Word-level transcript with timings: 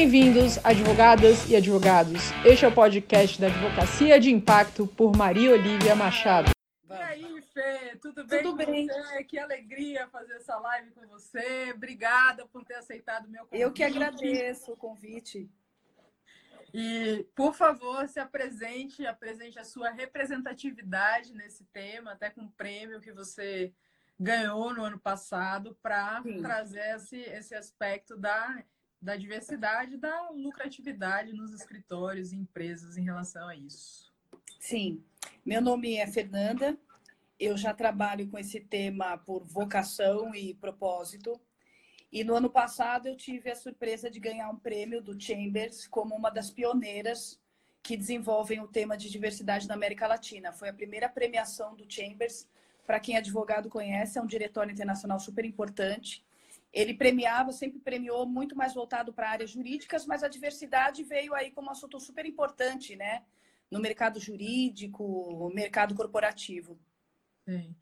Bem-vindos, 0.00 0.64
advogadas 0.64 1.50
e 1.50 1.56
advogados. 1.56 2.30
Este 2.46 2.64
é 2.64 2.68
o 2.68 2.72
podcast 2.72 3.40
da 3.40 3.48
Advocacia 3.48 4.20
de 4.20 4.30
Impacto 4.30 4.86
por 4.86 5.16
Maria 5.16 5.50
Olivia 5.50 5.96
Machado. 5.96 6.52
E 6.88 6.92
aí, 6.92 7.42
Fê, 7.42 7.96
tudo 8.00 8.24
bem 8.24 8.42
tudo 8.44 8.64
bem. 8.64 8.86
você? 8.86 9.24
Que 9.24 9.40
alegria 9.40 10.06
fazer 10.06 10.34
essa 10.34 10.56
live 10.56 10.92
com 10.92 11.04
você. 11.08 11.72
Obrigada 11.74 12.46
por 12.46 12.64
ter 12.64 12.74
aceitado 12.74 13.26
o 13.26 13.28
meu 13.28 13.44
convite. 13.44 13.60
Eu 13.60 13.72
que 13.72 13.82
agradeço 13.82 14.70
o 14.70 14.76
convite. 14.76 15.50
E, 16.72 17.26
por 17.34 17.52
favor, 17.52 18.06
se 18.06 18.20
apresente, 18.20 19.04
apresente 19.04 19.58
a 19.58 19.64
sua 19.64 19.90
representatividade 19.90 21.34
nesse 21.34 21.64
tema, 21.72 22.12
até 22.12 22.30
com 22.30 22.42
o 22.42 22.52
prêmio 22.52 23.00
que 23.00 23.10
você 23.10 23.74
ganhou 24.16 24.72
no 24.72 24.84
ano 24.84 25.00
passado, 25.00 25.76
para 25.82 26.22
trazer 26.40 26.94
esse, 26.94 27.18
esse 27.18 27.56
aspecto 27.56 28.16
da, 28.16 28.62
da 29.00 29.16
diversidade, 29.16 29.96
da 29.96 30.30
lucratividade 30.30 31.32
nos 31.32 31.52
escritórios 31.52 32.32
e 32.32 32.36
empresas 32.36 32.96
em 32.96 33.04
relação 33.04 33.48
a 33.48 33.54
isso. 33.54 34.12
Sim, 34.58 35.02
meu 35.44 35.62
nome 35.62 35.96
é 35.96 36.06
Fernanda. 36.06 36.76
Eu 37.38 37.56
já 37.56 37.72
trabalho 37.72 38.28
com 38.28 38.38
esse 38.38 38.60
tema 38.60 39.16
por 39.18 39.44
vocação 39.44 40.34
e 40.34 40.54
propósito. 40.54 41.40
E 42.10 42.24
no 42.24 42.34
ano 42.34 42.50
passado 42.50 43.06
eu 43.06 43.16
tive 43.16 43.50
a 43.50 43.54
surpresa 43.54 44.10
de 44.10 44.18
ganhar 44.18 44.50
um 44.50 44.56
prêmio 44.56 45.00
do 45.00 45.18
Chambers 45.20 45.86
como 45.86 46.14
uma 46.16 46.30
das 46.30 46.50
pioneiras 46.50 47.40
que 47.82 47.96
desenvolvem 47.96 48.60
o 48.60 48.68
tema 48.68 48.96
de 48.96 49.08
diversidade 49.08 49.68
na 49.68 49.74
América 49.74 50.06
Latina. 50.06 50.52
Foi 50.52 50.68
a 50.68 50.74
primeira 50.74 51.08
premiação 51.08 51.76
do 51.76 51.90
Chambers. 51.90 52.48
Para 52.86 52.98
quem 52.98 53.14
é 53.14 53.18
advogado 53.18 53.68
conhece, 53.68 54.18
é 54.18 54.22
um 54.22 54.26
diretório 54.26 54.72
internacional 54.72 55.20
super 55.20 55.44
importante. 55.44 56.24
Ele 56.72 56.94
premiava, 56.94 57.50
sempre 57.52 57.78
premiou 57.80 58.26
muito 58.26 58.56
mais 58.56 58.74
voltado 58.74 59.12
para 59.12 59.30
áreas 59.30 59.50
jurídicas, 59.50 60.06
mas 60.06 60.22
a 60.22 60.28
diversidade 60.28 61.02
veio 61.02 61.34
aí 61.34 61.50
como 61.50 61.68
um 61.68 61.72
assunto 61.72 61.98
super 61.98 62.26
importante, 62.26 62.94
né? 62.94 63.22
No 63.70 63.80
mercado 63.80 64.20
jurídico, 64.20 65.50
mercado 65.54 65.94
corporativo. 65.94 66.78
Sim. 67.46 67.74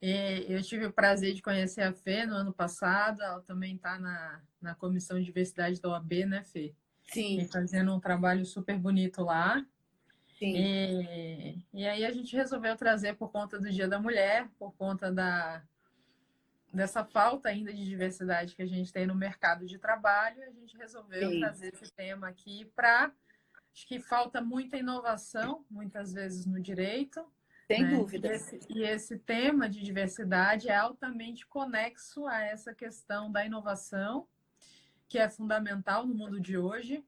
E 0.00 0.44
eu 0.48 0.62
tive 0.62 0.86
o 0.86 0.92
prazer 0.92 1.32
de 1.32 1.40
conhecer 1.42 1.82
a 1.82 1.92
Fê 1.92 2.26
no 2.26 2.34
ano 2.34 2.52
passado, 2.52 3.22
ela 3.22 3.40
também 3.42 3.76
está 3.76 3.98
na, 3.98 4.42
na 4.60 4.74
Comissão 4.74 5.18
de 5.18 5.24
Diversidade 5.24 5.80
da 5.80 5.88
OAB, 5.88 6.26
né, 6.26 6.44
Fê? 6.44 6.74
Sim, 7.04 7.40
E 7.40 7.48
fazendo 7.48 7.94
um 7.94 8.00
trabalho 8.00 8.44
super 8.44 8.76
bonito 8.78 9.22
lá. 9.22 9.64
sim. 10.38 10.54
E, 10.54 11.58
e 11.72 11.86
aí 11.86 12.04
a 12.04 12.10
gente 12.12 12.36
resolveu 12.36 12.76
trazer 12.76 13.16
por 13.16 13.30
conta 13.30 13.58
do 13.58 13.70
Dia 13.70 13.88
da 13.88 13.98
Mulher, 13.98 14.48
por 14.58 14.72
conta 14.74 15.10
da, 15.10 15.62
dessa 16.76 17.04
falta 17.04 17.48
ainda 17.48 17.72
de 17.72 17.84
diversidade 17.84 18.54
que 18.54 18.62
a 18.62 18.66
gente 18.66 18.92
tem 18.92 19.06
no 19.06 19.14
mercado 19.14 19.66
de 19.66 19.78
trabalho, 19.78 20.42
a 20.42 20.50
gente 20.50 20.76
resolveu 20.76 21.30
Sim. 21.30 21.40
trazer 21.40 21.74
esse 21.74 21.92
tema 21.92 22.28
aqui 22.28 22.70
para. 22.76 23.10
Acho 23.72 23.86
que 23.88 23.98
falta 23.98 24.40
muita 24.40 24.76
inovação, 24.76 25.64
muitas 25.70 26.12
vezes, 26.12 26.46
no 26.46 26.60
direito. 26.60 27.26
Sem 27.66 27.82
né? 27.82 27.96
dúvida. 27.96 28.28
E 28.28 28.30
esse, 28.30 28.60
e 28.70 28.82
esse 28.82 29.18
tema 29.18 29.68
de 29.68 29.82
diversidade 29.82 30.68
é 30.68 30.76
altamente 30.76 31.46
conexo 31.46 32.26
a 32.26 32.40
essa 32.40 32.72
questão 32.74 33.30
da 33.30 33.44
inovação, 33.44 34.26
que 35.08 35.18
é 35.18 35.28
fundamental 35.28 36.06
no 36.06 36.14
mundo 36.14 36.40
de 36.40 36.56
hoje, 36.56 37.04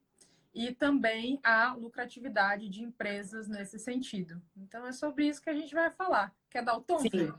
e 0.53 0.71
também 0.71 1.39
a 1.43 1.73
lucratividade 1.73 2.69
de 2.69 2.83
empresas 2.83 3.47
nesse 3.47 3.79
sentido. 3.79 4.41
Então, 4.55 4.85
é 4.85 4.91
sobre 4.91 5.27
isso 5.27 5.41
que 5.41 5.49
a 5.49 5.55
gente 5.55 5.73
vai 5.73 5.89
falar. 5.89 6.35
Quer 6.49 6.63
dar 6.63 6.77
o 6.77 6.81
tom, 6.81 6.99
Sim. 6.99 7.09
Fê? 7.09 7.33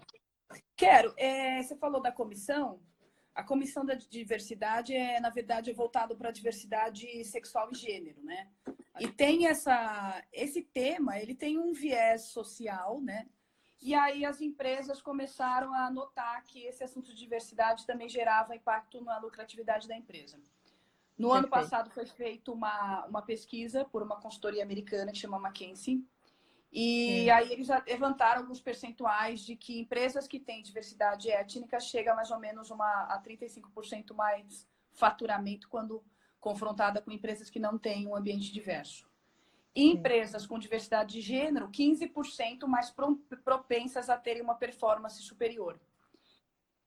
Quero. 0.77 1.13
É, 1.17 1.63
você 1.63 1.77
falou 1.77 2.01
da 2.01 2.13
comissão. 2.13 2.81
A 3.35 3.45
comissão 3.45 3.85
da 3.85 3.95
diversidade 3.95 4.95
é, 4.95 5.21
na 5.21 5.31
verdade, 5.31 5.73
voltado 5.73 6.17
para 6.17 6.31
a 6.31 6.33
diversidade 6.33 7.25
sexual 7.25 7.71
e 7.73 7.77
gênero, 7.77 8.23
né? 8.23 8.49
E 8.99 9.09
tem 9.09 9.47
essa, 9.47 10.23
esse 10.33 10.63
tema, 10.63 11.19
ele 11.19 11.35
tem 11.35 11.59
um 11.59 11.73
viés 11.73 12.23
social, 12.23 13.01
né? 13.01 13.29
E 13.81 13.95
aí 13.95 14.27
as 14.27 14.41
empresas 14.41 15.01
começaram 15.01 15.73
a 15.73 15.91
notar 15.91 16.45
que 16.45 16.65
esse 16.65 16.85
assunto 16.85 17.15
de 17.15 17.19
diversidade 17.19 17.87
também 17.87 18.09
gerava 18.09 18.55
impacto 18.55 19.03
na 19.03 19.19
lucratividade 19.19 19.89
da 19.89 19.97
empresa. 19.97 20.39
No 21.17 21.33
ano 21.33 21.49
Perfeito. 21.49 21.71
passado 21.71 21.91
foi 21.91 22.07
feita 22.07 22.53
uma, 22.53 23.07
uma 23.07 23.23
pesquisa 23.23 23.85
por 23.85 24.03
uma 24.03 24.17
consultoria 24.17 24.63
americana 24.63 25.13
que 25.13 25.19
chama 25.19 25.39
McKinsey. 25.39 26.05
E 26.73 27.25
Sim. 27.25 27.31
aí 27.31 27.53
eles 27.53 27.69
levantaram 27.87 28.43
alguns 28.43 28.61
percentuais 28.61 29.41
de 29.41 29.57
que 29.57 29.81
empresas 29.81 30.29
que 30.29 30.39
têm 30.39 30.63
diversidade 30.63 31.31
étnica 31.31 31.81
chega 31.81 32.15
mais 32.15 32.31
ou 32.31 32.39
menos 32.39 32.71
uma, 32.71 33.05
a 33.05 33.21
35% 33.21 34.15
mais 34.15 34.69
faturamento 34.93 35.69
quando 35.69 36.05
confrontada 36.39 37.03
com 37.03 37.11
empresas 37.11 37.51
que 37.51 37.59
não 37.59 37.77
têm 37.77 38.07
um 38.07 38.15
ambiente 38.15 38.53
diverso. 38.53 39.11
E 39.75 39.83
Sim. 39.83 39.91
empresas 39.93 40.47
com 40.47 40.59
diversidade 40.59 41.15
de 41.15 41.21
gênero, 41.21 41.69
15% 41.71 42.69
mais 42.69 42.91
pro- 42.91 43.17
propensas 43.45 44.09
a 44.09 44.17
terem 44.17 44.43
uma 44.43 44.55
performance 44.55 45.21
superior. 45.23 45.81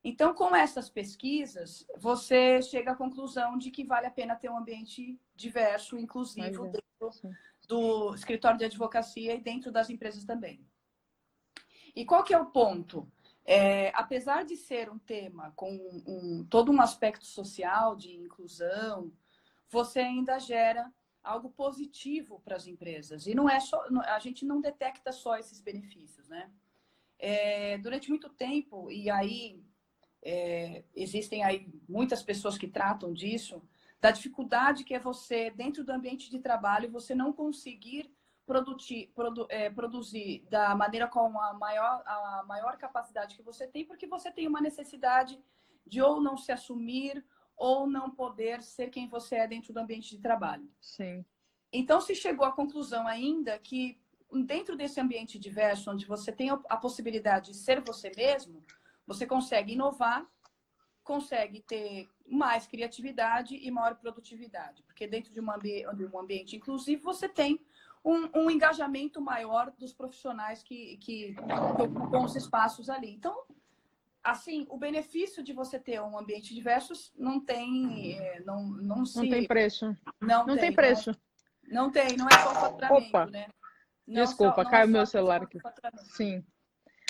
Então, 0.04 0.34
com 0.34 0.54
essas 0.54 0.90
pesquisas, 0.90 1.86
você 1.98 2.62
chega 2.62 2.92
à 2.92 2.96
conclusão 2.96 3.58
de 3.58 3.72
que 3.72 3.86
vale 3.86 4.06
a 4.06 4.12
pena 4.12 4.36
ter 4.36 4.50
um 4.50 4.58
ambiente 4.58 5.18
diverso, 5.34 5.98
inclusivo, 5.98 6.66
é, 6.66 6.70
dentro 6.70 7.12
sim. 7.12 7.34
Do 7.68 8.13
escritório 8.13 8.57
de 8.57 8.66
advocacia 8.66 9.34
e 9.34 9.41
dentro 9.41 9.72
das 9.72 9.90
empresas 9.90 10.24
também. 10.25 10.66
E 11.96 12.06
qual 12.06 12.24
que 12.24 12.34
é 12.34 12.40
o 12.40 12.47
ponto? 12.47 13.09
É, 13.46 13.90
apesar 13.96 14.46
de 14.46 14.56
ser 14.56 14.90
um 14.90 14.97
tema 14.97 15.51
com 15.56 15.72
um- 16.07 16.46
todo 16.50 16.72
um 16.72 16.81
aspecto 16.81 17.25
social 17.25 17.96
de 17.96 18.16
inclusão, 18.16 19.12
você 19.69 20.00
ainda 20.00 20.40
gera 20.40 20.91
algo 21.22 21.50
positivo 21.50 22.41
para 22.44 22.56
as 22.56 22.68
empresas. 22.68 23.28
E 23.28 23.35
não 23.35 23.50
é 23.50 23.59
só, 23.59 23.81
a 24.07 24.19
gente 24.19 24.45
não 24.45 24.59
detecta 24.62 25.12
só 25.12 25.38
esses 25.38 25.62
benefícios, 25.62 26.28
né? 26.28 26.51
É, 27.18 27.78
durante 27.78 28.09
muito 28.09 28.30
tempo, 28.30 28.91
e 28.91 29.09
aí 29.09 29.63
é, 30.22 30.84
existem 30.95 31.44
aí 31.44 31.68
muitas 31.88 32.24
pessoas 32.24 32.57
que 32.57 32.68
tratam 32.68 33.13
disso, 33.13 33.62
da 34.03 34.12
dificuldade 34.12 34.84
que 34.84 34.94
é 34.94 35.00
você, 35.00 35.50
dentro 35.50 35.81
do 35.81 35.94
ambiente 35.94 36.30
de 36.30 36.38
trabalho, 36.38 36.91
você 36.91 37.16
não 37.16 37.31
conseguir 37.31 38.14
produzir, 38.46 39.09
produ- 39.16 39.47
é, 39.50 39.69
produzir 39.69 40.46
da 40.50 40.75
maneira 40.75 41.08
com 41.08 41.40
a 41.40 41.53
maior, 41.53 42.03
a 42.06 42.44
maior 42.46 42.75
capacidade 42.78 43.34
que 43.34 43.42
você 43.42 43.66
tem, 43.66 43.86
porque 43.86 44.06
você 44.06 44.30
tem 44.30 44.46
uma 44.46 44.59
necessidade 44.59 45.42
de 45.88 46.02
ou 46.02 46.19
não 46.19 46.36
se 46.36 46.52
assumir 46.52 47.25
ou 47.56 47.88
não 47.88 48.12
poder 48.12 48.62
ser 48.62 48.90
quem 48.90 49.08
você 49.08 49.36
é 49.38 49.47
dentro 49.47 49.72
do 49.72 49.80
ambiente 49.80 50.09
de 50.09 50.22
trabalho. 50.22 50.69
Sim. 50.81 51.24
Então, 51.72 52.02
se 52.02 52.13
chegou 52.13 52.46
à 52.46 52.52
conclusão 52.52 53.08
ainda 53.08 53.58
que 53.58 53.97
dentro 54.46 54.75
desse 54.75 55.00
ambiente 55.00 55.40
diverso, 55.40 55.90
onde 55.90 56.06
você 56.06 56.30
tem 56.30 56.50
a 56.50 56.75
possibilidade 56.75 57.52
de 57.52 57.58
ser 57.58 57.80
você 57.80 58.12
mesmo, 58.18 58.66
você 59.08 59.25
consegue 59.25 59.72
inovar, 59.72 60.28
consegue 61.03 61.62
ter 61.62 62.09
mais 62.25 62.66
criatividade 62.66 63.56
e 63.56 63.69
maior 63.69 63.96
produtividade. 63.96 64.81
Porque 64.84 65.06
dentro 65.06 65.34
de 65.34 65.40
um, 65.41 65.52
ambi 65.52 65.86
de 65.96 66.06
um 66.06 66.19
ambiente 66.19 66.56
inclusivo, 66.56 67.03
você 67.03 67.28
tem 67.28 67.59
um, 68.03 68.30
um 68.34 68.52
engajamento 68.52 69.22
maior 69.22 69.72
dos 69.78 69.94
profissionais 69.94 70.63
que, 70.63 70.97
que, 70.97 71.36
ocupam 71.80 72.24
os 72.24 72.36
espaços 72.36 72.90
ali. 72.90 73.13
Então, 73.13 73.44
assim, 74.24 74.66
o 74.69 74.78
benefício 74.78 75.44
de 75.44 75.53
você 75.53 75.80
ter 75.80 76.02
um 76.02 76.18
ambiente 76.18 76.53
diverso 76.53 76.94
não 77.18 77.40
tem, 77.40 78.18
eh, 78.18 78.42
não, 78.46 78.63
não 78.63 79.06
se... 79.06 79.18
Não 79.18 79.30
tem 79.30 79.47
preço. 79.47 79.96
Não, 80.19 80.46
Não 80.46 80.58
tem 80.58 80.74
preço. 80.74 81.12
Não, 81.63 81.84
não 81.86 81.92
tem, 81.92 82.18
não 82.18 82.28
é 82.28 82.31
só 82.31 82.56
faturamento, 82.56 83.08
Opa. 83.08 83.25
né? 83.28 83.47
Não 84.06 84.24
Desculpa, 84.24 84.56
só- 84.56 84.63
não 84.63 84.72
caiu 84.72 84.84
é 84.84 84.86
só 84.86 84.92
meu 84.92 85.06
celular 85.06 85.44
aqui. 85.44 85.59
Sim. 86.16 86.46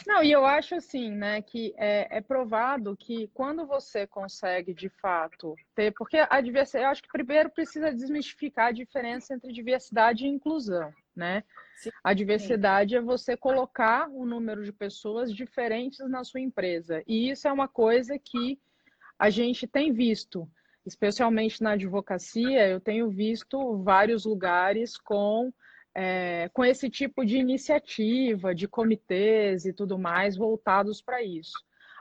Não, 0.05 0.23
e 0.23 0.31
eu 0.31 0.45
acho 0.45 0.75
assim, 0.75 1.11
né, 1.11 1.41
que 1.41 1.73
é, 1.77 2.17
é 2.17 2.21
provado 2.21 2.95
que 2.97 3.29
quando 3.33 3.65
você 3.65 4.05
consegue 4.05 4.73
de 4.73 4.89
fato 4.89 5.55
ter, 5.75 5.93
porque 5.93 6.17
a 6.29 6.41
diversidade, 6.41 6.85
eu 6.85 6.91
acho 6.91 7.03
que 7.03 7.11
primeiro 7.11 7.49
precisa 7.49 7.93
desmistificar 7.93 8.67
a 8.67 8.71
diferença 8.71 9.33
entre 9.33 9.51
diversidade 9.51 10.25
e 10.25 10.29
inclusão, 10.29 10.91
né? 11.15 11.43
Sim. 11.77 11.89
A 12.03 12.13
diversidade 12.13 12.95
é 12.95 13.01
você 13.01 13.37
colocar 13.37 14.09
um 14.09 14.25
número 14.25 14.63
de 14.63 14.71
pessoas 14.71 15.33
diferentes 15.33 15.99
na 16.09 16.23
sua 16.23 16.39
empresa. 16.39 17.03
E 17.07 17.29
isso 17.29 17.47
é 17.47 17.51
uma 17.51 17.67
coisa 17.67 18.17
que 18.19 18.59
a 19.17 19.29
gente 19.29 19.67
tem 19.67 19.93
visto, 19.93 20.49
especialmente 20.85 21.61
na 21.61 21.71
advocacia, 21.71 22.67
eu 22.67 22.79
tenho 22.79 23.09
visto 23.09 23.77
vários 23.83 24.25
lugares 24.25 24.97
com 24.97 25.53
é, 25.95 26.49
com 26.49 26.65
esse 26.65 26.89
tipo 26.89 27.25
de 27.25 27.37
iniciativa, 27.37 28.53
de 28.53 28.67
comitês 28.67 29.65
e 29.65 29.73
tudo 29.73 29.97
mais 29.97 30.35
voltados 30.35 31.01
para 31.01 31.21
isso. 31.21 31.53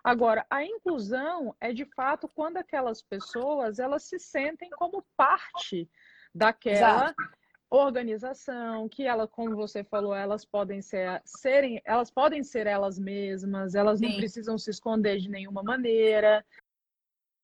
Agora, 0.03 0.44
a 0.50 0.65
inclusão 0.65 1.55
é 1.61 1.73
de 1.73 1.85
fato 1.85 2.29
quando 2.29 2.56
aquelas 2.56 3.00
pessoas 3.03 3.79
elas 3.79 4.03
se 4.03 4.19
sentem 4.19 4.69
como 4.71 5.05
parte 5.17 5.89
daquela 6.35 7.05
Exato. 7.05 7.23
organização, 7.71 8.89
que 8.89 9.05
ela, 9.05 9.29
como 9.29 9.55
você 9.55 9.85
falou, 9.85 10.15
elas 10.15 10.44
podem 10.44 10.83
ser 10.83 11.23
serem, 11.25 11.81
elas 11.85 12.11
podem 12.11 12.43
ser 12.43 12.67
elas 12.67 12.99
mesmas, 12.99 13.75
elas 13.77 14.00
não 14.00 14.11
Sim. 14.11 14.17
precisam 14.17 14.59
se 14.59 14.71
esconder 14.71 15.19
de 15.19 15.31
nenhuma 15.31 15.62
maneira. 15.62 16.44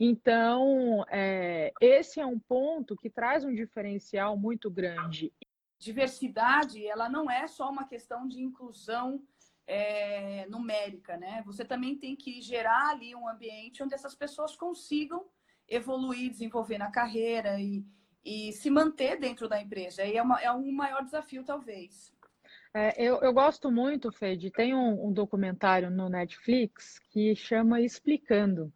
Então, 0.00 1.04
é, 1.10 1.72
esse 1.80 2.20
é 2.20 2.26
um 2.26 2.38
ponto 2.38 2.96
que 2.96 3.10
traz 3.10 3.44
um 3.44 3.54
diferencial 3.54 4.36
muito 4.36 4.70
grande. 4.70 5.32
Diversidade, 5.78 6.86
ela 6.86 7.08
não 7.08 7.30
é 7.30 7.46
só 7.46 7.70
uma 7.70 7.86
questão 7.86 8.26
de 8.26 8.42
inclusão 8.42 9.22
é, 9.66 10.46
numérica, 10.48 11.16
né? 11.16 11.42
Você 11.46 11.64
também 11.64 11.96
tem 11.96 12.16
que 12.16 12.40
gerar 12.40 12.88
ali 12.90 13.14
um 13.14 13.28
ambiente 13.28 13.82
onde 13.82 13.94
essas 13.94 14.14
pessoas 14.14 14.56
consigam 14.56 15.26
evoluir, 15.68 16.30
desenvolver 16.30 16.78
na 16.78 16.90
carreira 16.90 17.60
e, 17.60 17.84
e 18.24 18.52
se 18.52 18.70
manter 18.70 19.20
dentro 19.20 19.48
da 19.48 19.60
empresa. 19.60 20.04
E 20.04 20.16
é, 20.16 20.22
uma, 20.22 20.40
é 20.40 20.50
um 20.50 20.72
maior 20.72 21.04
desafio, 21.04 21.44
talvez. 21.44 22.12
É, 22.72 23.02
eu, 23.02 23.20
eu, 23.20 23.32
gosto 23.32 23.70
muito, 23.70 24.10
Fede, 24.10 24.50
tem 24.50 24.74
um, 24.74 25.06
um, 25.06 25.12
documentário 25.12 25.90
no 25.90 26.08
Netflix 26.08 26.98
que 27.10 27.34
chama 27.34 27.80
Explicando. 27.80 28.72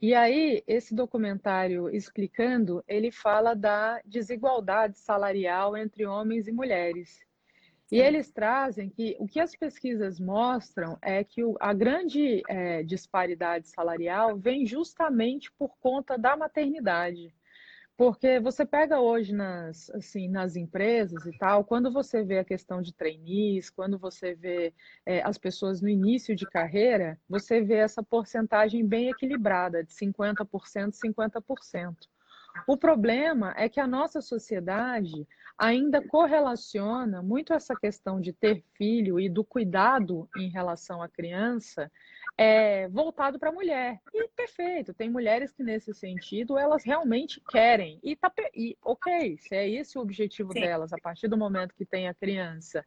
E 0.00 0.14
aí, 0.14 0.62
esse 0.66 0.94
documentário 0.94 1.88
Explicando, 1.88 2.84
ele 2.86 3.10
fala 3.10 3.54
da 3.54 4.00
desigualdade 4.04 4.98
salarial 4.98 5.76
entre 5.76 6.04
homens 6.04 6.46
e 6.46 6.52
mulheres. 6.52 7.24
E 7.92 8.00
eles 8.00 8.30
trazem 8.30 8.88
que 8.88 9.16
o 9.20 9.26
que 9.26 9.38
as 9.38 9.54
pesquisas 9.54 10.18
mostram 10.18 10.98
é 11.00 11.22
que 11.22 11.44
o, 11.44 11.56
a 11.60 11.72
grande 11.72 12.42
é, 12.48 12.82
disparidade 12.82 13.68
salarial 13.68 14.36
vem 14.36 14.66
justamente 14.66 15.52
por 15.52 15.76
conta 15.78 16.18
da 16.18 16.36
maternidade. 16.36 17.32
Porque 17.96 18.40
você 18.40 18.66
pega 18.66 19.00
hoje 19.00 19.32
nas, 19.32 19.88
assim, 19.90 20.28
nas 20.28 20.56
empresas 20.56 21.26
e 21.26 21.32
tal, 21.38 21.64
quando 21.64 21.92
você 21.92 22.24
vê 22.24 22.40
a 22.40 22.44
questão 22.44 22.82
de 22.82 22.92
trainees, 22.92 23.70
quando 23.70 23.98
você 23.98 24.34
vê 24.34 24.74
é, 25.06 25.22
as 25.22 25.38
pessoas 25.38 25.80
no 25.80 25.88
início 25.88 26.34
de 26.34 26.44
carreira, 26.44 27.20
você 27.28 27.60
vê 27.60 27.74
essa 27.74 28.02
porcentagem 28.02 28.84
bem 28.84 29.10
equilibrada, 29.10 29.84
de 29.84 29.92
50%, 29.92 30.92
50%. 30.92 32.08
O 32.66 32.76
problema 32.76 33.52
é 33.56 33.68
que 33.68 33.80
a 33.80 33.86
nossa 33.86 34.20
sociedade 34.20 35.26
ainda 35.56 36.02
correlaciona 36.02 37.22
muito 37.22 37.52
essa 37.52 37.76
questão 37.76 38.20
de 38.20 38.32
ter 38.32 38.64
filho 38.74 39.20
e 39.20 39.28
do 39.28 39.44
cuidado 39.44 40.28
em 40.36 40.48
relação 40.48 41.02
à 41.02 41.08
criança 41.08 41.90
é, 42.36 42.88
voltado 42.88 43.38
para 43.38 43.50
a 43.50 43.52
mulher. 43.52 44.00
E 44.12 44.28
perfeito, 44.28 44.92
tem 44.92 45.08
mulheres 45.08 45.52
que 45.52 45.62
nesse 45.62 45.94
sentido 45.94 46.58
elas 46.58 46.84
realmente 46.84 47.40
querem. 47.48 48.00
E, 48.02 48.16
tá, 48.16 48.32
e 48.54 48.76
ok, 48.82 49.36
se 49.38 49.54
é 49.54 49.68
esse 49.68 49.96
o 49.96 50.00
objetivo 50.00 50.52
Sim. 50.52 50.60
delas, 50.60 50.92
a 50.92 50.98
partir 50.98 51.28
do 51.28 51.36
momento 51.36 51.74
que 51.74 51.84
tem 51.84 52.08
a 52.08 52.14
criança 52.14 52.84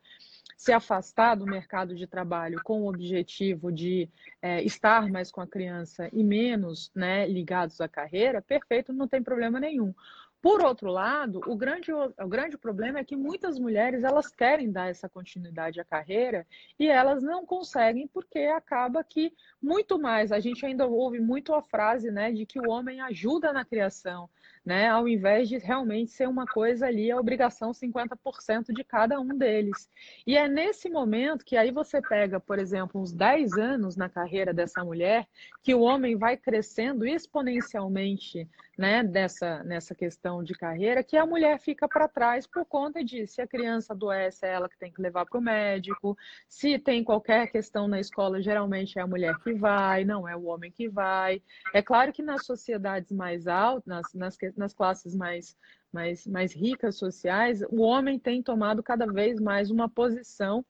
se 0.56 0.72
afastar 0.72 1.36
do 1.36 1.46
mercado 1.46 1.96
de 1.96 2.08
trabalho 2.08 2.62
com 2.64 2.82
o 2.82 2.90
objetivo 2.90 3.72
de 3.72 4.10
é, 4.42 4.64
estar 4.64 5.08
mais 5.10 5.32
com 5.32 5.42
a 5.42 5.48
criança 5.48 6.10
e 6.14 6.24
menos 6.24 6.92
né, 6.96 7.28
ligados 7.28 7.82
à 7.82 7.88
carreira, 7.88 8.42
perfeito, 8.42 8.94
não 8.94 9.08
tem 9.08 9.22
problema 9.22 9.60
nenhum. 9.60 9.94
Por 10.40 10.64
outro 10.64 10.92
lado, 10.92 11.42
o 11.48 11.56
grande, 11.56 11.92
o 11.92 12.28
grande 12.28 12.58
problema 12.58 13.00
é 13.00 13.04
que 13.04 13.16
muitas 13.16 13.58
mulheres 13.58 14.04
elas 14.04 14.28
querem 14.28 14.72
dar 14.72 14.90
essa 14.90 15.10
continuidade 15.10 15.80
à 15.80 15.84
carreira 15.84 16.46
e 16.80 16.88
elas 16.88 17.24
não 17.24 17.46
conseguem 17.46 18.08
porque 18.08 18.40
acaba 18.40 19.04
que 19.04 19.34
muito 19.62 20.00
mais 20.00 20.32
a 20.32 20.40
gente 20.40 20.64
ainda 20.64 20.86
ouve 20.86 21.20
muito 21.20 21.54
a 21.56 21.62
frase 21.62 22.12
né, 22.12 22.32
de 22.32 22.46
que 22.46 22.60
o 22.60 22.70
homem 22.70 23.02
ajuda 23.02 23.52
na 23.52 23.66
criação, 23.66 24.30
né, 24.68 24.90
ao 24.90 25.08
invés 25.08 25.48
de 25.48 25.58
realmente 25.58 26.12
ser 26.12 26.28
uma 26.28 26.46
coisa 26.46 26.88
ali, 26.88 27.10
a 27.10 27.18
obrigação 27.18 27.72
50% 27.72 28.74
de 28.74 28.84
cada 28.84 29.18
um 29.18 29.30
deles. 29.30 29.90
E 30.28 30.36
é 30.36 30.46
nesse 30.46 30.90
momento 30.90 31.46
que 31.46 31.56
aí 31.56 31.72
você 31.72 32.02
pega, 32.02 32.38
por 32.38 32.60
exemplo, 32.60 33.00
uns 33.00 33.14
10 33.14 33.54
anos 33.54 33.96
na 33.96 34.10
carreira 34.10 34.54
dessa 34.54 34.84
mulher, 34.84 35.26
que 35.64 35.74
o 35.74 35.80
homem 35.80 36.18
vai 36.18 36.36
crescendo 36.36 37.06
exponencialmente 37.06 38.46
né, 38.78 39.04
dessa, 39.04 39.64
nessa 39.64 39.96
questão 39.96 40.44
de 40.44 40.54
carreira, 40.54 41.04
que 41.04 41.18
a 41.18 41.26
mulher 41.26 41.60
fica 41.60 41.88
para 41.88 42.08
trás 42.08 42.46
por 42.46 42.64
conta 42.64 43.04
de 43.04 43.26
se 43.26 43.42
a 43.42 43.48
criança 43.48 43.94
adoece, 43.94 44.46
é 44.46 44.50
ela 44.50 44.70
que 44.70 44.78
tem 44.78 44.92
que 44.92 45.02
levar 45.02 45.26
para 45.26 45.40
o 45.40 45.42
médico, 45.42 46.16
se 46.48 46.78
tem 46.78 47.04
qualquer 47.04 47.48
questão 47.52 47.88
na 47.88 48.00
escola, 48.00 48.42
geralmente 48.42 49.00
é 49.00 49.02
a 49.02 49.08
mulher 49.08 49.36
que 49.40 49.54
vai, 49.54 50.06
não 50.06 50.28
é 50.28 50.36
o 50.36 50.46
homem 50.46 50.72
que 50.72 50.88
vai. 50.88 51.42
É 51.74 51.82
claro 51.82 52.14
que 52.14 52.22
nas 52.22 52.46
sociedades 52.46 53.12
mais 53.12 53.48
altas, 53.48 53.88
nas, 53.88 54.14
nas, 54.14 54.38
nas 54.58 54.74
classes 54.74 55.16
mais, 55.16 55.56
mais, 55.92 56.26
mais 56.28 56.54
ricas 56.54 56.98
sociais, 56.98 57.62
o 57.70 57.82
homem 57.82 58.20
tem 58.20 58.42
tomado 58.42 58.84
cada 58.84 59.06
vez 59.06 59.40
mais 59.40 59.72
uma 59.72 59.90
posição 59.90 60.66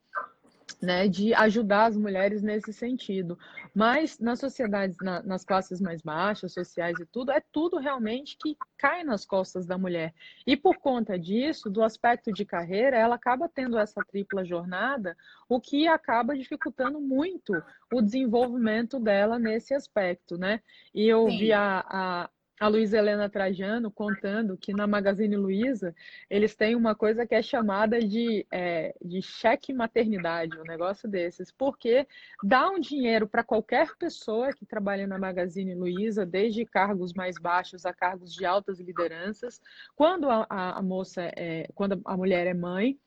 né, 0.81 1.07
de 1.07 1.34
ajudar 1.34 1.86
as 1.86 1.98
mulheres 1.98 2.44
nesse 2.44 2.72
sentido. 2.72 3.38
Mas 3.74 4.19
nas 4.19 4.39
sociedades, 4.39 5.00
na, 5.00 5.22
nas 5.24 5.44
classes 5.44 5.81
mais 5.81 6.01
baixas, 6.01 6.54
sociais 6.54 7.00
e 7.00 7.06
tudo, 7.06 7.31
é 7.31 7.42
tudo 7.51 7.78
realmente 7.78 8.38
que 8.38 8.57
cai 8.78 9.04
nas 9.04 9.25
costas 9.25 9.66
da 9.66 9.78
mulher. 9.78 10.13
E 10.45 10.56
por 10.56 10.75
conta 10.75 11.18
disso, 11.18 11.69
do 11.69 11.84
aspecto 11.84 12.31
de 12.31 12.45
carreira, 12.45 12.95
ela 12.95 13.16
acaba 13.16 13.50
tendo 13.50 13.78
essa 13.78 14.04
tripla 14.04 14.45
jornada, 14.45 15.18
o 15.50 15.60
que 15.60 15.88
acaba 15.88 16.38
dificultando 16.38 17.00
muito 17.01 17.54
o 17.92 18.01
desenvolvimento 18.01 19.00
dela 19.00 19.39
nesse 19.39 19.74
aspecto, 19.74 20.38
né? 20.38 20.62
E 20.94 21.07
eu 21.07 21.28
Sim. 21.28 21.39
vi 21.39 21.54
a, 21.54 21.84
a 21.89 22.30
a 22.59 22.68
Luísa 22.68 22.98
Helena 22.98 23.30
Trajano 23.30 23.92
contando 23.92 24.57
que 24.57 24.74
na 24.74 24.88
Magazine 24.88 25.36
Luiza 25.36 25.95
eles 26.30 26.56
têm 26.56 26.75
uma 26.75 26.95
coisa 26.95 27.25
que 27.25 27.36
é 27.36 27.42
chamada 27.42 28.00
de, 28.00 28.45
é, 28.51 28.95
de 29.04 29.21
cheque 29.21 29.71
maternidade, 29.74 30.59
um 30.59 30.63
negócio 30.63 31.07
desses, 31.07 31.51
porque 31.51 32.07
dá 32.44 32.69
um 32.69 32.80
dinheiro 32.80 33.27
para 33.27 33.44
qualquer 33.44 33.95
pessoa 33.98 34.51
que 34.54 34.65
trabalha 34.65 35.06
na 35.06 35.19
Magazine 35.19 35.75
Luiza, 35.75 36.25
desde 36.25 36.65
cargos 36.65 37.13
mais 37.13 37.38
baixos 37.38 37.86
a 37.86 37.94
cargos 37.94 38.33
de 38.33 38.45
altas 38.45 38.80
lideranças, 38.80 39.62
quando 39.95 40.30
a, 40.30 40.48
a, 40.50 40.81
moça 40.81 41.31
é, 41.36 41.69
quando 41.75 42.01
a 42.06 42.18
mulher 42.18 42.48
é 42.48 42.53
mãe, 42.53 42.98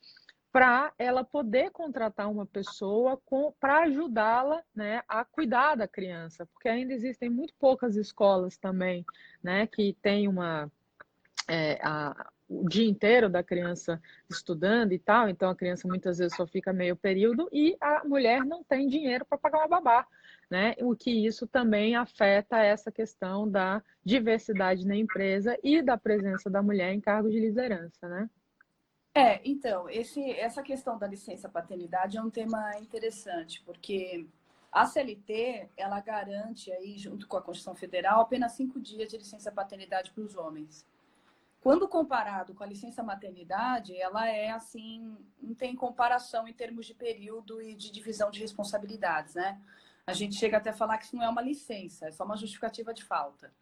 para 0.53 0.93
ela 0.99 1.23
poder 1.23 1.71
contratar 1.71 2.31
uma 2.31 2.45
pessoa 2.45 3.21
para 3.61 3.83
ajudá-la 3.83 4.63
né, 4.75 5.03
a 5.09 5.25
cuidar 5.25 5.77
da 5.77 5.87
criança, 5.87 6.45
porque 6.47 6.69
ainda 6.69 6.93
existem 6.93 7.31
muito 7.31 7.55
poucas 7.59 7.97
escolas 7.97 8.57
também 8.57 9.05
né, 9.43 9.67
que 9.69 9.97
têm 10.03 10.27
uma, 10.27 10.71
é, 11.49 11.79
a, 11.83 12.31
o 12.49 12.69
dia 12.69 12.89
inteiro 12.89 13.29
da 13.29 13.45
criança 13.45 14.03
estudando 14.29 14.93
e 14.93 14.99
tal, 14.99 15.29
então 15.29 15.49
a 15.49 15.55
criança 15.55 15.87
muitas 15.87 16.19
vezes 16.19 16.37
só 16.37 16.45
fica 16.47 16.73
meio 16.73 16.97
período 16.97 17.49
e 17.53 17.77
a 17.81 18.05
mulher 18.05 18.45
não 18.45 18.65
tem 18.65 18.89
dinheiro 18.89 19.25
para 19.25 19.39
pagar 19.39 19.59
uma 19.59 19.69
babá. 19.81 20.07
Né? 20.51 20.75
O 20.81 20.97
que 20.97 21.13
isso 21.13 21.47
também 21.47 21.95
afeta 21.95 22.59
essa 22.59 22.91
questão 22.91 23.49
da 23.49 23.81
diversidade 24.05 24.85
na 24.85 24.97
empresa 24.97 25.57
e 25.63 25.81
da 25.81 25.97
presença 25.97 26.51
da 26.51 26.61
mulher 26.61 26.93
em 26.93 27.01
cargos 27.01 27.31
de 27.31 27.39
liderança, 27.39 28.09
né? 28.09 28.29
É, 29.15 29.41
então, 29.45 29.89
esse, 29.91 30.31
essa 30.33 30.63
questão 30.63 30.97
da 30.97 31.07
licença 31.07 31.49
paternidade 31.49 32.17
é 32.17 32.23
um 32.23 32.31
tema 32.31 32.79
interessante, 32.79 33.61
porque 33.65 34.27
a 34.71 34.87
CLT, 34.87 35.69
ela 35.77 36.01
garante 36.01 36.71
aí, 36.71 36.97
junto 36.97 37.27
com 37.27 37.37
a 37.37 37.43
Constituição 37.43 37.75
Federal, 37.75 38.21
apenas 38.21 38.53
cinco 38.53 38.79
dias 38.79 39.11
de 39.11 39.19
licença 39.19 39.51
paternidade 39.51 40.13
para 40.13 40.23
os 40.23 40.37
homens. 40.37 40.87
Quando 41.61 41.89
comparado 41.89 42.55
com 42.55 42.63
a 42.63 42.67
licença 42.67 43.03
maternidade, 43.03 43.95
ela 43.97 44.29
é 44.29 44.51
assim, 44.51 45.15
não 45.43 45.55
tem 45.55 45.75
comparação 45.75 46.47
em 46.47 46.53
termos 46.55 46.87
de 46.87 46.95
período 46.95 47.61
e 47.61 47.75
de 47.75 47.91
divisão 47.91 48.31
de 48.31 48.41
responsabilidades, 48.41 49.35
né? 49.35 49.61
A 50.07 50.13
gente 50.15 50.37
chega 50.37 50.57
até 50.57 50.71
a 50.71 50.75
falar 50.75 50.97
que 50.99 51.05
isso 51.05 51.17
não 51.17 51.25
é 51.25 51.29
uma 51.29 51.43
licença, 51.43 52.07
é 52.07 52.13
só 52.13 52.25
uma 52.25 52.37
justificativa 52.37 52.95
de 52.95 53.05
falta. 53.05 53.53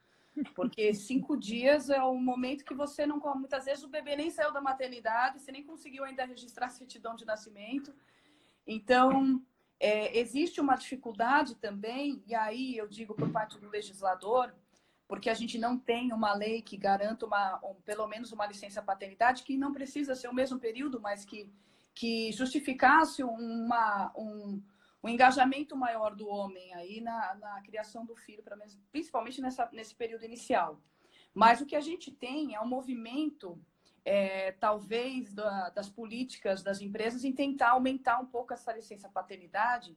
Porque 0.55 0.93
cinco 0.95 1.37
dias 1.37 1.91
é 1.91 2.03
o 2.03 2.15
momento 2.15 2.65
que 2.65 2.75
você 2.75 3.07
não 3.07 3.21
come. 3.21 3.41
Muitas 3.41 3.65
vezes 3.65 3.85
o 3.85 3.89
bebê 3.89 4.17
nem 4.17 4.31
saiu 4.31 4.53
da 4.53 4.61
maternidade, 4.61 5.41
você 5.41 5.53
nem 5.53 5.65
conseguiu 5.65 6.05
ainda 6.05 6.25
registrar 6.25 6.67
a 6.67 6.71
certidão 6.71 7.15
de 7.15 7.25
nascimento. 7.25 7.95
Então, 8.67 9.43
é, 9.81 10.19
existe 10.19 10.61
uma 10.61 10.75
dificuldade 10.75 11.55
também, 11.55 12.23
e 12.27 12.35
aí 12.35 12.77
eu 12.77 12.89
digo 12.89 13.15
por 13.15 13.31
parte 13.31 13.59
do 13.59 13.69
legislador, 13.69 14.53
porque 15.07 15.31
a 15.31 15.35
gente 15.35 15.59
não 15.59 15.79
tem 15.79 16.13
uma 16.13 16.35
lei 16.35 16.61
que 16.61 16.77
garanta 16.77 17.25
uma, 17.25 17.59
um, 17.65 17.75
pelo 17.83 18.07
menos 18.07 18.31
uma 18.33 18.47
licença 18.47 18.83
paternidade, 18.83 19.43
que 19.43 19.57
não 19.57 19.73
precisa 19.73 20.15
ser 20.15 20.29
o 20.29 20.35
mesmo 20.35 20.59
período, 20.59 21.01
mas 21.01 21.25
que, 21.25 21.51
que 21.95 22.31
justificasse 22.33 23.23
uma, 23.25 24.13
um, 24.17 24.63
um 25.03 25.09
engajamento 25.09 25.77
maior 25.77 26.15
do 26.15 26.29
homem 26.29 26.75
aí 26.75 27.01
na, 27.01 27.35
na 27.37 27.61
criação 27.63 28.05
do 28.05 28.17
filho, 28.17 28.43
principalmente 28.91 29.41
nessa, 29.41 29.69
nesse 29.73 29.95
período 29.95 30.25
inicial. 30.25 30.81
Mas 31.33 31.61
o 31.61 31.67
que 31.67 31.77
a 31.77 31.81
gente 31.81 32.11
tem 32.11 32.55
é 32.55 32.61
um 32.61 32.67
movimento, 32.67 33.61
é, 34.05 34.53
talvez, 34.53 35.33
da, 35.33 35.71
das 35.71 35.89
políticas 35.89 36.63
das 36.63 36.81
empresas 36.81 37.25
em 37.25 37.33
tentar 37.33 37.71
aumentar 37.71 38.19
um 38.19 38.27
pouco 38.27 38.53
essa 38.53 38.73
licença 38.73 39.09
paternidade 39.09 39.97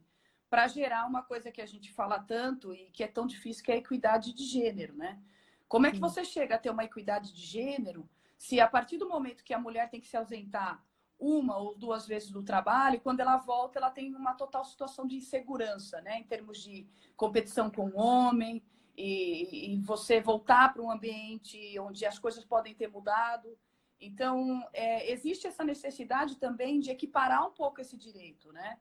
para 0.49 0.67
gerar 0.67 1.07
uma 1.07 1.23
coisa 1.23 1.51
que 1.51 1.61
a 1.61 1.65
gente 1.65 1.91
fala 1.91 2.19
tanto 2.19 2.73
e 2.73 2.91
que 2.91 3.03
é 3.03 3.07
tão 3.07 3.25
difícil, 3.25 3.63
que 3.63 3.71
é 3.71 3.75
a 3.75 3.79
equidade 3.79 4.33
de 4.33 4.43
gênero, 4.43 4.93
né? 4.95 5.19
Como 5.67 5.87
é 5.87 5.91
que 5.91 5.99
você 5.99 6.25
chega 6.25 6.55
a 6.55 6.59
ter 6.59 6.69
uma 6.69 6.83
equidade 6.83 7.33
de 7.33 7.41
gênero 7.41 8.07
se 8.37 8.59
a 8.59 8.67
partir 8.67 8.97
do 8.97 9.07
momento 9.07 9.43
que 9.43 9.53
a 9.53 9.59
mulher 9.59 9.89
tem 9.89 10.01
que 10.01 10.07
se 10.07 10.17
ausentar 10.17 10.83
uma 11.21 11.55
ou 11.57 11.75
duas 11.75 12.07
vezes 12.07 12.31
do 12.31 12.41
trabalho, 12.41 12.99
quando 12.99 13.19
ela 13.19 13.37
volta, 13.37 13.77
ela 13.77 13.91
tem 13.91 14.13
uma 14.15 14.33
total 14.33 14.65
situação 14.65 15.05
de 15.05 15.15
insegurança, 15.17 16.01
né? 16.01 16.19
Em 16.19 16.23
termos 16.23 16.61
de 16.61 16.87
competição 17.15 17.69
com 17.69 17.89
o 17.89 17.97
homem, 17.97 18.61
e, 18.97 19.73
e 19.73 19.77
você 19.77 20.19
voltar 20.19 20.73
para 20.73 20.81
um 20.81 20.91
ambiente 20.91 21.77
onde 21.79 22.05
as 22.05 22.19
coisas 22.19 22.43
podem 22.43 22.73
ter 22.73 22.87
mudado. 22.87 23.57
Então, 23.99 24.67
é, 24.73 25.11
existe 25.11 25.47
essa 25.47 25.63
necessidade 25.63 26.37
também 26.37 26.79
de 26.79 26.91
equiparar 26.91 27.47
um 27.47 27.51
pouco 27.51 27.79
esse 27.79 27.95
direito, 27.95 28.51
né? 28.51 28.79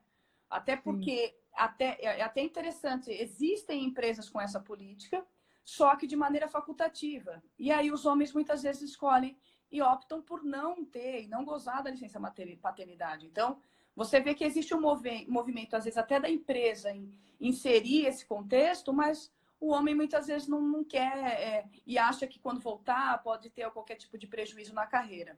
Até 0.49 0.75
porque, 0.75 1.37
até, 1.53 1.97
é, 2.01 2.19
é 2.19 2.21
até 2.23 2.41
interessante, 2.41 3.09
existem 3.11 3.85
empresas 3.85 4.29
com 4.29 4.41
essa 4.41 4.59
política, 4.59 5.25
só 5.63 5.95
que 5.95 6.07
de 6.07 6.15
maneira 6.15 6.49
facultativa. 6.49 7.41
E 7.57 7.71
aí 7.71 7.91
os 7.91 8.05
homens 8.05 8.33
muitas 8.33 8.63
vezes 8.63 8.81
escolhem 8.81 9.37
e 9.71 9.81
optam 9.81 10.21
por 10.21 10.43
não 10.43 10.83
ter 10.83 11.23
e 11.23 11.27
não 11.27 11.45
gozar 11.45 11.81
da 11.81 11.89
licença 11.89 12.19
paternidade. 12.61 13.25
Então, 13.25 13.59
você 13.95 14.19
vê 14.19 14.33
que 14.33 14.43
existe 14.43 14.73
um 14.73 14.81
movimento, 15.27 15.75
às 15.75 15.85
vezes, 15.85 15.97
até 15.97 16.19
da 16.19 16.29
empresa 16.29 16.91
em 16.91 17.13
inserir 17.39 18.05
esse 18.05 18.25
contexto, 18.25 18.93
mas 18.93 19.31
o 19.59 19.71
homem 19.71 19.93
muitas 19.93 20.27
vezes 20.27 20.47
não, 20.47 20.61
não 20.61 20.83
quer 20.83 21.17
é, 21.17 21.65
e 21.85 21.97
acha 21.97 22.25
que 22.25 22.39
quando 22.39 22.59
voltar 22.59 23.21
pode 23.21 23.49
ter 23.49 23.69
qualquer 23.71 23.95
tipo 23.95 24.17
de 24.17 24.27
prejuízo 24.27 24.73
na 24.73 24.87
carreira. 24.87 25.37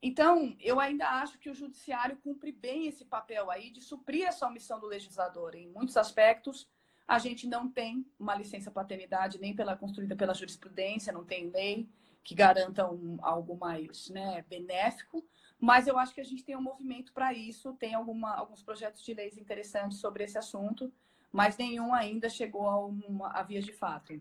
Então, 0.00 0.56
eu 0.60 0.78
ainda 0.78 1.08
acho 1.20 1.38
que 1.38 1.50
o 1.50 1.54
judiciário 1.54 2.16
cumpre 2.18 2.52
bem 2.52 2.86
esse 2.86 3.04
papel 3.04 3.50
aí 3.50 3.70
de 3.70 3.80
suprir 3.80 4.26
essa 4.26 4.46
omissão 4.46 4.78
do 4.78 4.86
legislador. 4.86 5.56
Em 5.56 5.68
muitos 5.68 5.96
aspectos, 5.96 6.68
a 7.06 7.18
gente 7.18 7.46
não 7.46 7.68
tem 7.68 8.06
uma 8.18 8.34
licença 8.34 8.70
paternidade 8.70 9.40
nem 9.40 9.54
pela 9.54 9.76
construída 9.76 10.14
pela 10.14 10.34
jurisprudência, 10.34 11.12
não 11.12 11.24
tem 11.24 11.50
lei 11.50 11.88
que 12.24 12.34
garanta 12.34 12.90
um, 12.90 13.18
algo 13.22 13.56
mais 13.56 14.08
né, 14.10 14.44
benéfico, 14.48 15.24
mas 15.58 15.86
eu 15.86 15.98
acho 15.98 16.14
que 16.14 16.20
a 16.20 16.24
gente 16.24 16.44
tem 16.44 16.56
um 16.56 16.62
movimento 16.62 17.12
para 17.12 17.32
isso, 17.32 17.72
tem 17.74 17.94
alguma, 17.94 18.34
alguns 18.34 18.62
projetos 18.62 19.02
de 19.02 19.14
leis 19.14 19.36
interessantes 19.36 19.98
sobre 19.98 20.24
esse 20.24 20.38
assunto, 20.38 20.92
mas 21.32 21.56
nenhum 21.56 21.92
ainda 21.92 22.28
chegou 22.28 22.68
a, 22.68 22.86
uma, 22.86 23.28
a 23.32 23.42
vias 23.42 23.64
de 23.64 23.72
fato. 23.72 24.20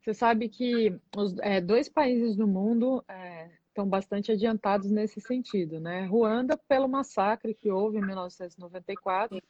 Você 0.00 0.14
sabe 0.14 0.48
que 0.48 0.98
os 1.16 1.38
é, 1.40 1.60
dois 1.60 1.88
países 1.88 2.34
do 2.34 2.46
mundo 2.46 3.04
é, 3.08 3.50
estão 3.68 3.88
bastante 3.88 4.32
adiantados 4.32 4.90
nesse 4.90 5.20
sentido, 5.20 5.78
né? 5.78 6.04
Ruanda, 6.06 6.56
pelo 6.56 6.88
massacre 6.88 7.54
que 7.54 7.70
houve 7.70 7.98
em 7.98 8.06
1994, 8.06 9.40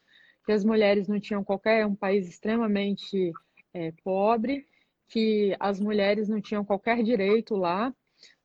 que 0.45 0.53
as 0.53 0.65
mulheres 0.65 1.09
não 1.09 1.21
tinham 1.21 1.45
qualquer, 1.45 1.87
um 1.87 1.95
país 1.95 2.29
extremamente 2.29 3.33
é, 3.73 3.93
pobre, 4.05 4.67
que 5.09 5.57
as 5.59 5.81
mulheres 5.81 6.29
não 6.29 6.41
tinham 6.41 6.65
qualquer 6.65 7.03
direito 7.03 7.57
lá, 7.57 7.93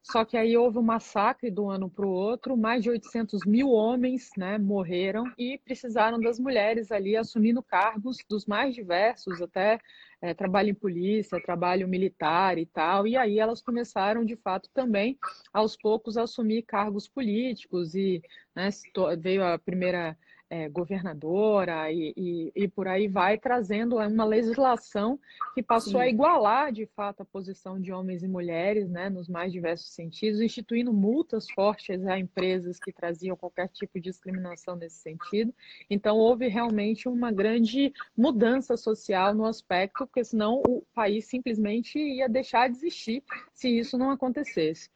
só 0.04 0.26
que 0.26 0.36
aí 0.36 0.58
houve 0.58 0.78
um 0.78 0.84
massacre 0.84 1.50
do 1.50 1.70
ano 1.70 1.90
para 1.90 2.06
o 2.06 2.12
outro, 2.12 2.58
mais 2.58 2.84
de 2.84 2.90
800 2.90 3.46
mil 3.46 3.70
homens 3.70 4.30
né, 4.38 4.58
morreram 4.58 5.24
e 5.38 5.58
precisaram 5.58 6.20
das 6.20 6.38
mulheres 6.38 6.92
ali 6.92 7.16
assumindo 7.16 7.64
cargos 7.64 8.18
dos 8.30 8.46
mais 8.46 8.76
diversos, 8.76 9.42
até 9.42 9.80
é, 10.22 10.34
trabalho 10.34 10.70
em 10.70 10.74
polícia, 10.74 11.42
trabalho 11.42 11.88
militar 11.88 12.58
e 12.58 12.66
tal. 12.66 13.08
E 13.08 13.16
aí 13.16 13.40
elas 13.40 13.62
começaram, 13.62 14.26
de 14.26 14.36
fato, 14.36 14.70
também, 14.74 15.18
aos 15.54 15.78
poucos, 15.78 16.18
a 16.18 16.24
assumir 16.24 16.64
cargos 16.64 17.08
políticos 17.08 17.96
e 17.96 18.22
né, 18.54 18.70
veio 19.18 19.42
a 19.42 19.58
primeira 19.58 20.18
é, 20.54 20.70
governadora 20.70 21.92
e, 21.92 22.14
e, 22.16 22.52
e, 22.56 22.68
por 22.68 22.88
aí 22.88 23.08
vai, 23.08 23.40
trazendo 23.40 23.98
uma 23.98 24.24
legislação 24.24 25.20
que 25.56 25.64
passou 25.64 25.94
Sim. 25.94 26.02
a 26.02 26.08
igualar, 26.08 26.72
de 26.72 26.86
fato, 26.86 27.24
a 27.24 27.26
posição 27.26 27.82
de 27.82 27.92
homens 27.92 28.22
e 28.22 28.28
mulheres, 28.28 28.88
né, 28.88 29.10
nos 29.10 29.28
mais 29.28 29.52
diversos 29.52 29.88
sentidos, 29.96 30.42
instituindo 30.42 30.94
multas 30.94 31.50
fortes 31.50 32.06
a 32.06 32.20
empresas 32.20 32.80
que 32.80 32.94
traziam 32.94 33.36
qualquer 33.36 33.68
tipo 33.70 33.96
de 33.96 34.12
discriminação 34.12 34.76
nesse 34.76 34.98
sentido. 34.98 35.52
Então, 35.90 36.18
houve 36.18 36.48
realmente 36.48 37.10
uma 37.10 37.32
grande 37.32 37.92
mudança 38.16 38.78
social 38.78 39.34
no 39.34 39.46
aspecto, 39.46 40.06
porque 40.06 40.24
senão 40.24 40.62
o 40.68 40.84
país 40.94 41.26
simplesmente 41.26 41.98
ia 41.98 42.30
deixar 42.30 42.70
de 42.70 42.78
existir 42.78 43.24
se 43.56 43.70
isso 43.70 43.98
não 43.98 44.12
acontecesse. 44.12 44.88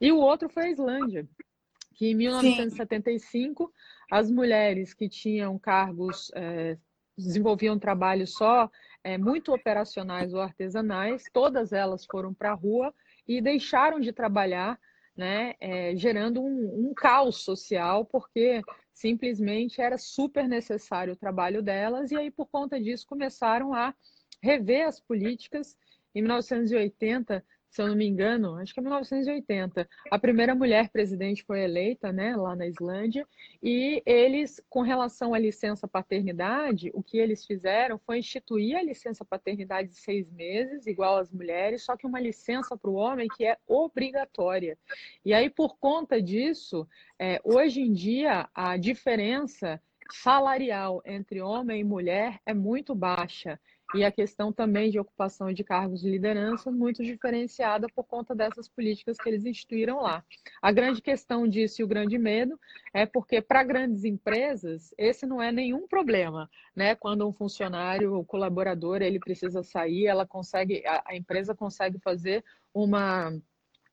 E 0.00 0.10
o 0.10 0.16
outro 0.16 0.48
foi 0.48 0.68
a 0.68 0.70
Islândia, 0.70 1.28
que 1.92 2.06
em 2.06 2.14
1975 2.14 3.66
Sim 3.66 3.92
as 4.12 4.30
mulheres 4.30 4.92
que 4.92 5.08
tinham 5.08 5.58
cargos, 5.58 6.30
é, 6.34 6.76
desenvolviam 7.16 7.78
trabalhos 7.78 8.34
só 8.34 8.70
é, 9.02 9.16
muito 9.16 9.54
operacionais 9.54 10.34
ou 10.34 10.42
artesanais, 10.42 11.24
todas 11.32 11.72
elas 11.72 12.04
foram 12.04 12.34
para 12.34 12.50
a 12.50 12.54
rua 12.54 12.94
e 13.26 13.40
deixaram 13.40 13.98
de 13.98 14.12
trabalhar, 14.12 14.78
né, 15.16 15.54
é, 15.58 15.96
gerando 15.96 16.42
um, 16.42 16.90
um 16.90 16.92
caos 16.92 17.42
social, 17.42 18.04
porque 18.04 18.60
simplesmente 18.92 19.80
era 19.80 19.96
super 19.96 20.46
necessário 20.46 21.14
o 21.14 21.16
trabalho 21.16 21.62
delas, 21.62 22.10
e 22.10 22.16
aí, 22.16 22.30
por 22.30 22.48
conta 22.48 22.78
disso, 22.78 23.06
começaram 23.06 23.72
a 23.72 23.94
rever 24.42 24.88
as 24.88 25.00
políticas. 25.00 25.74
Em 26.14 26.20
1980, 26.20 27.42
se 27.72 27.80
eu 27.80 27.88
não 27.88 27.96
me 27.96 28.06
engano, 28.06 28.56
acho 28.56 28.74
que 28.74 28.80
é 28.80 28.82
1980. 28.82 29.88
A 30.10 30.18
primeira 30.18 30.54
mulher 30.54 30.90
presidente 30.90 31.42
foi 31.42 31.62
eleita, 31.62 32.12
né, 32.12 32.36
lá 32.36 32.54
na 32.54 32.66
Islândia, 32.66 33.26
e 33.62 34.02
eles, 34.04 34.62
com 34.68 34.82
relação 34.82 35.32
à 35.32 35.38
licença 35.38 35.88
paternidade, 35.88 36.90
o 36.92 37.02
que 37.02 37.16
eles 37.16 37.46
fizeram 37.46 37.98
foi 37.98 38.18
instituir 38.18 38.76
a 38.76 38.82
licença 38.82 39.24
paternidade 39.24 39.88
de 39.88 39.96
seis 39.96 40.30
meses, 40.30 40.86
igual 40.86 41.16
às 41.16 41.32
mulheres, 41.32 41.82
só 41.82 41.96
que 41.96 42.06
uma 42.06 42.20
licença 42.20 42.76
para 42.76 42.90
o 42.90 42.94
homem 42.94 43.26
que 43.26 43.46
é 43.46 43.56
obrigatória. 43.66 44.76
E 45.24 45.32
aí, 45.32 45.48
por 45.48 45.78
conta 45.78 46.20
disso, 46.20 46.86
é, 47.18 47.40
hoje 47.42 47.80
em 47.80 47.92
dia, 47.94 48.50
a 48.54 48.76
diferença 48.76 49.80
salarial 50.12 51.00
entre 51.06 51.40
homem 51.40 51.80
e 51.80 51.84
mulher 51.84 52.38
é 52.44 52.52
muito 52.52 52.94
baixa 52.94 53.58
e 53.94 54.04
a 54.04 54.10
questão 54.12 54.52
também 54.52 54.90
de 54.90 54.98
ocupação 54.98 55.52
de 55.52 55.62
cargos 55.62 56.00
de 56.00 56.10
liderança 56.10 56.70
muito 56.70 57.02
diferenciada 57.02 57.86
por 57.94 58.04
conta 58.04 58.34
dessas 58.34 58.68
políticas 58.68 59.16
que 59.16 59.28
eles 59.28 59.44
instituíram 59.44 60.00
lá. 60.00 60.24
A 60.60 60.72
grande 60.72 61.02
questão 61.02 61.46
disso 61.46 61.80
e 61.80 61.84
o 61.84 61.88
grande 61.88 62.18
medo 62.18 62.58
é 62.92 63.04
porque 63.04 63.40
para 63.40 63.62
grandes 63.62 64.04
empresas 64.04 64.94
esse 64.96 65.26
não 65.26 65.42
é 65.42 65.52
nenhum 65.52 65.86
problema, 65.86 66.48
né? 66.74 66.94
Quando 66.94 67.28
um 67.28 67.32
funcionário, 67.32 68.14
o 68.14 68.24
colaborador, 68.24 69.02
ele 69.02 69.18
precisa 69.18 69.62
sair, 69.62 70.06
ela 70.06 70.26
consegue, 70.26 70.82
a, 70.86 71.02
a 71.06 71.16
empresa 71.16 71.54
consegue 71.54 71.98
fazer 71.98 72.44
uma 72.72 73.32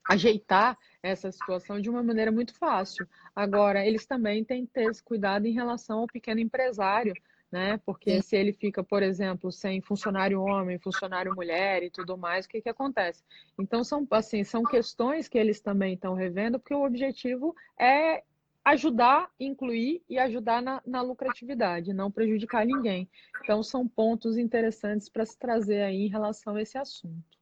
ajeitar 0.10 0.76
essa 1.04 1.32
situação 1.32 1.80
de 1.80 1.88
uma 1.88 2.02
maneira 2.02 2.32
muito 2.32 2.58
fácil. 2.58 3.08
Agora, 3.36 3.86
eles 3.86 4.08
também 4.08 4.44
têm 4.44 4.66
que 4.66 4.72
ter 4.72 4.90
esse 4.90 5.04
cuidado 5.04 5.46
em 5.46 5.54
relação 5.54 6.00
ao 6.00 6.08
pequeno 6.08 6.40
empresário, 6.40 7.14
né? 7.52 7.80
Porque 7.86 8.16
Sim. 8.16 8.22
se 8.22 8.36
ele 8.36 8.54
fica, 8.54 8.84
por 8.84 9.02
exemplo, 9.02 9.52
sem 9.52 9.82
funcionário 9.82 10.42
homem, 10.42 10.78
funcionário 10.78 11.34
mulher 11.36 11.84
e 11.84 11.90
tudo 11.90 12.18
mais, 12.18 12.46
o 12.46 12.50
que, 12.50 12.62
que 12.62 12.70
acontece? 12.70 13.24
Então 13.60 13.84
são 13.84 14.08
assim, 14.12 14.44
são 14.44 14.64
questões 14.64 15.28
que 15.28 15.38
eles 15.38 15.60
também 15.60 15.96
estão 15.96 16.14
revendo, 16.14 16.60
porque 16.60 16.74
o 16.74 16.86
objetivo 16.86 17.56
é 17.80 18.24
ajudar, 18.64 19.32
incluir 19.40 20.04
e 20.08 20.20
ajudar 20.20 20.62
na, 20.62 20.82
na 20.86 21.02
lucratividade, 21.02 21.94
não 21.94 22.12
prejudicar 22.12 22.66
ninguém. 22.66 23.10
Então 23.44 23.64
são 23.64 23.88
pontos 23.88 24.38
interessantes 24.38 25.10
para 25.10 25.26
se 25.26 25.38
trazer 25.38 25.82
aí 25.82 26.06
em 26.06 26.10
relação 26.10 26.56
a 26.56 26.62
esse 26.62 26.78
assunto. 26.78 27.40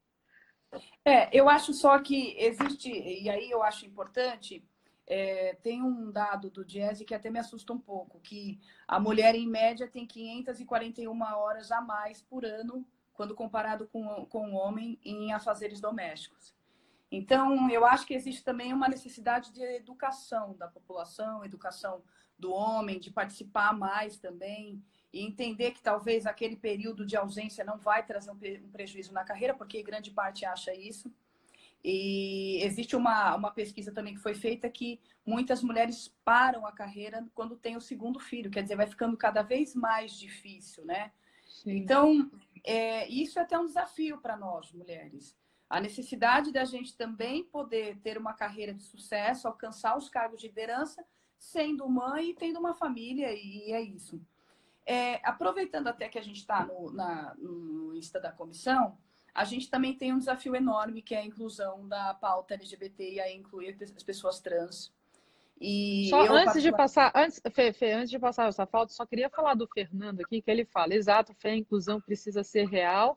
É, 1.04 1.30
eu 1.38 1.50
acho 1.50 1.74
só 1.74 1.98
que 2.00 2.36
existe, 2.38 2.90
e 2.90 3.30
aí 3.30 3.50
eu 3.50 3.64
acho 3.64 3.86
importante 3.86 4.64
é, 5.08 5.56
tem 5.64 5.82
um 5.82 6.12
dado 6.12 6.50
do 6.50 6.66
Diese 6.66 7.06
que 7.06 7.16
até 7.16 7.30
me 7.30 7.40
assusta 7.40 7.72
um 7.72 7.80
pouco, 7.80 8.20
que 8.20 8.60
a 8.86 9.00
mulher, 9.00 9.34
em 9.36 9.48
média, 9.48 9.88
tem 9.88 10.06
541 10.06 11.22
horas 11.22 11.72
a 11.72 11.82
mais 11.82 12.22
por 12.22 12.44
ano, 12.44 12.86
quando 13.14 13.34
comparado 13.34 13.88
com, 13.88 14.26
com 14.26 14.52
o 14.52 14.56
homem 14.56 15.00
em 15.04 15.32
afazeres 15.32 15.80
domésticos. 15.80 16.54
Então, 17.10 17.70
eu 17.70 17.86
acho 17.86 18.06
que 18.06 18.14
existe 18.14 18.44
também 18.44 18.74
uma 18.74 18.90
necessidade 18.90 19.54
de 19.54 19.64
educação 19.64 20.56
da 20.58 20.68
população, 20.68 21.44
educação 21.44 22.04
do 22.38 22.52
homem, 22.52 23.00
de 23.00 23.10
participar 23.10 23.74
mais 23.74 24.18
também, 24.18 24.84
e 25.12 25.26
entender 25.26 25.72
que 25.72 25.82
talvez 25.82 26.26
aquele 26.26 26.58
período 26.58 27.06
de 27.06 27.16
ausência 27.16 27.64
não 27.64 27.78
vai 27.78 28.06
trazer 28.06 28.30
um 28.30 28.70
prejuízo 28.72 29.14
na 29.14 29.24
carreira, 29.24 29.56
porque 29.56 29.82
grande 29.82 30.12
parte 30.12 30.46
acha 30.46 30.74
isso. 30.76 31.12
E 31.84 32.60
existe 32.64 32.96
uma, 32.96 33.36
uma 33.36 33.52
pesquisa 33.52 33.92
também 33.92 34.16
que 34.16 34.22
foi 34.22 34.36
feita 34.36 34.70
que 34.70 35.00
muitas 35.26 35.62
mulheres 35.62 36.14
param 36.24 36.66
a 36.66 36.72
carreira 36.72 37.26
quando 37.34 37.56
tem 37.56 37.76
o 37.76 37.82
segundo 37.82 38.20
filho, 38.20 38.52
quer 38.52 38.64
dizer, 38.64 38.76
vai 38.76 38.88
ficando 38.88 39.16
cada 39.16 39.42
vez 39.42 39.76
mais 39.76 40.14
difícil, 40.14 40.86
né? 40.86 41.12
Sim. 41.46 41.78
Então, 41.78 42.32
é, 42.64 43.08
isso 43.08 43.40
é 43.40 43.42
até 43.42 43.58
um 43.58 43.66
desafio 43.66 44.20
para 44.20 44.36
nós, 44.36 44.72
mulheres. 44.74 45.38
A 45.70 45.80
necessidade 45.80 46.52
da 46.52 46.64
gente 46.64 46.96
também 46.96 47.44
poder 47.44 47.98
ter 48.00 48.18
uma 48.18 48.34
carreira 48.34 48.74
de 48.74 48.84
sucesso, 48.84 49.48
alcançar 49.48 49.98
os 49.98 50.10
cargos 50.10 50.42
de 50.42 50.48
liderança, 50.48 51.06
sendo 51.38 51.88
mãe 51.90 52.30
e 52.30 52.34
tendo 52.34 52.60
uma 52.60 52.74
família, 52.74 53.32
e 53.34 53.72
é 53.72 53.82
isso. 53.82 54.20
É, 54.86 55.16
aproveitando 55.28 55.88
até 55.88 56.08
que 56.08 56.18
a 56.18 56.22
gente 56.22 56.38
está 56.38 56.66
no, 56.66 56.92
no 57.38 57.94
Insta 57.94 58.20
da 58.20 58.32
comissão, 58.32 58.98
a 59.38 59.44
gente 59.44 59.70
também 59.70 59.94
tem 59.94 60.12
um 60.12 60.18
desafio 60.18 60.56
enorme, 60.56 61.00
que 61.00 61.14
é 61.14 61.20
a 61.20 61.26
inclusão 61.26 61.88
da 61.88 62.12
pauta 62.16 62.56
LGBT 62.56 63.14
e 63.14 63.20
a 63.20 63.32
incluir 63.32 63.78
as 63.80 64.02
pessoas 64.02 64.40
trans. 64.40 64.92
E 65.62 66.08
só 66.10 66.22
antes 66.22 66.32
particular... 66.32 66.62
de 66.62 66.72
passar, 66.72 67.12
antes, 67.16 67.42
Fê, 67.54 67.72
Fê, 67.72 67.92
antes 67.92 68.10
de 68.10 68.18
passar 68.18 68.48
essa 68.48 68.66
falta, 68.66 68.92
só 68.92 69.06
queria 69.06 69.30
falar 69.30 69.54
do 69.54 69.68
Fernando 69.68 70.22
aqui, 70.22 70.42
que 70.42 70.50
ele 70.50 70.66
fala, 70.66 70.96
exato, 70.96 71.36
fé 71.36 71.54
e 71.54 71.60
inclusão 71.60 72.02
precisa 72.02 72.44
ser 72.44 72.68
real, 72.68 73.16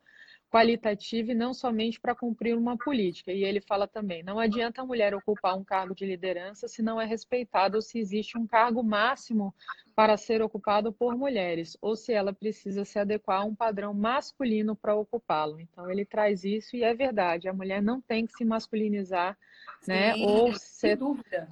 qualitativa 0.51 1.31
e 1.31 1.35
não 1.35 1.55
somente 1.55 2.01
para 2.01 2.15
cumprir 2.15 2.57
uma 2.57 2.77
política. 2.77 3.33
E 3.33 3.45
ele 3.45 3.61
fala 3.61 3.87
também: 3.87 4.23
não 4.23 4.39
adianta 4.39 4.83
a 4.83 4.85
mulher 4.85 5.15
ocupar 5.15 5.57
um 5.57 5.65
cargo 5.65 5.95
de 5.95 6.05
liderança 6.05 6.67
se 6.67 6.83
não 6.83 7.01
é 7.01 7.07
respeitado 7.07 7.77
ou 7.77 7.83
se 7.83 7.99
existe 7.99 8.37
um 8.37 8.47
cargo 8.47 8.83
máximo 8.83 9.55
para 9.95 10.17
ser 10.17 10.43
ocupado 10.43 10.93
por 10.93 11.17
mulheres, 11.17 11.77
ou 11.81 11.95
se 11.95 12.13
ela 12.13 12.33
precisa 12.33 12.85
se 12.85 12.99
adequar 12.99 13.43
a 13.43 13.45
um 13.45 13.55
padrão 13.55 13.95
masculino 13.95 14.75
para 14.75 14.95
ocupá-lo. 14.95 15.61
Então 15.61 15.91
ele 15.91 16.05
traz 16.05 16.43
isso 16.43 16.75
e 16.75 16.83
é 16.83 16.95
verdade, 16.95 17.49
a 17.49 17.53
mulher 17.53 17.83
não 17.83 18.01
tem 18.01 18.27
que 18.27 18.33
se 18.33 18.45
masculinizar, 18.45 19.39
né? 19.87 20.15
Sim, 20.15 20.27
Ou 20.27 20.55
ser 20.55 20.97
dúvida. 20.97 21.47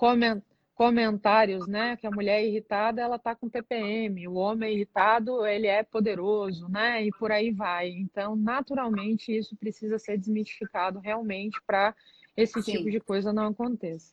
Comentários, 0.79 1.67
né? 1.67 1.97
Que 1.97 2.07
a 2.07 2.11
mulher 2.11 2.45
irritada 2.45 3.03
ela 3.03 3.19
tá 3.19 3.35
com 3.35 3.49
TPM, 3.49 4.29
o 4.29 4.35
homem 4.35 4.77
irritado 4.77 5.45
ele 5.45 5.67
é 5.67 5.83
poderoso, 5.83 6.69
né? 6.69 7.05
E 7.05 7.11
por 7.11 7.33
aí 7.33 7.51
vai. 7.51 7.89
Então, 7.89 8.37
naturalmente, 8.37 9.37
isso 9.37 9.57
precisa 9.57 9.99
ser 9.99 10.17
desmitificado 10.17 11.01
realmente 11.01 11.61
para 11.67 11.93
esse 12.37 12.63
Sim. 12.63 12.77
tipo 12.77 12.91
de 12.93 13.01
coisa 13.01 13.33
não 13.33 13.49
aconteça. 13.49 14.13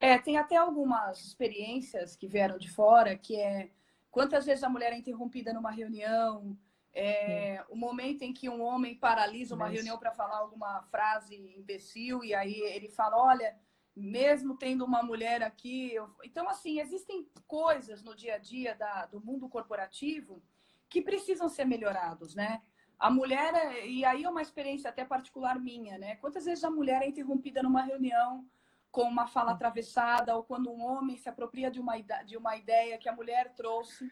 É, 0.00 0.18
tem 0.18 0.36
até 0.36 0.56
algumas 0.56 1.24
experiências 1.24 2.16
que 2.16 2.26
vieram 2.26 2.58
de 2.58 2.68
fora, 2.68 3.16
que 3.16 3.36
é 3.36 3.70
quantas 4.10 4.46
vezes 4.46 4.64
a 4.64 4.68
mulher 4.68 4.92
é 4.92 4.98
interrompida 4.98 5.52
numa 5.52 5.70
reunião, 5.70 6.58
é, 6.92 7.64
o 7.68 7.76
momento 7.76 8.22
em 8.22 8.32
que 8.32 8.48
um 8.48 8.60
homem 8.60 8.96
paralisa 8.96 9.54
uma 9.54 9.66
Isso. 9.66 9.74
reunião 9.74 9.98
para 9.98 10.10
falar 10.10 10.38
alguma 10.38 10.82
frase 10.90 11.36
imbecil, 11.56 12.24
e 12.24 12.34
aí 12.34 12.58
ele 12.60 12.88
fala, 12.88 13.16
olha, 13.16 13.54
mesmo 14.00 14.56
tendo 14.56 14.84
uma 14.84 15.02
mulher 15.02 15.42
aqui... 15.42 15.94
eu-" 15.94 16.10
Então, 16.24 16.48
assim, 16.48 16.80
existem 16.80 17.28
coisas 17.46 18.02
no 18.02 18.14
dia 18.14 18.34
a 18.34 18.38
dia 18.38 18.74
da- 18.74 19.06
do 19.06 19.20
mundo 19.20 19.48
corporativo 19.48 20.42
que 20.88 21.00
precisam 21.02 21.48
ser 21.48 21.64
melhorados, 21.64 22.34
né? 22.34 22.62
A 22.98 23.10
mulher, 23.10 23.86
e 23.86 24.04
aí 24.04 24.24
é 24.24 24.28
uma 24.28 24.42
experiência 24.42 24.90
até 24.90 25.04
particular 25.04 25.58
minha, 25.58 25.96
né? 25.98 26.16
Quantas 26.16 26.44
vezes 26.44 26.64
a 26.64 26.70
mulher 26.70 27.02
é 27.02 27.08
interrompida 27.08 27.62
numa 27.62 27.82
reunião 27.82 28.44
com 28.90 29.02
uma 29.02 29.26
fala 29.26 29.52
atravessada 29.52 30.36
ou 30.36 30.42
quando 30.42 30.70
um 30.70 30.82
homem 30.82 31.16
se 31.16 31.28
apropria 31.28 31.70
de 31.70 31.80
uma, 31.80 31.96
de 31.98 32.36
uma 32.36 32.56
ideia 32.56 32.98
que 32.98 33.08
a 33.08 33.14
mulher 33.14 33.54
trouxe. 33.54 34.10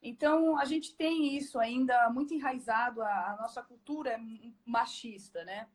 Então, 0.00 0.56
a 0.58 0.64
gente 0.64 0.96
tem 0.96 1.36
isso 1.36 1.58
ainda 1.58 2.08
muito 2.10 2.32
enraizado, 2.32 3.02
a, 3.02 3.32
a 3.32 3.36
nossa 3.36 3.62
cultura 3.62 4.10
é 4.12 4.20
machista, 4.64 5.44
né? 5.44 5.68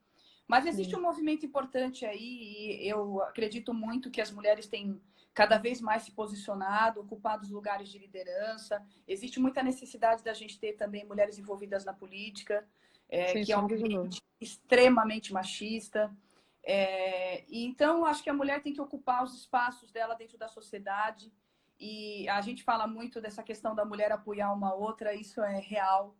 Mas 0.47 0.65
existe 0.65 0.93
Sim. 0.93 0.99
um 0.99 1.03
movimento 1.03 1.45
importante 1.45 2.05
aí, 2.05 2.79
e 2.81 2.87
eu 2.87 3.21
acredito 3.21 3.73
muito 3.73 4.09
que 4.09 4.21
as 4.21 4.31
mulheres 4.31 4.67
têm 4.67 5.01
cada 5.33 5.57
vez 5.57 5.81
mais 5.81 6.03
se 6.03 6.11
posicionado, 6.11 7.01
ocupado 7.01 7.43
os 7.43 7.51
lugares 7.51 7.89
de 7.89 7.99
liderança. 7.99 8.83
Existe 9.07 9.39
muita 9.39 9.61
necessidade 9.61 10.23
da 10.23 10.33
gente 10.33 10.59
ter 10.59 10.73
também 10.73 11.05
mulheres 11.05 11.37
envolvidas 11.37 11.85
na 11.85 11.93
política, 11.93 12.67
é, 13.09 13.27
Sem 13.33 13.43
que 13.43 13.51
é 13.51 13.57
um 13.57 13.61
ambiente 13.61 14.21
extremamente 14.39 15.31
machista. 15.31 16.15
É, 16.63 17.45
então, 17.49 18.05
acho 18.05 18.23
que 18.23 18.29
a 18.29 18.33
mulher 18.33 18.61
tem 18.61 18.73
que 18.73 18.81
ocupar 18.81 19.23
os 19.23 19.35
espaços 19.35 19.91
dela 19.91 20.15
dentro 20.15 20.37
da 20.37 20.47
sociedade. 20.47 21.31
E 21.79 22.27
a 22.29 22.41
gente 22.41 22.63
fala 22.63 22.87
muito 22.87 23.21
dessa 23.21 23.43
questão 23.43 23.75
da 23.75 23.85
mulher 23.85 24.11
apoiar 24.11 24.51
uma 24.51 24.73
outra, 24.73 25.13
isso 25.13 25.41
é 25.41 25.59
real. 25.59 26.15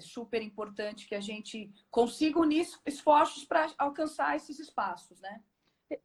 É 0.00 0.02
super 0.02 0.40
importante 0.40 1.06
que 1.06 1.14
a 1.14 1.20
gente 1.20 1.70
consiga 1.90 2.40
unir 2.40 2.66
esforços 2.86 3.44
para 3.44 3.70
alcançar 3.76 4.34
esses 4.34 4.58
espaços, 4.58 5.20
né? 5.20 5.42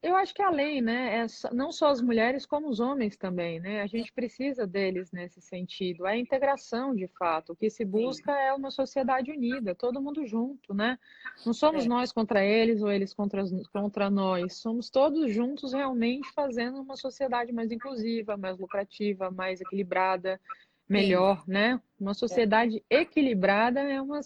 Eu 0.01 0.15
acho 0.15 0.33
que 0.33 0.41
além, 0.41 0.81
né, 0.81 1.19
é 1.19 1.27
não 1.53 1.71
só 1.71 1.89
as 1.89 2.01
mulheres, 2.01 2.43
como 2.43 2.67
os 2.67 2.79
homens 2.79 3.15
também, 3.15 3.59
né? 3.59 3.83
A 3.83 3.87
gente 3.87 4.11
precisa 4.11 4.65
deles 4.65 5.11
nesse 5.11 5.39
sentido. 5.39 6.07
É 6.07 6.13
a 6.13 6.17
integração, 6.17 6.95
de 6.95 7.07
fato. 7.07 7.53
O 7.53 7.55
que 7.55 7.69
se 7.69 7.85
busca 7.85 8.31
é 8.31 8.51
uma 8.51 8.71
sociedade 8.71 9.31
unida, 9.31 9.75
todo 9.75 10.01
mundo 10.01 10.25
junto, 10.25 10.73
né? 10.73 10.97
Não 11.45 11.53
somos 11.53 11.85
É. 11.85 11.87
nós 11.87 12.11
contra 12.11 12.43
eles 12.43 12.81
ou 12.81 12.91
eles 12.91 13.13
contra, 13.13 13.43
contra 13.71 14.09
nós. 14.09 14.55
Somos 14.57 14.89
todos 14.89 15.31
juntos 15.31 15.71
realmente 15.71 16.31
fazendo 16.33 16.81
uma 16.81 16.97
sociedade 16.97 17.53
mais 17.53 17.71
inclusiva, 17.71 18.35
mais 18.35 18.57
lucrativa, 18.57 19.29
mais 19.29 19.61
equilibrada, 19.61 20.41
melhor, 20.87 21.43
né? 21.47 21.81
Uma 21.99 22.13
sociedade 22.13 22.83
equilibrada 22.89 23.79
é 23.81 24.01
uma, 24.01 24.19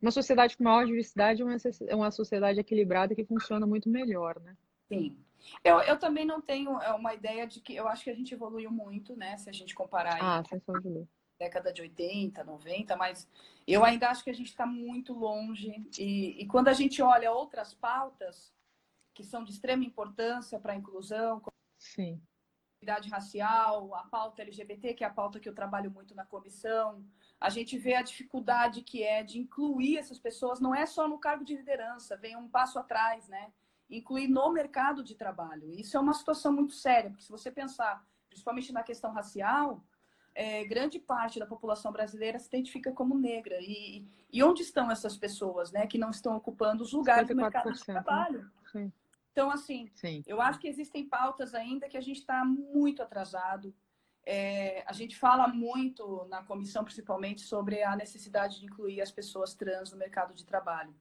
uma 0.00 0.10
sociedade 0.10 0.56
com 0.56 0.64
maior 0.64 0.86
diversidade, 0.86 1.42
é 1.42 1.44
uma, 1.44 1.56
é 1.88 1.94
uma 1.94 2.10
sociedade 2.10 2.60
equilibrada 2.60 3.14
que 3.14 3.24
funciona 3.24 3.66
muito 3.66 3.88
melhor, 3.88 4.40
né? 4.40 4.56
Sim. 4.88 5.16
Eu, 5.62 5.78
eu 5.80 5.98
também 5.98 6.24
não 6.24 6.40
tenho 6.40 6.80
é, 6.80 6.92
uma 6.92 7.14
ideia 7.14 7.46
de 7.46 7.60
que 7.60 7.74
eu 7.74 7.86
acho 7.86 8.04
que 8.04 8.10
a 8.10 8.14
gente 8.14 8.32
evoluiu 8.34 8.70
muito, 8.70 9.14
né? 9.16 9.36
Se 9.36 9.48
a 9.50 9.52
gente 9.52 9.74
comparar 9.74 10.14
aí 10.14 10.20
Ah, 10.22 10.42
sem 10.48 10.60
sombra 10.60 10.82
de 10.82 11.06
década 11.38 11.72
de 11.72 11.82
80, 11.82 12.42
90, 12.44 12.96
mas 12.96 13.28
eu 13.66 13.84
ainda 13.84 14.08
acho 14.08 14.24
que 14.24 14.30
a 14.30 14.34
gente 14.34 14.48
está 14.48 14.64
muito 14.66 15.12
longe. 15.12 15.86
E, 15.98 16.42
e 16.42 16.46
quando 16.46 16.68
a 16.68 16.72
gente 16.72 17.02
olha 17.02 17.30
outras 17.30 17.74
pautas 17.74 18.54
que 19.12 19.22
são 19.22 19.44
de 19.44 19.52
extrema 19.52 19.84
importância 19.84 20.58
para 20.58 20.72
a 20.72 20.76
inclusão, 20.76 21.42
Sim. 21.78 22.20
A 22.76 22.78
equidade 22.78 23.08
racial, 23.08 23.94
a 23.94 24.04
pauta 24.04 24.42
LGBT, 24.42 24.94
que 24.94 25.02
é 25.02 25.06
a 25.06 25.12
pauta 25.12 25.40
que 25.40 25.48
eu 25.48 25.54
trabalho 25.54 25.90
muito 25.90 26.14
na 26.14 26.24
comissão, 26.24 27.04
a 27.40 27.48
gente 27.48 27.78
vê 27.78 27.94
a 27.94 28.02
dificuldade 28.02 28.82
que 28.82 29.02
é 29.02 29.22
de 29.22 29.38
incluir 29.38 29.98
essas 29.98 30.18
pessoas, 30.18 30.60
não 30.60 30.74
é 30.74 30.86
só 30.86 31.08
no 31.08 31.18
cargo 31.18 31.44
de 31.44 31.56
liderança, 31.56 32.16
vem 32.16 32.36
um 32.36 32.48
passo 32.48 32.78
atrás, 32.78 33.28
né? 33.28 33.52
Incluir 33.88 34.28
no 34.28 34.50
mercado 34.52 35.02
de 35.02 35.14
trabalho. 35.14 35.72
Isso 35.72 35.96
é 35.96 36.00
uma 36.00 36.14
situação 36.14 36.52
muito 36.52 36.74
séria, 36.74 37.10
porque 37.10 37.24
se 37.24 37.30
você 37.30 37.50
pensar, 37.50 38.04
principalmente 38.28 38.72
na 38.72 38.82
questão 38.82 39.12
racial, 39.12 39.82
é, 40.34 40.64
grande 40.64 40.98
parte 40.98 41.38
da 41.38 41.46
população 41.46 41.92
brasileira 41.92 42.38
se 42.38 42.48
identifica 42.48 42.92
como 42.92 43.18
negra. 43.18 43.56
E, 43.60 44.06
e 44.30 44.42
onde 44.42 44.62
estão 44.62 44.90
essas 44.90 45.16
pessoas, 45.16 45.72
né, 45.72 45.86
que 45.86 45.98
não 45.98 46.10
estão 46.10 46.36
ocupando 46.36 46.82
os 46.82 46.92
lugares 46.92 47.28
do 47.28 47.36
mercado 47.36 47.72
de 47.72 47.78
54%, 47.78 47.88
né? 47.88 47.94
trabalho? 47.94 48.50
Sim, 48.72 48.92
Então, 49.36 49.50
assim, 49.50 49.90
sim. 49.92 50.22
eu 50.26 50.40
acho 50.40 50.58
que 50.58 50.66
existem 50.66 51.06
pautas 51.06 51.54
ainda 51.54 51.90
que 51.90 51.98
a 51.98 52.00
gente 52.00 52.20
está 52.20 52.42
muito 52.42 53.02
atrasado. 53.02 53.74
É, 54.24 54.82
a 54.86 54.94
gente 54.94 55.14
fala 55.14 55.46
muito 55.46 56.26
na 56.30 56.42
comissão, 56.42 56.82
principalmente, 56.82 57.42
sobre 57.42 57.82
a 57.82 57.94
necessidade 57.94 58.58
de 58.58 58.64
incluir 58.64 59.02
as 59.02 59.10
pessoas 59.10 59.52
trans 59.52 59.92
no 59.92 59.98
mercado 59.98 60.32
de 60.32 60.42
trabalho, 60.42 60.96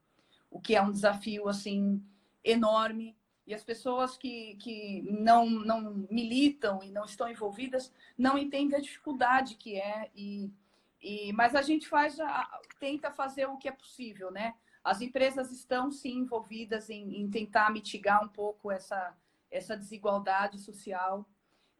o 0.51 0.59
que 0.59 0.75
é 0.75 0.81
um 0.81 0.91
desafio 0.91 1.47
assim 1.47 2.03
enorme. 2.43 3.15
E 3.47 3.53
as 3.53 3.63
pessoas 3.63 4.17
que, 4.17 4.55
que 4.55 5.01
não, 5.03 5.49
não 5.49 6.05
militam 6.11 6.83
e 6.83 6.91
não 6.91 7.05
estão 7.05 7.29
envolvidas 7.29 7.89
não 8.17 8.37
entendem 8.37 8.77
a 8.77 8.81
dificuldade 8.81 9.55
que 9.55 9.79
é. 9.79 10.11
E, 10.13 10.51
e, 10.99 11.31
mas 11.31 11.55
a 11.55 11.61
gente 11.61 11.87
faz, 11.87 12.19
a, 12.19 12.59
tenta 12.81 13.09
fazer 13.11 13.45
o 13.45 13.55
que 13.55 13.69
é 13.69 13.71
possível, 13.71 14.29
né? 14.29 14.55
As 14.85 15.01
empresas 15.01 15.51
estão 15.51 15.91
sim 15.91 16.19
envolvidas 16.19 16.91
em, 16.91 17.19
em 17.19 17.27
tentar 17.27 17.71
mitigar 17.71 18.23
um 18.23 18.27
pouco 18.27 18.69
essa, 18.69 19.17
essa 19.49 19.75
desigualdade 19.75 20.59
social. 20.59 21.27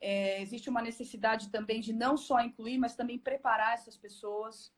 É, 0.02 0.42
existe 0.42 0.72
uma 0.72 0.82
necessidade 0.82 1.50
também 1.50 1.80
de 1.82 1.94
não 1.94 2.18
só 2.18 2.42
incluir, 2.42 2.80
mas 2.80 2.96
também 2.96 3.20
preparar 3.20 3.76
essas 3.76 3.96
pessoas, 3.96 4.74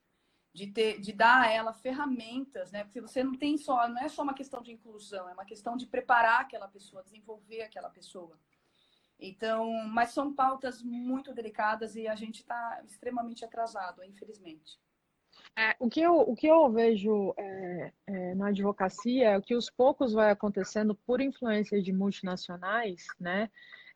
de, 0.54 0.68
ter, 0.68 1.00
de 1.00 1.14
dar 1.14 1.44
a 1.44 1.50
ela 1.50 1.72
ferramentas, 1.72 2.70
né? 2.70 2.84
Porque 2.84 3.00
você 3.00 3.24
não 3.24 3.34
tem 3.34 3.58
só, 3.58 3.88
não 3.88 4.02
é 4.02 4.10
só 4.10 4.24
uma 4.24 4.34
questão 4.34 4.62
de 4.62 4.74
inclusão, 4.74 5.30
é 5.30 5.34
uma 5.34 5.46
questão 5.46 5.78
de 5.78 5.88
preparar 5.88 6.42
aquela 6.42 6.68
pessoa, 6.68 7.04
desenvolver 7.04 7.62
aquela 7.62 7.90
pessoa. 7.90 8.38
Então, 9.18 9.72
mas 9.88 10.12
são 10.12 10.34
pautas 10.34 10.84
muito 10.84 11.34
delicadas 11.34 11.96
e 11.96 12.10
a 12.10 12.16
gente 12.16 12.42
está 12.42 12.84
extremamente 12.86 13.46
atrasado, 13.46 14.04
infelizmente. 14.04 14.78
É, 15.58 15.76
o, 15.80 15.90
que 15.90 16.00
eu, 16.00 16.20
o 16.20 16.36
que 16.36 16.46
eu 16.46 16.72
vejo 16.72 17.34
é, 17.36 17.92
é, 18.06 18.36
na 18.36 18.50
advocacia 18.50 19.32
é 19.32 19.42
que 19.42 19.56
os 19.56 19.72
poucos 19.72 20.14
vai 20.14 20.30
acontecendo 20.30 20.94
por 20.94 21.20
influência 21.20 21.82
de 21.82 21.92
multinacionais, 21.92 23.08
né? 23.20 23.50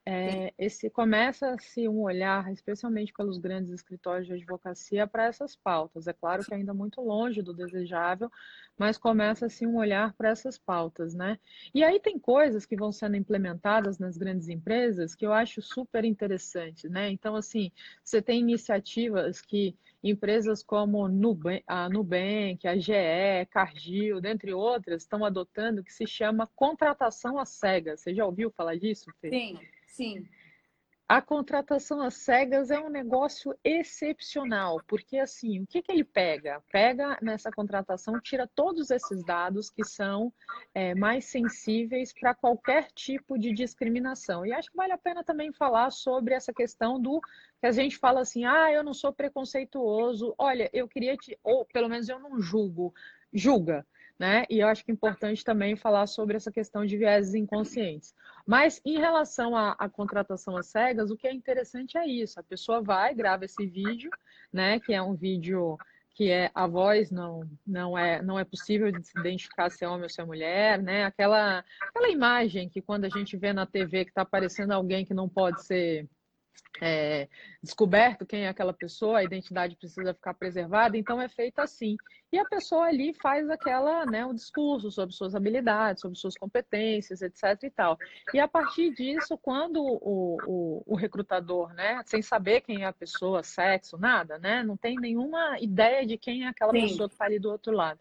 É, 0.04 0.52
esse 0.58 0.90
começa-se 0.90 1.88
um 1.88 2.02
olhar, 2.02 2.52
especialmente 2.52 3.14
pelos 3.14 3.38
grandes 3.38 3.72
escritórios 3.72 4.26
de 4.26 4.34
advocacia, 4.34 5.06
para 5.06 5.26
essas 5.26 5.56
pautas. 5.56 6.08
É 6.08 6.14
claro 6.14 6.44
que 6.44 6.54
ainda 6.54 6.74
muito 6.74 7.02
longe 7.02 7.42
do 7.44 7.54
desejável, 7.54 8.32
mas 8.76 8.98
começa-se 8.98 9.66
um 9.68 9.78
olhar 9.78 10.14
para 10.14 10.30
essas 10.30 10.58
pautas, 10.58 11.14
né? 11.14 11.38
E 11.74 11.84
aí 11.84 12.00
tem 12.00 12.18
coisas 12.18 12.66
que 12.66 12.76
vão 12.76 12.92
sendo 12.92 13.16
implementadas 13.16 14.00
nas 14.00 14.18
grandes 14.18 14.50
empresas 14.50 15.14
que 15.14 15.26
eu 15.26 15.32
acho 15.32 15.62
super 15.62 16.04
interessantes, 16.04 16.90
né? 16.90 17.12
Então, 17.12 17.36
assim, 17.36 17.72
você 18.04 18.24
tem 18.24 18.40
iniciativas 18.40 19.40
que 19.40 19.78
empresas 20.04 20.64
como 20.64 21.08
Nubank, 21.08 21.64
a 21.68 21.88
Nubank, 21.88 22.68
a 22.68 22.76
GE, 22.76 23.46
Cargill, 23.52 24.20
dentre 24.20 24.52
outras, 24.52 25.04
estão 25.04 25.24
adotando 25.24 25.84
que 25.84 25.94
se 25.94 26.08
chama 26.08 26.50
contratação 26.56 27.38
às 27.38 27.50
cegas. 27.50 28.02
Você 28.02 28.16
já 28.16 28.26
ouviu 28.26 28.50
falar 28.50 28.78
disso, 28.78 29.12
Fê? 29.22 29.30
Sim, 29.30 29.60
sim. 29.92 30.28
A 31.12 31.22
contratação 31.22 32.02
às 32.02 32.14
cegas 32.14 32.72
é 32.72 32.80
um 32.80 32.90
negócio 32.90 33.54
excepcional, 33.66 34.82
porque 34.88 35.18
assim, 35.18 35.62
o 35.62 35.68
que, 35.68 35.82
que 35.82 35.92
ele 35.92 36.06
pega? 36.06 36.64
Pega 36.72 37.18
nessa 37.22 37.52
contratação, 37.52 38.18
tira 38.22 38.50
todos 38.56 38.90
esses 38.90 39.22
dados 39.26 39.70
que 39.70 39.84
são 39.84 40.32
é, 40.74 40.96
mais 40.96 41.26
sensíveis 41.26 42.14
para 42.18 42.34
qualquer 42.34 42.88
tipo 42.94 43.38
de 43.38 43.52
discriminação. 43.52 44.46
E 44.46 44.54
acho 44.54 44.72
que 44.72 44.78
vale 44.78 44.94
a 44.94 44.98
pena 44.98 45.22
também 45.22 45.52
falar 45.52 45.92
sobre 45.92 46.34
essa 46.34 46.54
questão 46.54 46.98
do 46.98 47.20
que 47.60 47.68
a 47.68 47.74
gente 47.74 47.98
fala 47.98 48.22
assim, 48.22 48.46
ah, 48.46 48.72
eu 48.72 48.82
não 48.82 48.94
sou 48.94 49.12
preconceituoso, 49.12 50.34
olha, 50.38 50.70
eu 50.72 50.88
queria 50.88 51.18
te, 51.18 51.38
ou 51.44 51.66
pelo 51.66 51.90
menos 51.90 52.08
eu 52.08 52.20
não 52.20 52.40
julgo, 52.40 52.94
julga. 53.34 53.86
Né? 54.22 54.46
E 54.52 54.60
eu 54.60 54.68
acho 54.68 54.86
que 54.86 54.92
é 54.92 54.94
importante 54.94 55.44
também 55.44 55.76
falar 55.76 56.06
sobre 56.06 56.38
essa 56.38 56.52
questão 56.52 56.86
de 56.86 56.96
vieses 56.96 57.34
inconscientes. 57.34 58.14
Mas 58.46 58.80
em 58.86 59.00
relação 59.00 59.58
à, 59.58 59.90
contratação 59.90 60.56
às 60.56 60.68
cegas, 60.68 61.10
o 61.10 61.18
que 61.18 61.28
é 61.28 61.34
interessante 61.34 61.98
é 61.98 62.06
isso: 62.06 62.40
a 62.40 62.44
pessoa 62.44 62.84
vai, 62.84 63.16
grava 63.16 63.46
esse 63.46 63.66
vídeo, 63.66 64.12
né? 64.54 64.80
Que 64.80 64.94
é 64.94 65.02
um 65.02 65.16
vídeo 65.16 65.76
que 66.14 66.30
é 66.30 66.52
a 66.54 66.68
voz 66.68 67.10
não 67.10 67.50
não 67.66 67.98
é 67.98 68.22
não 68.22 68.38
é 68.38 68.44
possível 68.44 68.92
se 69.02 69.20
identificar 69.20 69.72
se 69.72 69.84
é 69.84 69.88
homem 69.88 70.04
ou 70.04 70.10
se 70.10 70.22
é 70.22 70.26
mulher, 70.26 70.80
né? 70.80 71.04
Aquela 71.04 71.66
aquela 71.82 72.10
imagem 72.10 72.70
que 72.70 72.80
quando 72.80 73.06
a 73.06 73.10
gente 73.10 73.36
vê 73.36 73.52
na 73.52 73.66
TV 73.66 74.06
que 74.06 74.12
está 74.12 74.22
aparecendo 74.22 74.72
alguém 74.72 75.04
que 75.04 75.16
não 75.16 75.28
pode 75.28 75.66
ser 75.66 76.08
é, 76.82 77.28
descoberto 77.62 78.26
quem 78.26 78.46
é 78.46 78.48
aquela 78.48 78.74
pessoa, 78.74 79.20
a 79.20 79.24
identidade 79.24 79.76
precisa 79.76 80.14
ficar 80.14 80.34
preservada, 80.34 80.98
então 80.98 81.22
é 81.22 81.30
feita 81.30 81.62
assim. 81.62 81.96
E 82.32 82.40
a 82.40 82.46
pessoa 82.46 82.86
ali 82.86 83.14
faz 83.14 83.50
aquela, 83.50 84.06
né, 84.06 84.26
um 84.26 84.34
discurso 84.34 84.90
sobre 84.90 85.14
suas 85.14 85.36
habilidades, 85.36 86.02
sobre 86.02 86.18
suas 86.18 86.36
competências, 86.36 87.22
etc 87.22 87.64
e 87.64 87.70
tal. 87.70 87.98
E 88.34 88.40
a 88.40 88.48
partir 88.48 88.94
disso, 88.94 89.38
quando 89.38 89.84
o, 89.84 90.38
o, 90.48 90.84
o 90.88 90.96
recrutador, 90.96 91.74
né, 91.74 92.02
sem 92.06 92.22
saber 92.22 92.62
quem 92.62 92.84
é 92.84 92.86
a 92.86 92.94
pessoa, 92.94 93.44
sexo, 93.44 93.98
nada, 93.98 94.40
né, 94.40 94.64
não 94.64 94.78
tem 94.78 94.96
nenhuma 94.96 95.60
ideia 95.60 96.06
de 96.06 96.18
quem 96.18 96.46
é 96.46 96.48
aquela 96.48 96.72
Sim. 96.72 96.82
pessoa 96.82 97.10
que 97.10 97.16
está 97.16 97.26
ali 97.26 97.40
do 97.40 97.52
outro 97.52 97.74
lado 97.74 98.00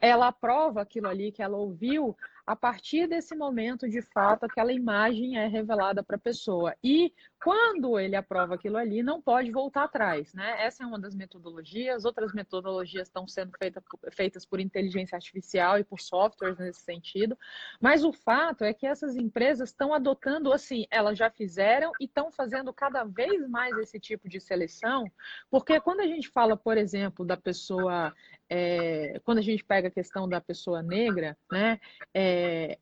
ela 0.00 0.28
aprova 0.28 0.80
aquilo 0.80 1.08
ali 1.08 1.30
que 1.30 1.42
ela 1.42 1.58
ouviu, 1.58 2.16
a 2.46 2.56
partir 2.56 3.06
desse 3.06 3.36
momento, 3.36 3.88
de 3.88 4.00
fato, 4.00 4.44
aquela 4.44 4.72
imagem 4.72 5.36
é 5.36 5.46
revelada 5.46 6.02
para 6.02 6.16
a 6.16 6.18
pessoa. 6.18 6.74
E 6.82 7.12
quando 7.42 7.98
ele 7.98 8.14
aprova 8.14 8.54
aquilo 8.54 8.76
ali, 8.76 9.02
não 9.02 9.20
pode 9.20 9.50
voltar 9.50 9.84
atrás, 9.84 10.34
né? 10.34 10.62
Essa 10.62 10.84
é 10.84 10.86
uma 10.86 10.98
das 10.98 11.14
metodologias. 11.14 12.04
Outras 12.04 12.34
metodologias 12.34 13.08
estão 13.08 13.26
sendo 13.26 13.52
feita, 13.58 13.82
feitas 14.12 14.44
por 14.44 14.60
inteligência 14.60 15.16
artificial 15.16 15.78
e 15.78 15.84
por 15.84 16.00
softwares 16.00 16.58
nesse 16.58 16.80
sentido. 16.80 17.36
Mas 17.80 18.04
o 18.04 18.12
fato 18.12 18.62
é 18.62 18.74
que 18.74 18.86
essas 18.86 19.16
empresas 19.16 19.70
estão 19.70 19.94
adotando, 19.94 20.52
assim, 20.52 20.86
elas 20.90 21.16
já 21.16 21.30
fizeram 21.30 21.92
e 21.98 22.04
estão 22.04 22.30
fazendo 22.30 22.72
cada 22.74 23.04
vez 23.04 23.48
mais 23.48 23.76
esse 23.78 23.98
tipo 23.98 24.28
de 24.28 24.38
seleção, 24.38 25.10
porque 25.50 25.80
quando 25.80 26.00
a 26.00 26.06
gente 26.06 26.28
fala, 26.28 26.56
por 26.56 26.76
exemplo, 26.76 27.24
da 27.24 27.36
pessoa 27.36 28.14
é, 28.50 29.20
quando 29.24 29.38
a 29.38 29.42
gente 29.42 29.64
pega 29.64 29.88
a 29.88 29.92
questão 29.92 30.28
da 30.28 30.40
pessoa 30.40 30.82
negra, 30.82 31.38
né, 31.50 31.80
é, 32.12 32.78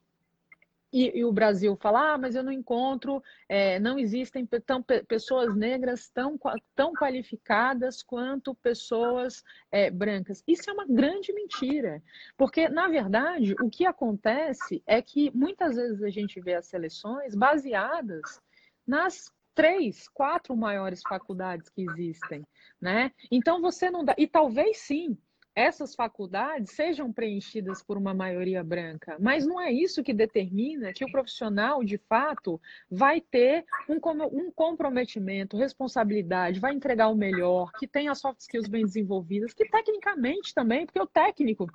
e, 0.93 1.19
e, 1.19 1.25
o 1.25 1.33
Brasil 1.33 1.77
fala, 1.77 2.15
ah, 2.15 2.19
mas 2.19 2.35
eu 2.35 2.43
não 2.43 2.53
encontro, 2.53 3.23
é, 3.49 3.79
não 3.79 3.99
existem 3.99 4.47
tão, 4.47 4.83
pessoas 4.83 5.55
negras 5.55 6.09
tão, 6.09 6.39
tão 6.75 6.93
qualificadas 6.93 8.03
quanto 8.03 8.55
pessoas 8.55 9.45
é, 9.71 9.91
brancas. 9.91 10.43
Isso 10.47 10.71
é 10.71 10.73
uma 10.73 10.87
grande 10.87 11.33
mentira, 11.33 12.03
porque, 12.37 12.69
na 12.69 12.89
verdade, 12.89 13.55
o 13.61 13.69
que 13.69 13.85
acontece 13.87 14.83
é 14.87 15.03
que 15.03 15.31
muitas 15.35 15.77
vezes 15.77 16.03
a 16.03 16.11
gente 16.11 16.41
vê 16.41 16.55
as 16.55 16.67
seleções 16.67 17.35
baseadas 17.35 18.41
nas 18.87 19.31
três, 19.55 20.09
quatro 20.09 20.57
maiores 20.57 21.03
faculdades 21.03 21.69
que 21.69 21.83
existem, 21.83 22.47
né? 22.81 23.11
Então 23.29 23.61
você 23.61 23.91
não 23.91 24.05
dá, 24.05 24.15
e 24.17 24.25
talvez 24.25 24.79
sim, 24.79 25.19
essas 25.59 25.93
faculdades 25.93 26.71
sejam 26.71 27.13
preenchidas 27.13 27.83
por 27.83 27.99
uma 27.99 28.15
maioria 28.15 28.63
branca, 28.63 29.17
mas 29.19 29.45
não 29.45 29.61
é 29.61 29.73
isso 29.73 30.05
que 30.05 30.15
determina 30.15 30.93
que 30.93 31.05
o 31.05 31.11
profissional, 31.11 31.83
de 31.83 31.99
fato, 31.99 32.61
vai 32.89 33.21
ter 33.21 33.65
um, 33.89 33.99
um 34.27 34.53
comprometimento, 34.53 35.57
responsabilidade, 35.57 36.61
vai 36.61 36.75
entregar 36.75 37.09
o 37.09 37.17
melhor, 37.17 37.73
que 37.73 37.89
tenha 37.89 38.15
soft 38.15 38.39
skills 38.39 38.69
bem 38.69 38.85
desenvolvidas, 38.85 39.53
que 39.53 39.69
tecnicamente 39.69 40.55
também, 40.55 40.87
porque 40.87 41.01
o 41.01 41.07
técnico 41.09 41.67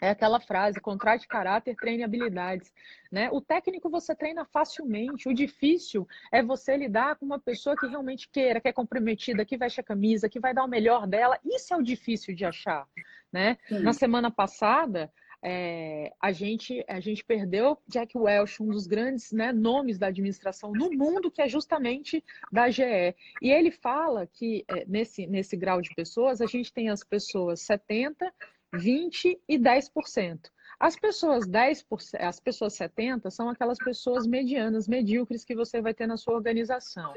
é 0.00 0.10
aquela 0.10 0.40
frase, 0.40 0.80
contrate 0.80 1.26
caráter, 1.26 1.76
treine 1.76 2.02
habilidades. 2.02 2.72
Né? 3.10 3.30
O 3.30 3.40
técnico 3.40 3.88
você 3.88 4.14
treina 4.14 4.44
facilmente, 4.44 5.28
o 5.28 5.34
difícil 5.34 6.06
é 6.30 6.42
você 6.42 6.76
lidar 6.76 7.16
com 7.16 7.24
uma 7.24 7.38
pessoa 7.38 7.76
que 7.76 7.86
realmente 7.86 8.28
queira, 8.28 8.60
que 8.60 8.68
é 8.68 8.72
comprometida, 8.72 9.44
que 9.44 9.56
veste 9.56 9.80
a 9.80 9.84
camisa, 9.84 10.28
que 10.28 10.40
vai 10.40 10.52
dar 10.52 10.64
o 10.64 10.68
melhor 10.68 11.06
dela. 11.06 11.38
Isso 11.44 11.72
é 11.72 11.76
o 11.76 11.82
difícil 11.82 12.34
de 12.34 12.44
achar. 12.44 12.86
Né? 13.32 13.58
Na 13.70 13.92
semana 13.92 14.30
passada, 14.30 15.10
é, 15.42 16.12
a, 16.20 16.32
gente, 16.32 16.84
a 16.88 16.98
gente 16.98 17.24
perdeu 17.24 17.78
Jack 17.86 18.16
Welch, 18.16 18.62
um 18.62 18.68
dos 18.68 18.86
grandes 18.86 19.32
né, 19.32 19.52
nomes 19.52 19.98
da 19.98 20.08
administração 20.08 20.72
no 20.72 20.90
mundo, 20.90 21.30
que 21.30 21.42
é 21.42 21.48
justamente 21.48 22.24
da 22.50 22.68
GE. 22.70 23.14
E 23.42 23.50
ele 23.50 23.70
fala 23.70 24.26
que 24.26 24.64
é, 24.68 24.84
nesse, 24.86 25.26
nesse 25.26 25.56
grau 25.56 25.80
de 25.80 25.94
pessoas, 25.94 26.40
a 26.40 26.46
gente 26.46 26.72
tem 26.72 26.88
as 26.88 27.04
pessoas 27.04 27.60
70, 27.60 28.32
20 28.72 29.40
e 29.48 29.58
10%. 29.58 30.50
As 30.78 30.94
pessoas 30.94 31.46
10%, 31.46 32.20
as 32.20 32.38
pessoas 32.38 32.74
70 32.74 33.30
são 33.30 33.48
aquelas 33.48 33.78
pessoas 33.78 34.26
medianas, 34.26 34.86
medíocres 34.86 35.42
que 35.42 35.54
você 35.54 35.80
vai 35.80 35.94
ter 35.94 36.06
na 36.06 36.18
sua 36.18 36.34
organização. 36.34 37.14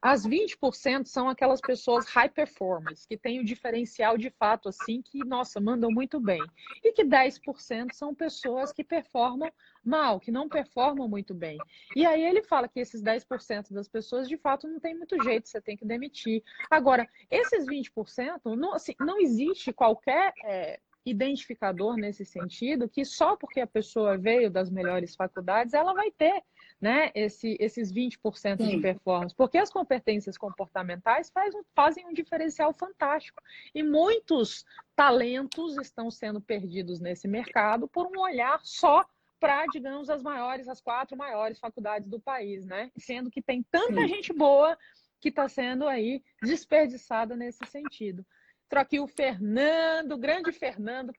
As 0.00 0.24
20% 0.24 1.06
são 1.06 1.28
aquelas 1.28 1.60
pessoas 1.60 2.06
high 2.06 2.28
performers, 2.28 3.06
que 3.06 3.16
têm 3.16 3.40
o 3.40 3.44
diferencial 3.44 4.16
de 4.16 4.30
fato 4.30 4.68
assim 4.68 5.02
que, 5.02 5.18
nossa, 5.24 5.60
mandam 5.60 5.90
muito 5.90 6.20
bem. 6.20 6.40
E 6.84 6.92
que 6.92 7.04
10% 7.04 7.92
são 7.92 8.14
pessoas 8.14 8.72
que 8.72 8.84
performam 8.84 9.50
mal, 9.84 10.20
que 10.20 10.30
não 10.30 10.48
performam 10.48 11.08
muito 11.08 11.34
bem. 11.34 11.58
E 11.96 12.06
aí 12.06 12.22
ele 12.22 12.42
fala 12.42 12.68
que 12.68 12.78
esses 12.78 13.02
10% 13.02 13.72
das 13.72 13.88
pessoas, 13.88 14.28
de 14.28 14.36
fato, 14.36 14.68
não 14.68 14.78
tem 14.78 14.96
muito 14.96 15.20
jeito, 15.22 15.48
você 15.48 15.60
tem 15.60 15.76
que 15.76 15.84
demitir. 15.84 16.44
Agora, 16.70 17.08
esses 17.30 17.66
20%, 17.66 18.54
não, 18.56 18.74
assim, 18.74 18.94
não 19.00 19.18
existe 19.18 19.72
qualquer 19.72 20.32
é, 20.44 20.78
identificador 21.04 21.96
nesse 21.96 22.24
sentido, 22.24 22.88
que 22.88 23.04
só 23.04 23.36
porque 23.36 23.60
a 23.60 23.66
pessoa 23.66 24.18
veio 24.18 24.50
das 24.50 24.70
melhores 24.70 25.14
faculdades, 25.14 25.74
ela 25.74 25.94
vai 25.94 26.10
ter 26.10 26.42
né, 26.80 27.10
esse, 27.14 27.56
esses 27.60 27.92
20% 27.92 28.56
Sim. 28.56 28.68
de 28.68 28.78
performance, 28.78 29.34
porque 29.34 29.58
as 29.58 29.70
competências 29.70 30.38
comportamentais 30.38 31.30
faz, 31.30 31.54
fazem 31.74 32.06
um 32.06 32.12
diferencial 32.12 32.72
fantástico. 32.72 33.42
E 33.74 33.82
muitos 33.82 34.64
talentos 34.96 35.76
estão 35.76 36.10
sendo 36.10 36.40
perdidos 36.40 37.00
nesse 37.00 37.28
mercado 37.28 37.86
por 37.86 38.06
um 38.06 38.20
olhar 38.20 38.60
só 38.62 39.04
para, 39.38 39.66
digamos, 39.66 40.10
as 40.10 40.22
maiores, 40.22 40.68
as 40.68 40.80
quatro 40.80 41.16
maiores 41.16 41.58
faculdades 41.58 42.08
do 42.08 42.20
país, 42.20 42.66
né? 42.66 42.90
Sendo 42.98 43.30
que 43.30 43.40
tem 43.40 43.62
tanta 43.70 44.02
Sim. 44.02 44.08
gente 44.08 44.32
boa 44.32 44.76
que 45.18 45.28
está 45.28 45.48
sendo 45.48 45.86
aí 45.86 46.22
desperdiçada 46.42 47.36
nesse 47.36 47.64
sentido. 47.66 48.24
Estou 48.70 48.82
aqui 48.82 49.00
o 49.00 49.08
Fernando, 49.08 50.16
grande 50.16 50.52
Fernando, 50.52 51.12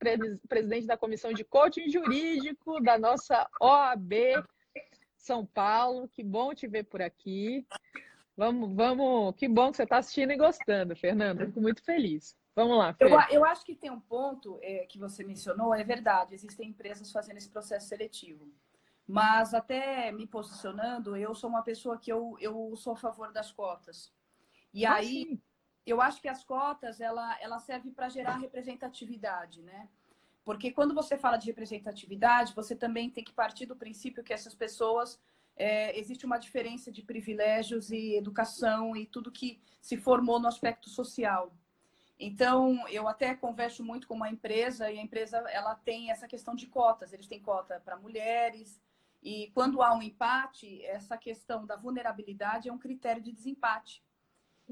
presidente 0.47 0.87
da 0.87 0.95
Comissão 0.95 1.33
de 1.33 1.43
Coaching 1.43 1.89
Jurídico 1.89 2.81
da 2.81 2.97
nossa 2.97 3.45
OAB 3.59 4.13
São 5.17 5.45
Paulo. 5.45 6.07
Que 6.07 6.23
bom 6.23 6.53
te 6.53 6.65
ver 6.65 6.85
por 6.85 7.01
aqui. 7.01 7.67
Vamos, 8.37 8.73
vamos. 8.73 9.35
Que 9.35 9.49
bom 9.49 9.69
que 9.69 9.75
você 9.75 9.83
está 9.83 9.97
assistindo 9.97 10.31
e 10.31 10.37
gostando, 10.37 10.95
Fernando. 10.95 11.45
Fico 11.45 11.59
muito 11.59 11.83
feliz. 11.83 12.37
Vamos 12.55 12.77
lá. 12.77 12.95
Eu, 13.01 13.09
eu, 13.29 13.43
acho 13.43 13.65
que 13.65 13.75
tem 13.75 13.91
um 13.91 13.99
ponto 13.99 14.57
é, 14.61 14.85
que 14.85 14.97
você 14.97 15.21
mencionou, 15.21 15.75
é 15.75 15.83
verdade. 15.83 16.33
Existem 16.33 16.69
empresas 16.69 17.11
fazendo 17.11 17.35
esse 17.35 17.49
processo 17.49 17.89
seletivo. 17.89 18.49
Mas 19.05 19.53
até 19.53 20.09
me 20.13 20.25
posicionando, 20.25 21.17
eu 21.17 21.35
sou 21.35 21.49
uma 21.49 21.63
pessoa 21.63 21.97
que 21.97 22.13
eu, 22.13 22.37
eu 22.39 22.73
sou 22.77 22.93
a 22.93 22.95
favor 22.95 23.33
das 23.33 23.51
cotas. 23.51 24.09
E 24.73 24.85
ah, 24.85 24.93
aí, 24.93 25.25
sim 25.25 25.41
eu 25.85 26.01
acho 26.01 26.21
que 26.21 26.27
as 26.27 26.43
cotas 26.43 27.01
ela, 27.01 27.37
ela 27.41 27.59
serve 27.59 27.91
para 27.91 28.09
gerar 28.09 28.37
representatividade, 28.37 29.61
né? 29.61 29.89
Porque 30.43 30.71
quando 30.71 30.93
você 30.93 31.17
fala 31.17 31.37
de 31.37 31.47
representatividade, 31.47 32.53
você 32.53 32.75
também 32.75 33.09
tem 33.09 33.23
que 33.23 33.33
partir 33.33 33.65
do 33.65 33.75
princípio 33.75 34.23
que 34.23 34.33
essas 34.33 34.55
pessoas 34.55 35.19
é, 35.55 35.97
existe 35.97 36.25
uma 36.25 36.37
diferença 36.37 36.91
de 36.91 37.03
privilégios 37.03 37.91
e 37.91 38.15
educação 38.15 38.95
e 38.95 39.05
tudo 39.05 39.31
que 39.31 39.61
se 39.79 39.97
formou 39.97 40.39
no 40.39 40.47
aspecto 40.47 40.89
social. 40.89 41.53
Então, 42.19 42.87
eu 42.87 43.07
até 43.07 43.35
converso 43.35 43.83
muito 43.83 44.07
com 44.07 44.13
uma 44.13 44.29
empresa 44.29 44.91
e 44.91 44.99
a 44.99 45.01
empresa 45.01 45.37
ela 45.49 45.75
tem 45.75 46.11
essa 46.11 46.27
questão 46.27 46.55
de 46.55 46.67
cotas. 46.67 47.13
Eles 47.13 47.27
têm 47.27 47.39
cota 47.39 47.79
para 47.83 47.97
mulheres 47.97 48.79
e 49.23 49.51
quando 49.53 49.81
há 49.81 49.93
um 49.93 50.01
empate, 50.01 50.83
essa 50.85 51.17
questão 51.17 51.65
da 51.65 51.75
vulnerabilidade 51.75 52.69
é 52.69 52.73
um 52.73 52.77
critério 52.77 53.21
de 53.21 53.31
desempate. 53.31 54.03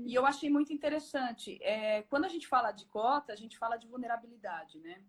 E 0.05 0.13
eu 0.13 0.25
achei 0.25 0.49
muito 0.49 0.71
interessante. 0.73 1.59
É, 1.61 2.03
quando 2.03 2.25
a 2.25 2.29
gente 2.29 2.47
fala 2.47 2.71
de 2.71 2.85
cota, 2.85 3.33
a 3.33 3.35
gente 3.35 3.57
fala 3.57 3.77
de 3.77 3.87
vulnerabilidade, 3.87 4.79
né? 4.79 5.01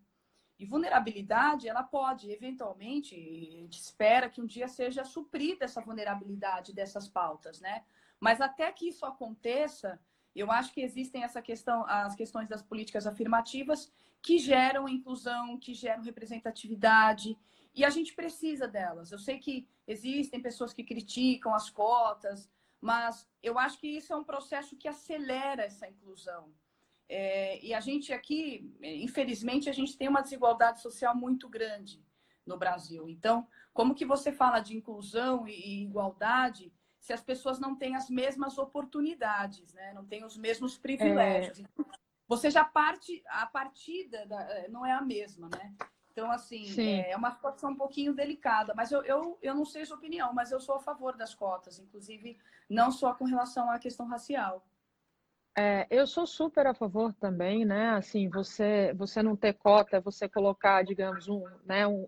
E 0.57 0.65
vulnerabilidade, 0.65 1.67
ela 1.67 1.81
pode, 1.83 2.31
eventualmente, 2.31 3.15
a 3.15 3.61
gente 3.61 3.79
espera 3.79 4.29
que 4.29 4.39
um 4.39 4.45
dia 4.45 4.67
seja 4.67 5.03
suprida 5.03 5.65
essa 5.65 5.81
vulnerabilidade 5.81 6.73
dessas 6.73 7.07
pautas, 7.07 7.59
né? 7.59 7.83
Mas 8.19 8.39
até 8.39 8.71
que 8.71 8.87
isso 8.87 9.03
aconteça, 9.03 9.99
eu 10.35 10.51
acho 10.51 10.71
que 10.71 10.81
existem 10.81 11.23
essa 11.23 11.41
questão, 11.41 11.83
as 11.87 12.15
questões 12.15 12.47
das 12.47 12.61
políticas 12.61 13.07
afirmativas 13.07 13.91
que 14.21 14.37
geram 14.37 14.87
inclusão, 14.87 15.57
que 15.57 15.73
geram 15.73 16.03
representatividade, 16.03 17.35
e 17.73 17.83
a 17.83 17.89
gente 17.89 18.13
precisa 18.13 18.67
delas. 18.67 19.11
Eu 19.11 19.17
sei 19.17 19.39
que 19.39 19.67
existem 19.87 20.41
pessoas 20.41 20.73
que 20.73 20.83
criticam 20.83 21.55
as 21.55 21.69
cotas, 21.69 22.49
mas 22.81 23.29
eu 23.43 23.59
acho 23.59 23.79
que 23.79 23.87
isso 23.87 24.11
é 24.11 24.15
um 24.15 24.23
processo 24.23 24.75
que 24.75 24.87
acelera 24.87 25.63
essa 25.63 25.87
inclusão. 25.87 26.51
É, 27.07 27.63
e 27.63 27.73
a 27.73 27.79
gente 27.79 28.11
aqui, 28.11 28.73
infelizmente, 28.81 29.69
a 29.69 29.73
gente 29.73 29.95
tem 29.95 30.07
uma 30.07 30.21
desigualdade 30.21 30.81
social 30.81 31.15
muito 31.15 31.47
grande 31.47 32.03
no 32.45 32.57
Brasil. 32.57 33.07
Então, 33.07 33.47
como 33.71 33.93
que 33.93 34.05
você 34.05 34.31
fala 34.31 34.59
de 34.59 34.75
inclusão 34.75 35.47
e 35.47 35.83
igualdade 35.83 36.73
se 36.99 37.13
as 37.13 37.21
pessoas 37.21 37.59
não 37.59 37.75
têm 37.75 37.95
as 37.95 38.09
mesmas 38.09 38.57
oportunidades, 38.57 39.73
né? 39.73 39.93
não 39.93 40.05
têm 40.05 40.23
os 40.23 40.35
mesmos 40.35 40.77
privilégios? 40.77 41.59
É... 41.59 41.63
Você 42.27 42.49
já 42.49 42.63
parte, 42.63 43.21
a 43.27 43.45
partida 43.45 44.25
da, 44.25 44.69
não 44.69 44.85
é 44.85 44.93
a 44.93 45.01
mesma, 45.01 45.49
né? 45.49 45.75
Então, 46.11 46.29
assim, 46.29 46.65
Sim. 46.65 46.99
é 46.99 47.15
uma 47.15 47.31
situação 47.31 47.71
um 47.71 47.75
pouquinho 47.75 48.13
delicada. 48.13 48.73
Mas 48.75 48.91
eu, 48.91 49.01
eu, 49.03 49.37
eu 49.41 49.55
não 49.55 49.65
sei 49.65 49.85
sua 49.85 49.97
opinião, 49.97 50.33
mas 50.33 50.51
eu 50.51 50.59
sou 50.59 50.75
a 50.75 50.79
favor 50.79 51.15
das 51.15 51.33
cotas, 51.33 51.79
inclusive 51.79 52.37
não 52.69 52.91
só 52.91 53.13
com 53.13 53.25
relação 53.25 53.71
à 53.71 53.79
questão 53.79 54.05
racial. 54.07 54.65
É, 55.57 55.85
eu 55.89 56.07
sou 56.07 56.25
super 56.25 56.65
a 56.65 56.73
favor 56.73 57.13
também, 57.13 57.65
né? 57.65 57.89
Assim, 57.89 58.29
você 58.29 58.93
você 58.93 59.21
não 59.21 59.35
ter 59.35 59.53
cota, 59.53 59.97
é 59.97 60.01
você 60.01 60.27
colocar, 60.27 60.81
digamos, 60.83 61.27
um, 61.27 61.43
né, 61.65 61.85
um, 61.85 62.07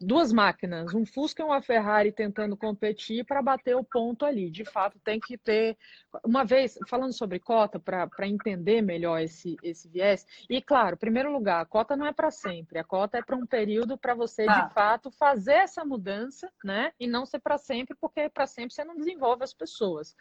duas 0.00 0.32
máquinas, 0.32 0.94
um 0.94 1.04
Fusca 1.04 1.42
e 1.42 1.44
uma 1.44 1.60
Ferrari 1.60 2.12
tentando 2.12 2.56
competir 2.56 3.24
para 3.24 3.42
bater 3.42 3.74
o 3.74 3.82
ponto 3.82 4.24
ali. 4.24 4.50
De 4.50 4.64
fato, 4.64 4.98
tem 5.00 5.18
que 5.18 5.36
ter. 5.36 5.76
Uma 6.24 6.44
vez, 6.44 6.78
falando 6.88 7.12
sobre 7.12 7.40
cota, 7.40 7.80
para 7.80 8.26
entender 8.26 8.80
melhor 8.80 9.20
esse, 9.20 9.56
esse 9.62 9.88
viés, 9.88 10.26
e 10.48 10.62
claro, 10.62 10.94
em 10.94 10.98
primeiro 10.98 11.32
lugar, 11.32 11.60
a 11.60 11.66
cota 11.66 11.96
não 11.96 12.06
é 12.06 12.12
para 12.12 12.30
sempre, 12.30 12.78
a 12.78 12.84
cota 12.84 13.18
é 13.18 13.22
para 13.22 13.36
um 13.36 13.46
período 13.46 13.98
para 13.98 14.14
você, 14.14 14.46
ah. 14.48 14.60
de 14.60 14.74
fato, 14.74 15.10
fazer 15.10 15.54
essa 15.54 15.84
mudança, 15.84 16.50
né? 16.64 16.92
E 16.98 17.06
não 17.06 17.26
ser 17.26 17.40
para 17.40 17.58
sempre, 17.58 17.96
porque 18.00 18.28
para 18.28 18.46
sempre 18.46 18.74
você 18.74 18.84
não 18.84 18.96
desenvolve 18.96 19.42
as 19.42 19.52
pessoas. 19.52 20.14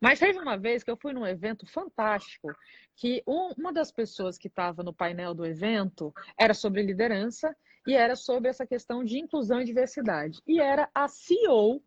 Mas 0.00 0.18
teve 0.18 0.38
uma 0.38 0.56
vez 0.56 0.82
que 0.82 0.90
eu 0.90 0.96
fui 0.96 1.12
num 1.12 1.26
evento 1.26 1.66
fantástico 1.66 2.48
que 2.96 3.22
uma 3.26 3.72
das 3.72 3.92
pessoas 3.92 4.38
que 4.38 4.48
estava 4.48 4.82
no 4.82 4.92
painel 4.92 5.34
do 5.34 5.46
evento 5.46 6.12
era 6.36 6.52
sobre 6.52 6.82
liderança 6.82 7.54
e 7.86 7.94
era 7.94 8.16
sobre 8.16 8.48
essa 8.48 8.66
questão 8.66 9.04
de 9.04 9.18
inclusão 9.18 9.60
e 9.60 9.64
diversidade. 9.64 10.40
E 10.46 10.60
era 10.60 10.88
a 10.94 11.08
CEO 11.08 11.82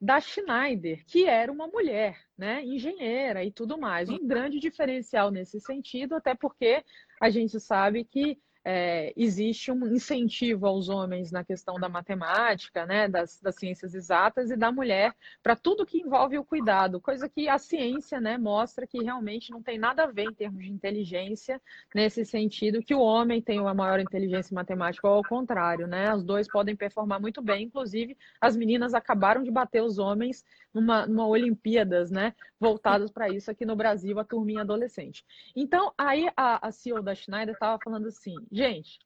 da 0.00 0.20
Schneider, 0.20 1.04
que 1.06 1.24
era 1.24 1.50
uma 1.50 1.66
mulher, 1.66 2.18
né, 2.36 2.62
engenheira 2.62 3.44
e 3.44 3.50
tudo 3.50 3.78
mais. 3.78 4.08
Um 4.08 4.26
grande 4.26 4.58
diferencial 4.58 5.30
nesse 5.30 5.58
sentido, 5.60 6.14
até 6.14 6.34
porque 6.34 6.84
a 7.20 7.30
gente 7.30 7.58
sabe 7.58 8.04
que 8.04 8.38
é, 8.68 9.12
existe 9.16 9.70
um 9.70 9.86
incentivo 9.86 10.66
aos 10.66 10.88
homens 10.88 11.30
na 11.30 11.44
questão 11.44 11.78
da 11.78 11.88
matemática, 11.88 12.84
né, 12.84 13.06
das, 13.06 13.40
das 13.40 13.54
ciências 13.54 13.94
exatas 13.94 14.50
e 14.50 14.56
da 14.56 14.72
mulher 14.72 15.14
para 15.40 15.54
tudo 15.54 15.86
que 15.86 16.00
envolve 16.00 16.36
o 16.36 16.44
cuidado, 16.44 17.00
coisa 17.00 17.28
que 17.28 17.48
a 17.48 17.58
ciência 17.58 18.20
né, 18.20 18.36
mostra 18.36 18.84
que 18.84 19.00
realmente 19.00 19.52
não 19.52 19.62
tem 19.62 19.78
nada 19.78 20.02
a 20.02 20.06
ver 20.08 20.24
em 20.24 20.34
termos 20.34 20.64
de 20.64 20.72
inteligência 20.72 21.62
nesse 21.94 22.24
sentido, 22.24 22.82
que 22.82 22.92
o 22.92 22.98
homem 22.98 23.40
tem 23.40 23.60
uma 23.60 23.72
maior 23.72 24.00
inteligência 24.00 24.52
matemática 24.52 25.06
ou 25.06 25.14
ao 25.14 25.22
contrário, 25.22 25.86
né? 25.86 26.12
Os 26.12 26.24
dois 26.24 26.48
podem 26.48 26.74
performar 26.74 27.20
muito 27.20 27.40
bem, 27.40 27.66
inclusive 27.66 28.16
as 28.40 28.56
meninas 28.56 28.94
acabaram 28.94 29.44
de 29.44 29.50
bater 29.50 29.80
os 29.80 29.96
homens 29.96 30.44
numa, 30.74 31.06
numa 31.06 31.26
Olimpíadas, 31.26 32.10
né? 32.10 32.34
Voltadas 32.58 33.10
para 33.10 33.28
isso 33.28 33.50
aqui 33.50 33.64
no 33.64 33.76
Brasil, 33.76 34.18
a 34.18 34.24
turminha 34.24 34.62
adolescente. 34.62 35.24
Então, 35.54 35.92
aí 35.96 36.28
a, 36.36 36.66
a 36.66 36.72
CEO 36.72 37.02
da 37.02 37.14
Schneider 37.14 37.54
estava 37.54 37.78
falando 37.82 38.08
assim, 38.08 38.34
gente, 38.56 38.98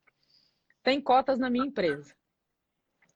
tem 0.82 1.00
cotas 1.00 1.38
na 1.38 1.50
minha 1.50 1.66
empresa. 1.66 2.14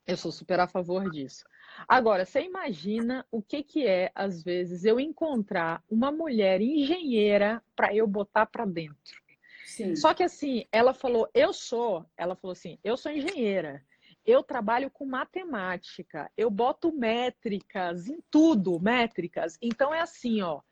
Eu 0.06 0.16
sou 0.16 0.30
super 0.30 0.60
a 0.60 0.66
favor 0.66 1.10
disso. 1.10 1.44
Agora, 1.88 2.26
você 2.26 2.42
imagina 2.42 3.26
o 3.30 3.42
que, 3.42 3.62
que 3.62 3.86
é, 3.86 4.12
às 4.14 4.42
vezes, 4.42 4.84
eu 4.84 5.00
encontrar 5.00 5.82
uma 5.88 6.12
mulher 6.12 6.60
engenheira 6.60 7.62
para 7.74 7.94
eu 7.94 8.06
botar 8.06 8.46
para 8.46 8.66
dentro. 8.66 9.22
Sim. 9.64 9.96
Só 9.96 10.12
que 10.12 10.22
assim, 10.22 10.66
ela 10.70 10.92
falou, 10.92 11.28
eu 11.32 11.52
sou, 11.52 12.04
ela 12.16 12.36
falou 12.36 12.52
assim, 12.52 12.78
eu 12.84 12.96
sou 12.96 13.10
engenheira 13.10 13.82
eu 14.24 14.42
trabalho 14.42 14.90
com 14.90 15.04
matemática, 15.04 16.30
eu 16.36 16.50
boto 16.50 16.92
métricas 16.92 18.08
em 18.08 18.18
tudo, 18.30 18.80
métricas. 18.80 19.58
Então 19.60 19.92
é 19.92 20.00
assim, 20.00 20.40
ó, 20.40 20.62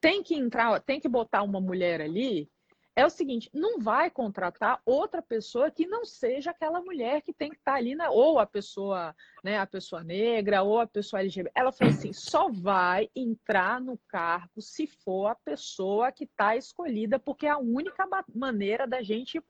tem 0.00 0.22
que 0.22 0.34
entrar, 0.34 0.80
tem 0.80 0.98
que 0.98 1.08
botar 1.08 1.42
uma 1.42 1.60
mulher 1.60 2.00
ali. 2.00 2.50
É 2.94 3.06
o 3.06 3.10
seguinte, 3.10 3.48
não 3.54 3.78
vai 3.78 4.10
contratar 4.10 4.80
outra 4.84 5.22
pessoa 5.22 5.70
que 5.70 5.86
não 5.86 6.04
seja 6.04 6.50
aquela 6.50 6.82
mulher 6.82 7.22
que 7.22 7.32
tem 7.32 7.48
que 7.48 7.56
estar 7.56 7.74
ali, 7.74 7.94
na, 7.94 8.10
ou 8.10 8.38
a 8.38 8.44
pessoa, 8.44 9.16
né, 9.42 9.58
a 9.58 9.66
pessoa 9.66 10.04
negra, 10.04 10.62
ou 10.62 10.78
a 10.78 10.86
pessoa 10.86 11.20
LGBT. 11.20 11.50
Ela 11.54 11.72
falou 11.72 11.94
assim, 11.94 12.12
só 12.12 12.50
vai 12.50 13.08
entrar 13.16 13.80
no 13.80 13.98
cargo 14.08 14.60
se 14.60 14.86
for 14.86 15.28
a 15.28 15.34
pessoa 15.34 16.12
que 16.12 16.24
está 16.24 16.54
escolhida, 16.54 17.18
porque 17.18 17.46
é 17.46 17.50
a 17.50 17.58
única 17.58 18.06
maneira 18.34 18.86
da 18.86 19.02
gente 19.02 19.42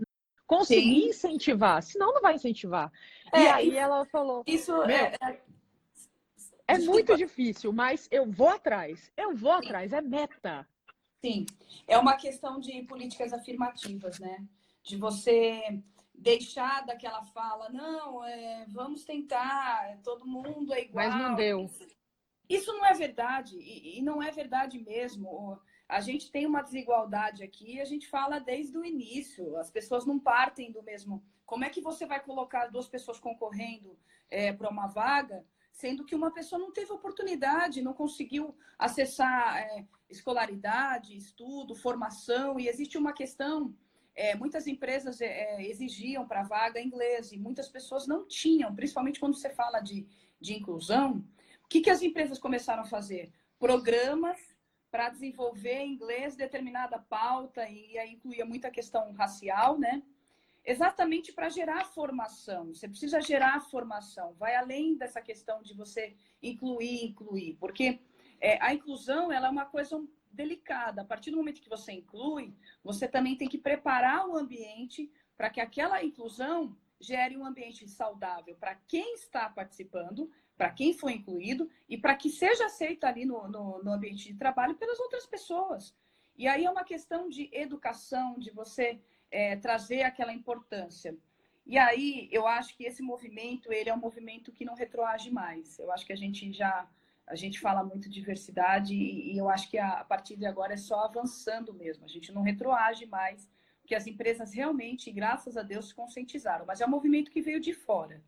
conseguir 0.47 1.03
Sim. 1.03 1.09
incentivar, 1.09 1.83
senão 1.83 2.13
não 2.13 2.23
vai 2.23 2.35
incentivar. 2.35 2.93
É, 3.33 3.43
e 3.43 3.49
aí 3.49 3.69
isso, 3.69 3.77
ela 3.79 4.05
falou: 4.05 4.45
Isso 4.47 4.83
é, 4.83 5.15
é, 5.21 5.41
é 6.69 6.79
muito 6.79 7.17
difícil, 7.17 7.73
mas 7.73 8.07
eu 8.11 8.27
vou 8.27 8.51
atrás. 8.51 9.11
Eu 9.17 9.35
vou 9.35 9.51
atrás, 9.51 9.93
é 9.93 10.01
meta. 10.01 10.67
Sim, 11.25 11.47
é 11.87 11.97
uma 11.97 12.17
questão 12.17 12.59
de 12.59 12.83
políticas 12.83 13.33
afirmativas, 13.33 14.19
né? 14.19 14.45
De 14.83 14.97
você 14.97 15.81
deixar 16.13 16.85
daquela 16.85 17.23
fala, 17.27 17.69
não, 17.69 18.25
é, 18.25 18.67
vamos 18.69 19.05
tentar, 19.05 19.99
todo 20.03 20.27
mundo 20.27 20.75
é 20.75 20.83
igual. 20.83 21.09
Mas 21.09 21.23
não 21.23 21.37
deu. 21.37 21.71
Isso 22.49 22.73
não 22.73 22.85
é 22.85 22.93
verdade, 22.93 23.57
e, 23.57 23.99
e 23.99 24.03
não 24.03 24.21
é 24.21 24.33
verdade 24.33 24.81
mesmo. 24.81 25.61
A 25.89 26.01
gente 26.01 26.29
tem 26.29 26.45
uma 26.45 26.61
desigualdade 26.61 27.45
aqui, 27.45 27.81
a 27.81 27.85
gente 27.85 28.09
fala 28.09 28.41
desde 28.41 28.77
o 28.77 28.85
início, 28.85 29.57
as 29.57 29.71
pessoas 29.71 30.05
não 30.05 30.19
partem 30.19 30.73
do 30.73 30.83
mesmo. 30.83 31.23
Como 31.47 31.65
é 31.65 31.71
que 31.71 31.81
você 31.81 32.05
vai 32.05 32.19
colocar 32.19 32.67
duas 32.67 32.89
pessoas 32.89 33.21
concorrendo 33.21 33.97
é, 34.29 34.53
para 34.53 34.69
uma 34.69 34.89
vaga, 34.89 35.47
sendo 35.73 36.05
que 36.05 36.17
uma 36.17 36.33
pessoa 36.33 36.59
não 36.59 36.73
teve 36.73 36.93
oportunidade, 36.93 37.81
não 37.81 37.95
conseguiu 37.95 38.57
acessar 38.79 39.59
é, 39.59 39.87
escolaridade, 40.13 41.17
estudo, 41.17 41.75
formação, 41.75 42.59
e 42.61 42.69
existe 42.69 42.97
uma 42.97 43.13
questão. 43.13 43.75
É, 44.15 44.35
muitas 44.35 44.67
empresas 44.67 45.21
é, 45.21 45.27
é, 45.27 45.67
exigiam 45.67 46.27
para 46.27 46.43
vaga 46.43 46.81
inglês 46.81 47.33
e 47.33 47.39
muitas 47.39 47.69
pessoas 47.69 48.07
não 48.07 48.27
tinham, 48.27 48.75
principalmente 48.75 49.19
quando 49.19 49.35
você 49.35 49.51
fala 49.51 49.81
de, 49.81 50.07
de 50.41 50.55
inclusão. 50.55 51.25
O 51.65 51.69
que, 51.69 51.81
que 51.81 51.91
as 51.91 52.03
empresas 52.03 52.39
começaram 52.39 52.83
a 52.83 52.87
fazer? 52.87 53.33
Programas 53.59 54.39
para 54.91 55.09
desenvolver 55.09 55.83
inglês 55.83 56.37
determinada 56.37 56.99
pauta, 56.99 57.67
e 57.67 57.99
aí 57.99 58.13
incluía 58.13 58.45
muita 58.45 58.71
questão 58.71 59.11
racial, 59.13 59.79
né? 59.79 60.03
Exatamente 60.65 61.33
para 61.33 61.49
gerar 61.49 61.87
formação. 61.87 62.67
Você 62.75 62.87
precisa 62.87 63.21
gerar 63.21 63.63
formação. 63.63 64.35
Vai 64.35 64.55
além 64.55 64.95
dessa 64.95 65.23
questão 65.23 65.63
de 65.63 65.75
você 65.75 66.15
incluir, 66.43 67.07
incluir, 67.07 67.57
porque 67.59 68.01
é, 68.43 68.59
a 68.61 68.75
inclusão 68.75 69.31
ela 69.31 69.47
é 69.47 69.51
uma 69.51 69.65
coisa 69.65 70.05
delicada. 70.33 71.03
A 71.03 71.05
partir 71.05 71.31
do 71.31 71.37
momento 71.37 71.63
que 71.63 71.69
você 71.69 71.93
inclui, 71.93 72.53
você 72.83 73.07
também 73.07 73.37
tem 73.37 73.49
que 73.49 73.57
preparar 73.57 74.29
o 74.29 74.37
ambiente 74.37 75.09
para 75.37 75.49
que 75.49 75.61
aquela 75.61 76.03
inclusão 76.03 76.77
gere 77.01 77.37
um 77.37 77.47
ambiente 77.47 77.89
saudável 77.89 78.57
para 78.57 78.75
quem 78.89 79.15
está 79.15 79.49
participando, 79.49 80.29
para 80.57 80.71
quem 80.71 80.93
foi 80.93 81.13
incluído 81.13 81.71
e 81.89 81.97
para 81.97 82.17
que 82.17 82.29
seja 82.29 82.67
aceito 82.67 83.05
ali 83.05 83.25
no, 83.25 83.49
no, 83.49 83.83
no, 83.83 83.93
ambiente 83.93 84.33
de 84.33 84.39
trabalho 84.39 84.75
pelas 84.75 84.99
outras 84.99 85.25
pessoas. 85.25 85.95
E 86.37 86.49
aí 86.49 86.65
é 86.65 86.71
uma 86.71 86.85
questão 86.85 87.29
de 87.29 87.49
educação, 87.53 88.39
de 88.39 88.51
você 88.51 89.01
é, 89.31 89.57
trazer 89.57 90.03
aquela 90.03 90.33
importância. 90.33 91.17
E 91.65 91.79
aí 91.79 92.29
eu 92.33 92.47
acho 92.47 92.77
que 92.77 92.85
esse 92.85 93.03
movimento 93.03 93.73
ele 93.73 93.89
é 93.89 93.95
um 93.95 94.01
movimento 94.01 94.53
que 94.53 94.65
não 94.65 94.75
retroage 94.75 95.31
mais. 95.31 95.79
Eu 95.79 95.93
acho 95.93 96.05
que 96.05 96.13
a 96.13 96.17
gente 96.17 96.53
já 96.53 96.89
a 97.33 97.37
gente 97.37 97.59
fala 97.59 97.83
muito 97.83 98.09
de 98.09 98.21
diversidade 98.21 98.95
e, 98.95 99.33
e 99.33 99.39
eu 99.39 99.49
acho 99.49 99.69
que 99.71 99.79
a, 99.79 100.01
a 100.01 100.05
partir 100.05 100.37
de 100.37 100.47
agora 100.47 100.75
é 100.75 100.77
só 100.77 101.05
avançando 101.05 101.73
mesmo. 101.73 102.05
A 102.05 102.09
gente 102.09 102.31
não 102.33 102.43
retroage 102.43 103.07
mais, 103.07 103.49
porque 103.81 103.95
as 103.95 104.07
empresas 104.07 104.53
realmente, 104.53 105.11
graças 105.11 105.57
a 105.57 105.63
Deus, 105.63 105.89
se 105.89 105.95
conscientizaram. 105.95 106.67
Mas 106.67 106.81
é 106.81 106.87
um 106.87 106.91
movimento 106.91 107.31
que 107.31 107.41
veio 107.41 107.61
de 107.61 107.73
fora. 107.73 108.23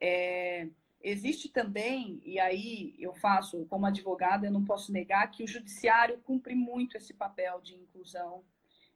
É, 0.00 0.68
Existe 1.00 1.48
também, 1.48 2.20
e 2.24 2.40
aí 2.40 2.94
eu 2.98 3.14
faço 3.14 3.64
como 3.66 3.86
advogada, 3.86 4.46
eu 4.46 4.50
não 4.50 4.64
posso 4.64 4.92
negar 4.92 5.30
que 5.30 5.44
o 5.44 5.46
judiciário 5.46 6.18
cumpre 6.24 6.56
muito 6.56 6.96
esse 6.96 7.14
papel 7.14 7.60
de 7.60 7.74
inclusão, 7.74 8.42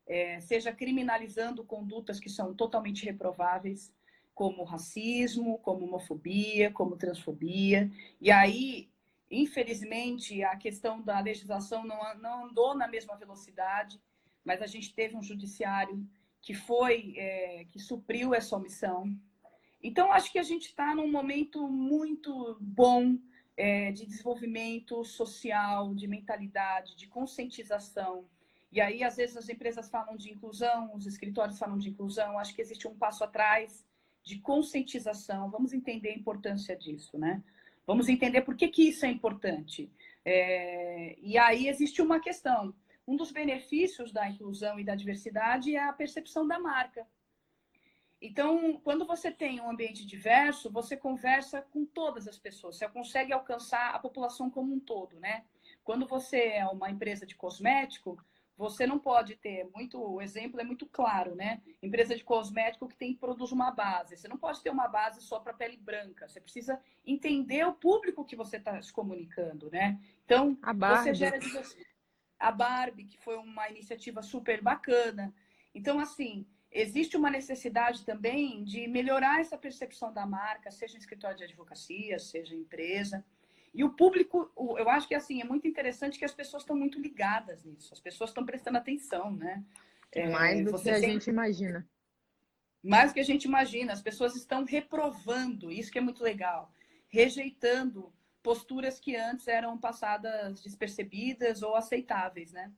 é, 0.05 0.41
seja 0.41 0.73
criminalizando 0.73 1.65
condutas 1.65 2.19
que 2.19 2.29
são 2.29 2.55
totalmente 2.55 3.05
reprováveis, 3.05 3.95
como 4.35 4.65
racismo, 4.65 5.59
como 5.59 5.85
homofobia, 5.87 6.73
como 6.73 6.97
transfobia. 6.97 7.89
E 8.21 8.33
aí, 8.33 8.89
infelizmente, 9.33 10.45
a 10.45 10.57
questão 10.57 11.03
da 11.03 11.19
legislação 11.19 11.85
não, 11.85 12.15
não 12.19 12.47
andou 12.47 12.75
na 12.75 12.87
mesma 12.87 13.17
velocidade, 13.17 14.01
mas 14.45 14.63
a 14.63 14.67
gente 14.67 14.95
teve 14.95 15.17
um 15.17 15.23
judiciário 15.23 16.07
que 16.41 16.55
foi, 16.55 17.15
é, 17.17 17.65
que 17.71 17.79
supriu 17.79 18.35
essa 18.35 18.57
omissão, 18.57 19.17
então, 19.83 20.13
acho 20.13 20.31
que 20.31 20.39
a 20.39 20.45
gente 20.45 20.67
está 20.67 20.95
num 20.95 21.11
momento 21.11 21.69
muito 21.69 22.57
bom 22.61 23.19
é, 23.57 23.91
de 23.91 24.07
desenvolvimento 24.07 25.05
social, 25.05 25.93
de 25.95 26.07
mentalidade, 26.07 26.95
de 26.95 27.09
conscientização. 27.09 28.25
E 28.71 28.81
aí, 28.81 29.03
às 29.03 29.17
vezes, 29.17 29.37
as 29.37 29.49
empresas 29.49 29.91
falam 29.91 30.17
de 30.17 30.31
inclusão, 30.31 30.95
os 30.95 31.05
escritórios 31.05 31.59
falam 31.59 31.77
de 31.77 31.91
inclusão. 31.91 32.39
Acho 32.39 32.55
que 32.55 32.63
existe 32.63 32.87
um 32.87 32.95
passo 32.95 33.25
atrás 33.25 33.85
de 34.23 34.39
conscientização. 34.39 35.51
Vamos 35.51 35.73
entender 35.73 36.11
a 36.11 36.17
importância 36.17 36.77
disso, 36.77 37.19
né? 37.19 37.43
Vamos 37.87 38.09
entender 38.09 38.43
por 38.43 38.57
que, 38.57 38.69
que 38.69 38.89
isso 38.89 39.05
é 39.05 39.09
importante. 39.09 39.91
É... 40.25 41.17
E 41.21 41.37
aí 41.39 41.69
existe 41.69 42.01
uma 42.01 42.21
questão. 42.21 42.75
Um 43.07 43.17
dos 43.17 43.33
benefícios 43.33 44.13
da 44.13 44.29
inclusão 44.29 44.79
e 44.79 44.85
da 44.85 44.95
diversidade 44.95 45.75
é 45.75 45.83
a 45.83 45.93
percepção 45.93 46.47
da 46.47 46.59
marca. 46.59 47.07
Então, 48.21 48.81
quando 48.85 49.05
você 49.05 49.33
tem 49.33 49.61
um 49.61 49.69
ambiente 49.69 50.07
diverso, 50.07 50.71
você 50.71 50.97
conversa 50.97 51.61
com 51.61 51.85
todas 51.85 52.29
as 52.29 52.39
pessoas, 52.39 52.77
você 52.77 52.89
consegue 52.89 53.33
alcançar 53.33 53.93
a 53.93 53.99
população 53.99 54.49
como 54.49 54.73
um 54.73 54.79
todo, 54.79 55.19
né? 55.19 55.45
Quando 55.83 56.07
você 56.07 56.39
é 56.51 56.67
uma 56.67 56.89
empresa 56.89 57.27
de 57.27 57.35
cosmético, 57.35 58.17
você 58.63 58.87
não 58.87 58.97
pode 58.97 59.35
ter 59.35 59.69
muito, 59.75 60.01
o 60.01 60.23
exemplo 60.23 60.61
é 60.61 60.63
muito 60.63 60.87
claro, 60.87 61.35
né? 61.35 61.61
Empresa 61.83 62.15
de 62.15 62.23
cosmético 62.23 62.87
que 62.87 62.95
tem 62.95 63.13
produz 63.13 63.51
uma 63.51 63.73
base. 63.73 64.17
Você 64.17 64.29
não 64.29 64.39
pode 64.39 64.63
ter 64.63 64.71
uma 64.71 64.87
base 64.87 65.21
só 65.21 65.41
para 65.41 65.53
pele 65.53 65.77
branca. 65.77 66.29
Você 66.29 66.41
precisa 66.41 66.81
entender 67.05 67.67
o 67.67 67.73
público 67.73 68.25
que 68.25 68.37
você 68.37 68.59
está 68.59 68.81
se 68.81 68.93
comunicando, 68.93 69.69
né? 69.69 69.99
Então, 70.25 70.57
você 71.03 71.13
gera 71.13 71.41
a 72.39 72.53
Barbie, 72.53 73.07
que 73.07 73.19
foi 73.19 73.37
uma 73.37 73.69
iniciativa 73.69 74.23
super 74.23 74.63
bacana. 74.63 75.35
Então, 75.75 75.99
assim, 75.99 76.47
existe 76.71 77.17
uma 77.17 77.31
necessidade 77.31 78.05
também 78.05 78.63
de 78.63 78.87
melhorar 78.87 79.41
essa 79.41 79.59
percepção 79.59 80.13
da 80.13 80.25
marca, 80.25 80.71
seja 80.71 80.95
em 80.95 81.01
escritório 81.01 81.37
de 81.37 81.45
advocacia, 81.45 82.17
seja 82.21 82.55
empresa. 82.55 83.25
E 83.75 83.83
o 83.83 83.91
público, 83.91 84.51
eu 84.79 84.89
acho 84.91 85.09
que 85.09 85.15
assim, 85.15 85.41
é 85.41 85.45
muito 85.45 85.67
interessante 85.67 86.19
que 86.19 86.25
as 86.25 86.35
pessoas 86.35 86.63
estão 86.63 86.77
muito 86.77 87.01
ligadas 87.01 87.65
nisso, 87.65 87.93
as 87.93 88.01
pessoas 88.01 88.31
estão 88.31 88.45
prestando 88.45 88.79
atenção, 88.79 89.31
né? 89.31 89.65
É, 90.13 90.29
Mais 90.29 90.65
do 90.65 90.79
que 90.79 90.91
a 90.91 91.01
gente 91.01 91.31
imagina. 91.31 91.89
Mais 92.83 93.11
do 93.11 93.15
que 93.15 93.21
a 93.21 93.25
gente 93.25 93.45
imagina, 93.45 93.93
as 93.93 94.03
pessoas 94.03 94.37
estão 94.37 94.65
reprovando, 94.65 95.73
isso 95.73 95.91
que 95.91 95.99
é 95.99 96.03
muito 96.03 96.23
legal, 96.23 96.71
rejeitando 97.09 98.13
posturas 98.43 98.99
que 98.99 99.17
antes 99.17 99.49
eram 99.49 99.79
passadas 99.79 100.63
despercebidas 100.63 101.63
ou 101.63 101.75
aceitáveis, 101.75 102.53
né? 102.53 102.71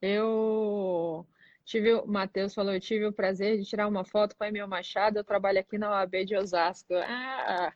Eu 0.00 1.26
tive, 1.64 1.92
o 1.94 2.06
Matheus 2.06 2.54
falou, 2.54 2.72
eu 2.72 2.80
tive 2.80 3.04
o 3.04 3.12
prazer 3.12 3.58
de 3.58 3.64
tirar 3.64 3.88
uma 3.88 4.04
foto 4.04 4.36
com 4.36 4.44
a 4.44 4.48
Emil 4.48 4.68
Machado, 4.68 5.18
eu 5.18 5.24
trabalho 5.24 5.58
aqui 5.58 5.76
na 5.76 5.90
OAB 5.90 6.24
de 6.24 6.36
Osasco. 6.36 6.94
Ah, 6.94 7.72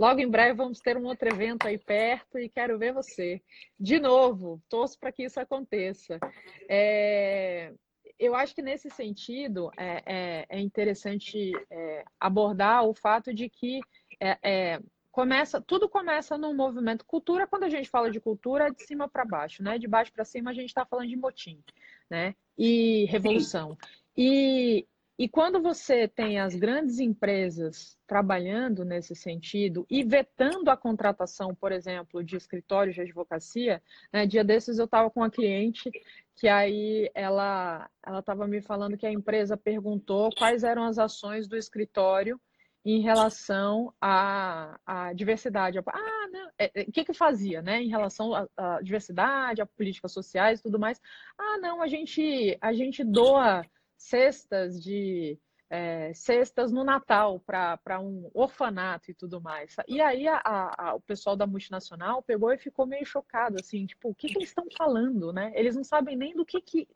Logo 0.00 0.18
em 0.18 0.30
breve 0.30 0.54
vamos 0.54 0.80
ter 0.80 0.96
um 0.96 1.04
outro 1.04 1.28
evento 1.28 1.68
aí 1.68 1.76
perto 1.76 2.38
e 2.38 2.48
quero 2.48 2.78
ver 2.78 2.90
você. 2.90 3.42
De 3.78 4.00
novo, 4.00 4.58
torço 4.66 4.98
para 4.98 5.12
que 5.12 5.24
isso 5.24 5.38
aconteça. 5.38 6.18
É, 6.66 7.70
eu 8.18 8.34
acho 8.34 8.54
que 8.54 8.62
nesse 8.62 8.88
sentido 8.88 9.70
é, 9.76 10.02
é, 10.06 10.46
é 10.48 10.58
interessante 10.58 11.52
é, 11.70 12.02
abordar 12.18 12.88
o 12.88 12.94
fato 12.94 13.34
de 13.34 13.50
que 13.50 13.80
é, 14.18 14.38
é, 14.42 14.80
começa, 15.12 15.60
tudo 15.60 15.86
começa 15.86 16.38
num 16.38 16.54
movimento. 16.54 17.04
Cultura, 17.04 17.46
quando 17.46 17.64
a 17.64 17.68
gente 17.68 17.90
fala 17.90 18.10
de 18.10 18.20
cultura, 18.20 18.68
é 18.68 18.70
de 18.70 18.82
cima 18.82 19.06
para 19.06 19.26
baixo, 19.26 19.62
né? 19.62 19.76
De 19.76 19.86
baixo 19.86 20.10
para 20.14 20.24
cima 20.24 20.50
a 20.50 20.54
gente 20.54 20.70
está 20.70 20.86
falando 20.86 21.10
de 21.10 21.16
motim, 21.16 21.62
né? 22.08 22.34
E 22.56 23.04
revolução. 23.10 23.76
E, 24.16 24.86
e 25.20 25.28
quando 25.28 25.60
você 25.60 26.08
tem 26.08 26.40
as 26.40 26.54
grandes 26.54 26.98
empresas 26.98 27.94
trabalhando 28.06 28.86
nesse 28.86 29.14
sentido 29.14 29.84
e 29.90 30.02
vetando 30.02 30.70
a 30.70 30.78
contratação, 30.78 31.54
por 31.54 31.72
exemplo, 31.72 32.24
de 32.24 32.36
escritórios 32.36 32.94
de 32.94 33.02
advocacia, 33.02 33.82
né, 34.10 34.26
dia 34.26 34.42
desses 34.42 34.78
eu 34.78 34.86
estava 34.86 35.10
com 35.10 35.20
uma 35.20 35.30
cliente 35.30 35.90
que 36.34 36.48
aí 36.48 37.10
ela 37.14 37.86
estava 38.18 38.46
me 38.46 38.62
falando 38.62 38.96
que 38.96 39.04
a 39.04 39.12
empresa 39.12 39.58
perguntou 39.58 40.30
quais 40.38 40.64
eram 40.64 40.84
as 40.84 40.98
ações 40.98 41.46
do 41.46 41.54
escritório 41.54 42.40
em 42.82 43.02
relação 43.02 43.92
à, 44.00 44.80
à 44.86 45.12
diversidade. 45.12 45.78
Ah, 45.78 46.28
não, 46.32 46.50
é, 46.58 46.70
é, 46.74 46.82
o 46.84 46.92
que 46.92 47.04
que 47.04 47.12
fazia, 47.12 47.60
né, 47.60 47.82
em 47.82 47.88
relação 47.88 48.34
à, 48.34 48.48
à 48.56 48.80
diversidade, 48.80 49.60
a 49.60 49.66
políticas 49.66 50.12
sociais 50.12 50.60
e 50.60 50.62
tudo 50.62 50.78
mais? 50.78 50.98
Ah, 51.36 51.58
não, 51.58 51.82
a 51.82 51.88
gente 51.88 52.56
a 52.58 52.72
gente 52.72 53.04
doa 53.04 53.66
cestas 54.00 54.82
de 54.82 55.38
é, 55.68 56.12
cestas 56.14 56.72
no 56.72 56.82
Natal 56.82 57.38
para 57.38 58.00
um 58.00 58.28
orfanato 58.34 59.10
e 59.10 59.14
tudo 59.14 59.40
mais. 59.40 59.76
E 59.86 60.00
aí 60.00 60.26
a, 60.26 60.40
a, 60.44 60.94
o 60.94 61.00
pessoal 61.00 61.36
da 61.36 61.46
multinacional 61.46 62.22
pegou 62.22 62.52
e 62.52 62.58
ficou 62.58 62.86
meio 62.86 63.04
chocado, 63.04 63.56
assim, 63.60 63.86
tipo, 63.86 64.08
o 64.08 64.14
que, 64.14 64.28
que 64.28 64.38
eles 64.38 64.48
estão 64.48 64.66
falando, 64.76 65.32
né? 65.32 65.52
Eles 65.54 65.76
não 65.76 65.84
sabem 65.84 66.16
nem 66.16 66.34
do 66.34 66.44
que 66.44 66.60
que, 66.60 66.88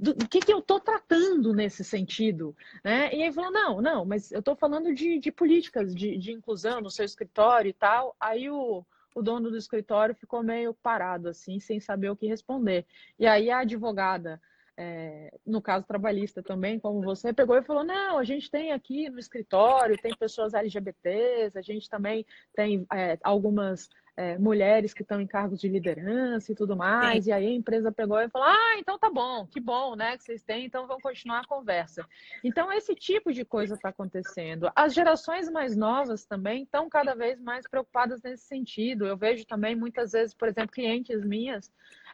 do, 0.00 0.14
do 0.14 0.28
que, 0.28 0.40
que 0.40 0.52
eu 0.52 0.58
estou 0.58 0.80
tratando 0.80 1.52
nesse 1.52 1.84
sentido, 1.84 2.56
né? 2.82 3.14
E 3.14 3.22
aí 3.22 3.32
falou, 3.32 3.52
não, 3.52 3.80
não, 3.80 4.04
mas 4.04 4.32
eu 4.32 4.40
estou 4.40 4.56
falando 4.56 4.92
de, 4.92 5.20
de 5.20 5.30
políticas 5.30 5.94
de, 5.94 6.16
de 6.16 6.32
inclusão 6.32 6.80
no 6.80 6.90
seu 6.90 7.04
escritório 7.04 7.68
e 7.68 7.74
tal. 7.74 8.16
Aí 8.18 8.50
o, 8.50 8.84
o 9.14 9.22
dono 9.22 9.48
do 9.48 9.56
escritório 9.56 10.14
ficou 10.14 10.42
meio 10.42 10.74
parado, 10.74 11.28
assim, 11.28 11.60
sem 11.60 11.78
saber 11.78 12.10
o 12.10 12.16
que 12.16 12.26
responder. 12.26 12.84
E 13.16 13.26
aí 13.28 13.48
a 13.48 13.60
advogada 13.60 14.40
é, 14.80 15.36
no 15.44 15.60
caso 15.60 15.84
trabalhista 15.84 16.40
também, 16.40 16.78
como 16.78 17.02
você, 17.02 17.32
pegou 17.32 17.56
e 17.56 17.64
falou: 17.64 17.82
não, 17.82 18.16
a 18.16 18.22
gente 18.22 18.48
tem 18.48 18.70
aqui 18.70 19.10
no 19.10 19.18
escritório, 19.18 19.98
tem 20.00 20.14
pessoas 20.16 20.54
LGBTs, 20.54 21.58
a 21.58 21.62
gente 21.62 21.90
também 21.90 22.24
tem 22.54 22.86
é, 22.94 23.18
algumas 23.24 23.88
é, 24.16 24.38
mulheres 24.38 24.94
que 24.94 25.02
estão 25.02 25.20
em 25.20 25.26
cargos 25.26 25.60
de 25.60 25.68
liderança 25.68 26.52
e 26.52 26.54
tudo 26.54 26.76
mais. 26.76 27.24
Sim. 27.24 27.30
E 27.30 27.32
aí 27.32 27.46
a 27.48 27.54
empresa 27.54 27.90
pegou 27.90 28.20
e 28.20 28.28
falou: 28.28 28.46
ah, 28.46 28.78
então 28.78 28.96
tá 28.96 29.10
bom, 29.10 29.48
que 29.48 29.58
bom, 29.58 29.96
né, 29.96 30.16
que 30.16 30.22
vocês 30.22 30.44
têm, 30.44 30.66
então 30.66 30.86
vamos 30.86 31.02
continuar 31.02 31.40
a 31.40 31.46
conversa. 31.46 32.06
Então, 32.44 32.72
esse 32.72 32.94
tipo 32.94 33.32
de 33.32 33.44
coisa 33.44 33.74
está 33.74 33.88
acontecendo. 33.88 34.70
As 34.76 34.94
gerações 34.94 35.50
mais 35.50 35.76
novas 35.76 36.24
também 36.24 36.62
estão 36.62 36.88
cada 36.88 37.16
vez 37.16 37.40
mais 37.40 37.66
preocupadas 37.68 38.22
nesse 38.22 38.44
sentido. 38.44 39.08
Eu 39.08 39.16
vejo 39.16 39.44
também 39.44 39.74
muitas 39.74 40.12
vezes, 40.12 40.34
por 40.34 40.46
exemplo, 40.46 40.70
clientes 40.70 41.24
minhas 41.24 41.68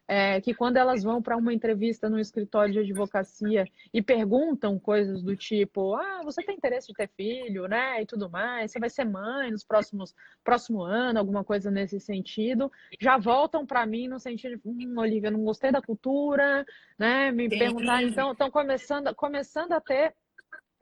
é, 0.06 0.40
que 0.40 0.54
quando 0.54 0.76
elas 0.76 1.02
vão 1.02 1.22
para 1.22 1.36
uma 1.36 1.52
entrevista 1.52 2.08
no 2.08 2.18
escritório 2.18 2.72
de 2.72 2.80
advocacia 2.80 3.66
e 3.92 4.02
perguntam 4.02 4.78
coisas 4.78 5.22
do 5.22 5.34
tipo, 5.34 5.94
ah, 5.94 6.20
você 6.22 6.42
tem 6.42 6.56
interesse 6.56 6.88
de 6.88 6.94
ter 6.94 7.08
filho, 7.16 7.66
né, 7.66 8.02
e 8.02 8.06
tudo 8.06 8.28
mais, 8.28 8.70
você 8.70 8.78
vai 8.78 8.90
ser 8.90 9.04
mãe 9.04 9.50
nos 9.50 9.64
próximos 9.64 10.14
próximo 10.42 10.82
ano, 10.82 11.18
alguma 11.18 11.42
coisa 11.42 11.70
nesse 11.70 11.98
sentido, 11.98 12.70
já 13.00 13.16
voltam 13.16 13.66
para 13.66 13.86
mim 13.86 14.08
no 14.08 14.20
sentido, 14.20 14.60
hum, 14.64 14.94
Olivia, 14.98 15.30
não 15.30 15.44
gostei 15.44 15.72
da 15.72 15.80
cultura, 15.80 16.64
né, 16.98 17.30
me 17.32 17.48
Sim. 17.48 17.58
perguntar, 17.58 18.02
então 18.02 18.32
estão 18.32 18.50
começando, 18.50 19.14
começando 19.14 19.72
a 19.72 19.80
ter 19.80 20.14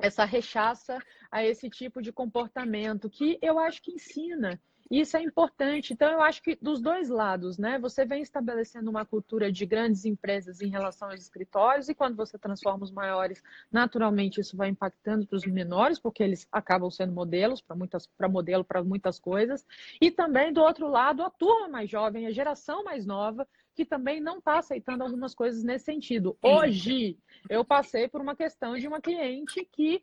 essa 0.00 0.24
rechaça 0.24 0.98
a 1.30 1.44
esse 1.44 1.70
tipo 1.70 2.02
de 2.02 2.12
comportamento 2.12 3.08
que 3.08 3.38
eu 3.40 3.58
acho 3.58 3.80
que 3.80 3.92
ensina 3.92 4.60
isso 5.00 5.16
é 5.16 5.22
importante. 5.22 5.92
Então, 5.92 6.10
eu 6.10 6.20
acho 6.20 6.42
que 6.42 6.56
dos 6.60 6.80
dois 6.80 7.08
lados, 7.08 7.56
né? 7.56 7.78
Você 7.78 8.04
vem 8.04 8.22
estabelecendo 8.22 8.90
uma 8.90 9.06
cultura 9.06 9.50
de 9.50 9.64
grandes 9.64 10.04
empresas 10.04 10.60
em 10.60 10.68
relação 10.68 11.10
aos 11.10 11.20
escritórios, 11.20 11.88
e 11.88 11.94
quando 11.94 12.14
você 12.14 12.38
transforma 12.38 12.84
os 12.84 12.90
maiores, 12.90 13.42
naturalmente 13.70 14.40
isso 14.40 14.56
vai 14.56 14.68
impactando 14.68 15.26
para 15.26 15.36
os 15.36 15.46
menores, 15.46 15.98
porque 15.98 16.22
eles 16.22 16.46
acabam 16.52 16.90
sendo 16.90 17.12
modelos 17.12 17.62
para 17.62 17.74
muitas, 17.74 18.06
para 18.06 18.28
modelo 18.28 18.64
para 18.64 18.84
muitas 18.84 19.18
coisas. 19.18 19.66
E 20.00 20.10
também, 20.10 20.52
do 20.52 20.60
outro 20.60 20.88
lado, 20.88 21.22
a 21.22 21.30
turma 21.30 21.68
mais 21.68 21.88
jovem, 21.88 22.26
a 22.26 22.32
geração 22.32 22.84
mais 22.84 23.06
nova, 23.06 23.48
que 23.74 23.84
também 23.84 24.20
não 24.20 24.38
está 24.38 24.58
aceitando 24.58 25.02
algumas 25.02 25.34
coisas 25.34 25.62
nesse 25.62 25.86
sentido. 25.86 26.36
Hoje, 26.42 27.16
eu 27.48 27.64
passei 27.64 28.08
por 28.08 28.20
uma 28.20 28.36
questão 28.36 28.76
de 28.76 28.86
uma 28.86 29.00
cliente 29.00 29.66
que 29.72 30.02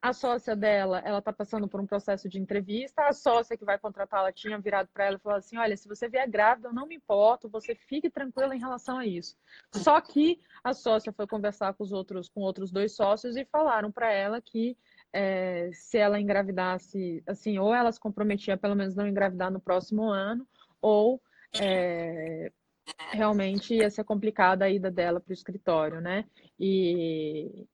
a 0.00 0.12
sócia 0.12 0.54
dela, 0.54 1.00
ela 1.04 1.18
está 1.18 1.32
passando 1.32 1.66
por 1.66 1.80
um 1.80 1.86
processo 1.86 2.28
de 2.28 2.38
entrevista, 2.38 3.02
a 3.06 3.12
sócia 3.12 3.56
que 3.56 3.64
vai 3.64 3.78
contratá-la 3.78 4.32
tinha 4.32 4.58
virado 4.58 4.88
para 4.94 5.06
ela 5.06 5.16
e 5.16 5.20
falou 5.20 5.38
assim, 5.38 5.58
olha, 5.58 5.76
se 5.76 5.88
você 5.88 6.08
vier 6.08 6.28
grávida, 6.28 6.68
eu 6.68 6.72
não 6.72 6.86
me 6.86 6.94
importo, 6.94 7.48
você 7.48 7.74
fique 7.74 8.08
tranquila 8.08 8.54
em 8.54 8.60
relação 8.60 8.98
a 8.98 9.06
isso. 9.06 9.36
Só 9.74 10.00
que 10.00 10.40
a 10.62 10.72
sócia 10.72 11.12
foi 11.12 11.26
conversar 11.26 11.74
com 11.74 11.82
os 11.82 11.92
outros, 11.92 12.28
com 12.28 12.40
outros 12.42 12.70
dois 12.70 12.94
sócios 12.94 13.36
e 13.36 13.44
falaram 13.44 13.90
para 13.90 14.12
ela 14.12 14.40
que 14.40 14.76
é, 15.12 15.68
se 15.72 15.98
ela 15.98 16.20
engravidasse, 16.20 17.22
assim, 17.26 17.58
ou 17.58 17.74
ela 17.74 17.90
se 17.90 17.98
comprometia 17.98 18.56
pelo 18.56 18.76
menos 18.76 18.94
não 18.94 19.06
engravidar 19.06 19.50
no 19.50 19.60
próximo 19.60 20.04
ano, 20.04 20.46
ou 20.80 21.20
é, 21.60 22.52
realmente 23.10 23.74
ia 23.74 23.90
ser 23.90 24.04
complicada 24.04 24.64
a 24.64 24.70
ida 24.70 24.90
dela 24.90 25.20
para 25.20 25.30
o 25.30 25.34
escritório, 25.34 26.00
né? 26.00 26.24
E, 26.58 27.66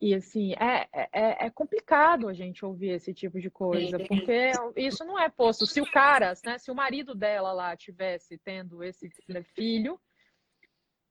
e 0.00 0.14
assim, 0.14 0.54
é, 0.54 0.88
é, 0.92 1.46
é, 1.46 1.50
complicado 1.50 2.26
a 2.26 2.32
gente 2.32 2.64
ouvir 2.64 2.90
esse 2.90 3.12
tipo 3.12 3.38
de 3.38 3.50
coisa, 3.50 3.98
porque 3.98 4.50
isso 4.74 5.04
não 5.04 5.18
é 5.18 5.28
posto. 5.28 5.66
Se 5.66 5.78
o 5.80 5.90
cara, 5.90 6.32
né, 6.44 6.56
se 6.56 6.70
o 6.70 6.74
marido 6.74 7.14
dela 7.14 7.52
lá 7.52 7.76
tivesse 7.76 8.38
tendo 8.38 8.82
esse 8.82 9.10
filho, 9.54 10.00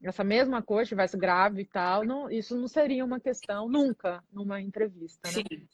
essa 0.02 0.24
mesma 0.24 0.64
coisa, 0.64 0.84
estivesse 0.84 1.18
grave 1.18 1.62
e 1.62 1.66
tal, 1.66 2.04
não, 2.04 2.32
isso 2.32 2.58
não 2.58 2.68
seria 2.68 3.06
uma 3.06 3.20
questão 3.20 3.70
nunca 3.70 4.24
numa 4.32 4.60
entrevista. 4.60 5.20
Né? 5.28 5.34
Sim. 5.34 5.68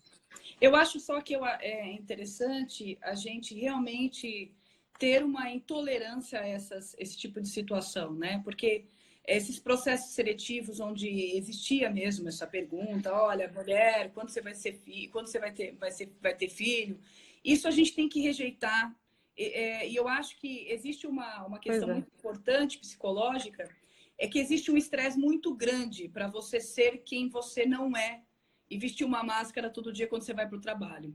Eu 0.60 0.76
acho 0.76 1.00
só 1.00 1.22
que 1.22 1.34
eu, 1.34 1.46
é 1.46 1.92
interessante 1.94 2.98
a 3.02 3.16
gente 3.16 3.54
realmente 3.54 4.54
ter 5.00 5.24
uma 5.24 5.50
intolerância 5.50 6.42
a 6.42 6.48
essas, 6.48 6.96
esse 6.98 7.18
tipo 7.18 7.40
de 7.40 7.48
situação, 7.48 8.14
né? 8.14 8.42
Porque 8.44 8.86
esses 9.28 9.60
processos 9.60 10.14
seletivos 10.14 10.80
onde 10.80 11.08
existia 11.36 11.90
mesmo 11.90 12.28
essa 12.28 12.46
pergunta, 12.46 13.14
olha, 13.14 13.52
mulher, 13.52 14.12
quando 14.14 14.30
você 14.30 14.42
vai 14.42 14.54
ser 14.54 14.74
filho, 14.74 15.12
quando 15.12 15.28
você 15.28 15.40
vai 15.40 15.52
ter, 15.52 15.76
vai 15.76 15.92
ser, 15.92 16.12
vai 16.22 16.36
ter 16.36 16.50
filho, 16.50 17.00
isso 17.44 17.68
a 17.68 17.72
gente 17.72 17.94
tem 17.94 18.08
que 18.08 18.22
rejeitar. 18.22 18.96
E, 19.38 19.44
é, 19.44 19.90
e 19.90 19.96
eu 19.96 20.08
acho 20.08 20.38
que 20.40 20.68
existe 20.70 21.08
uma, 21.08 21.46
uma 21.46 21.60
questão 21.60 21.90
é. 21.90 21.94
muito 21.94 22.12
importante 22.16 22.78
psicológica, 22.78 23.70
é 24.18 24.28
que 24.28 24.40
existe 24.40 24.72
um 24.72 24.78
estresse 24.78 25.18
muito 25.18 25.54
grande 25.54 26.08
para 26.08 26.28
você 26.28 26.60
ser 26.60 27.00
quem 27.00 27.28
você 27.28 27.66
não 27.66 27.96
é 27.96 28.22
e 28.70 28.78
vestir 28.78 29.06
uma 29.06 29.24
máscara 29.24 29.70
todo 29.70 29.92
dia 29.92 30.08
quando 30.08 30.24
você 30.24 30.34
vai 30.34 30.48
para 30.48 30.58
o 30.58 30.62
trabalho. 30.62 31.14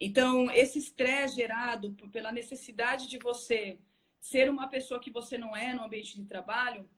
Então, 0.00 0.50
esse 0.50 0.78
estresse 0.78 1.36
gerado 1.36 1.92
pela 2.12 2.30
necessidade 2.30 3.08
de 3.08 3.18
você 3.18 3.78
ser 4.20 4.50
uma 4.50 4.68
pessoa 4.68 5.00
que 5.00 5.10
você 5.10 5.38
não 5.38 5.56
é 5.56 5.72
no 5.72 5.84
ambiente 5.84 6.16
de 6.16 6.24
trabalho, 6.24 6.88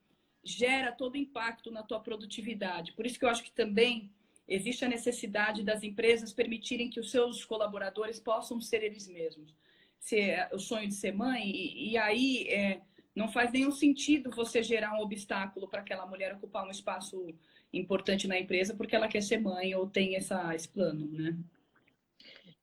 gera 0.43 0.91
todo 0.91 1.13
o 1.13 1.17
impacto 1.17 1.71
na 1.71 1.83
tua 1.83 1.99
produtividade. 1.99 2.93
Por 2.93 3.05
isso 3.05 3.19
que 3.19 3.25
eu 3.25 3.29
acho 3.29 3.43
que 3.43 3.51
também 3.51 4.11
existe 4.47 4.83
a 4.83 4.89
necessidade 4.89 5.63
das 5.63 5.83
empresas 5.83 6.33
permitirem 6.33 6.89
que 6.89 6.99
os 6.99 7.11
seus 7.11 7.45
colaboradores 7.45 8.19
possam 8.19 8.59
ser 8.59 8.83
eles 8.83 9.07
mesmos. 9.07 9.53
Ser 9.99 10.49
o 10.51 10.57
sonho 10.57 10.87
de 10.87 10.95
ser 10.95 11.13
mãe, 11.13 11.43
e, 11.49 11.91
e 11.91 11.97
aí 11.97 12.47
é, 12.47 12.81
não 13.15 13.27
faz 13.27 13.51
nenhum 13.51 13.71
sentido 13.71 14.31
você 14.31 14.63
gerar 14.63 14.93
um 14.93 15.01
obstáculo 15.01 15.67
para 15.67 15.81
aquela 15.81 16.05
mulher 16.05 16.33
ocupar 16.33 16.65
um 16.65 16.71
espaço 16.71 17.33
importante 17.71 18.27
na 18.27 18.39
empresa 18.39 18.73
porque 18.73 18.95
ela 18.95 19.07
quer 19.07 19.21
ser 19.21 19.39
mãe 19.39 19.73
ou 19.75 19.87
tem 19.87 20.15
essa, 20.15 20.53
esse 20.55 20.67
plano, 20.67 21.07
né? 21.07 21.37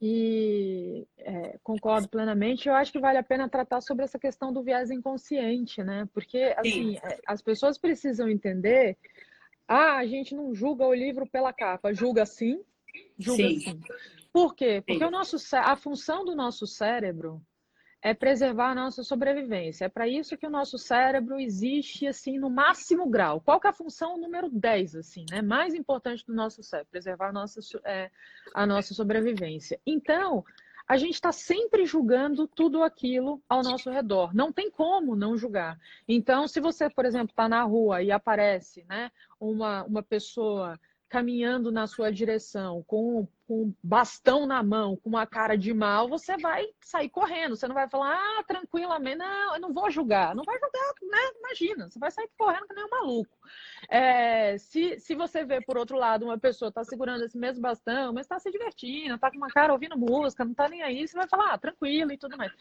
E 0.01 1.07
é, 1.19 1.59
concordo 1.63 2.09
plenamente. 2.09 2.69
Eu 2.69 2.75
acho 2.75 2.93
que 2.93 3.01
vale 3.01 3.19
a 3.19 3.23
pena 3.23 3.49
tratar 3.49 3.81
sobre 3.81 4.05
essa 4.05 4.19
questão 4.19 4.53
do 4.53 4.63
viés 4.63 4.91
inconsciente, 4.91 5.83
né? 5.83 6.09
Porque 6.13 6.55
assim, 6.57 6.97
é, 6.99 7.19
as 7.27 7.43
pessoas 7.43 7.77
precisam 7.77 8.29
entender. 8.29 8.97
Ah, 9.67 9.97
a 9.97 10.07
gente 10.07 10.35
não 10.35 10.55
julga 10.55 10.87
o 10.87 10.95
livro 10.95 11.27
pela 11.27 11.53
capa, 11.53 11.93
julga 11.93 12.25
sim, 12.25 12.63
julga 13.19 13.43
sim. 13.43 13.61
sim. 13.61 13.81
Por 14.33 14.55
quê? 14.55 14.83
Porque 14.87 15.01
sim. 15.01 15.05
o 15.05 15.11
nosso, 15.11 15.37
a 15.57 15.77
função 15.77 16.25
do 16.25 16.35
nosso 16.35 16.67
cérebro 16.67 17.43
é 18.01 18.15
preservar 18.15 18.71
a 18.71 18.75
nossa 18.75 19.03
sobrevivência. 19.03 19.87
É 19.87 19.89
para 19.89 20.07
isso 20.07 20.37
que 20.37 20.47
o 20.47 20.51
nosso 20.51 20.79
cérebro 20.79 21.39
existe 21.39 22.07
assim 22.07 22.39
no 22.39 22.49
máximo 22.49 23.09
grau. 23.09 23.41
Qual 23.41 23.61
que 23.61 23.67
é 23.67 23.71
a 23.71 23.73
função 23.73 24.17
número 24.17 24.49
10, 24.49 24.97
assim, 24.97 25.25
né? 25.31 25.43
Mais 25.43 25.75
importante 25.75 26.25
do 26.25 26.35
nosso 26.35 26.63
cérebro, 26.63 26.91
preservar 26.91 27.29
a 27.29 27.33
nossa, 27.33 27.61
é, 27.85 28.11
a 28.55 28.67
nossa 28.67 28.95
sobrevivência. 28.95 29.81
Então, 29.85 30.45
a 30.87 30.97
gente 30.97 31.15
está 31.15 31.33
sempre 31.33 31.85
julgando 31.85 32.49
tudo 32.49 32.83
aquilo 32.83 33.43
ao 33.49 33.63
nosso 33.63 33.91
redor. 33.91 34.35
Não 34.35 34.53
tem 34.53 34.71
como 34.71 35.15
não 35.15 35.37
julgar. 35.37 35.79
Então, 36.07 36.49
se 36.49 36.61
você, 36.61 36.89
por 36.89 37.05
exemplo, 37.05 37.31
está 37.31 37.49
na 37.49 37.63
rua 37.63 38.03
e 38.03 38.11
aparece 38.11 38.85
né, 38.89 39.11
uma, 39.39 39.85
uma 39.85 40.03
pessoa 40.03 40.81
caminhando 41.09 41.73
na 41.73 41.87
sua 41.87 42.11
direção 42.11 42.83
com 42.87 43.27
com 43.49 43.73
bastão 43.83 44.47
na 44.47 44.63
mão, 44.63 44.95
com 44.97 45.09
uma 45.09 45.27
cara 45.27 45.57
de 45.57 45.73
mal, 45.73 46.07
você 46.07 46.37
vai 46.37 46.67
sair 46.83 47.09
correndo. 47.09 47.57
Você 47.57 47.67
não 47.67 47.75
vai 47.75 47.89
falar, 47.89 48.15
ah, 48.15 48.45
tranquilamente, 48.47 49.17
não, 49.17 49.55
eu 49.55 49.61
não 49.61 49.73
vou 49.73 49.91
julgar. 49.91 50.35
Não 50.35 50.45
vai 50.45 50.59
julgar, 50.61 50.93
né? 51.11 51.19
Imagina, 51.39 51.91
você 51.91 51.99
vai 51.99 52.11
sair 52.11 52.29
correndo 52.37 52.67
que 52.67 52.75
nem 52.75 52.85
um 52.85 52.91
maluco. 52.91 53.39
É, 53.89 54.59
se, 54.59 55.01
se 55.01 55.15
você 55.15 55.47
vê, 55.47 55.63
por 55.63 55.79
outro 55.79 55.97
lado, 55.97 56.27
uma 56.27 56.37
pessoa 56.37 56.71
tá 56.71 56.85
segurando 56.85 57.25
esse 57.25 57.39
mesmo 57.39 57.63
bastão, 57.63 58.13
mas 58.13 58.27
está 58.27 58.39
se 58.39 58.51
divertindo, 58.51 59.15
está 59.15 59.31
com 59.31 59.39
uma 59.39 59.49
cara 59.49 59.73
ouvindo 59.73 59.97
música, 59.97 60.45
não 60.45 60.53
está 60.53 60.69
nem 60.69 60.83
aí, 60.83 61.09
você 61.09 61.17
vai 61.17 61.27
falar, 61.27 61.55
ah, 61.55 61.59
tranquilo 61.59 62.13
e 62.13 62.19
tudo 62.19 62.37
mais. 62.37 62.53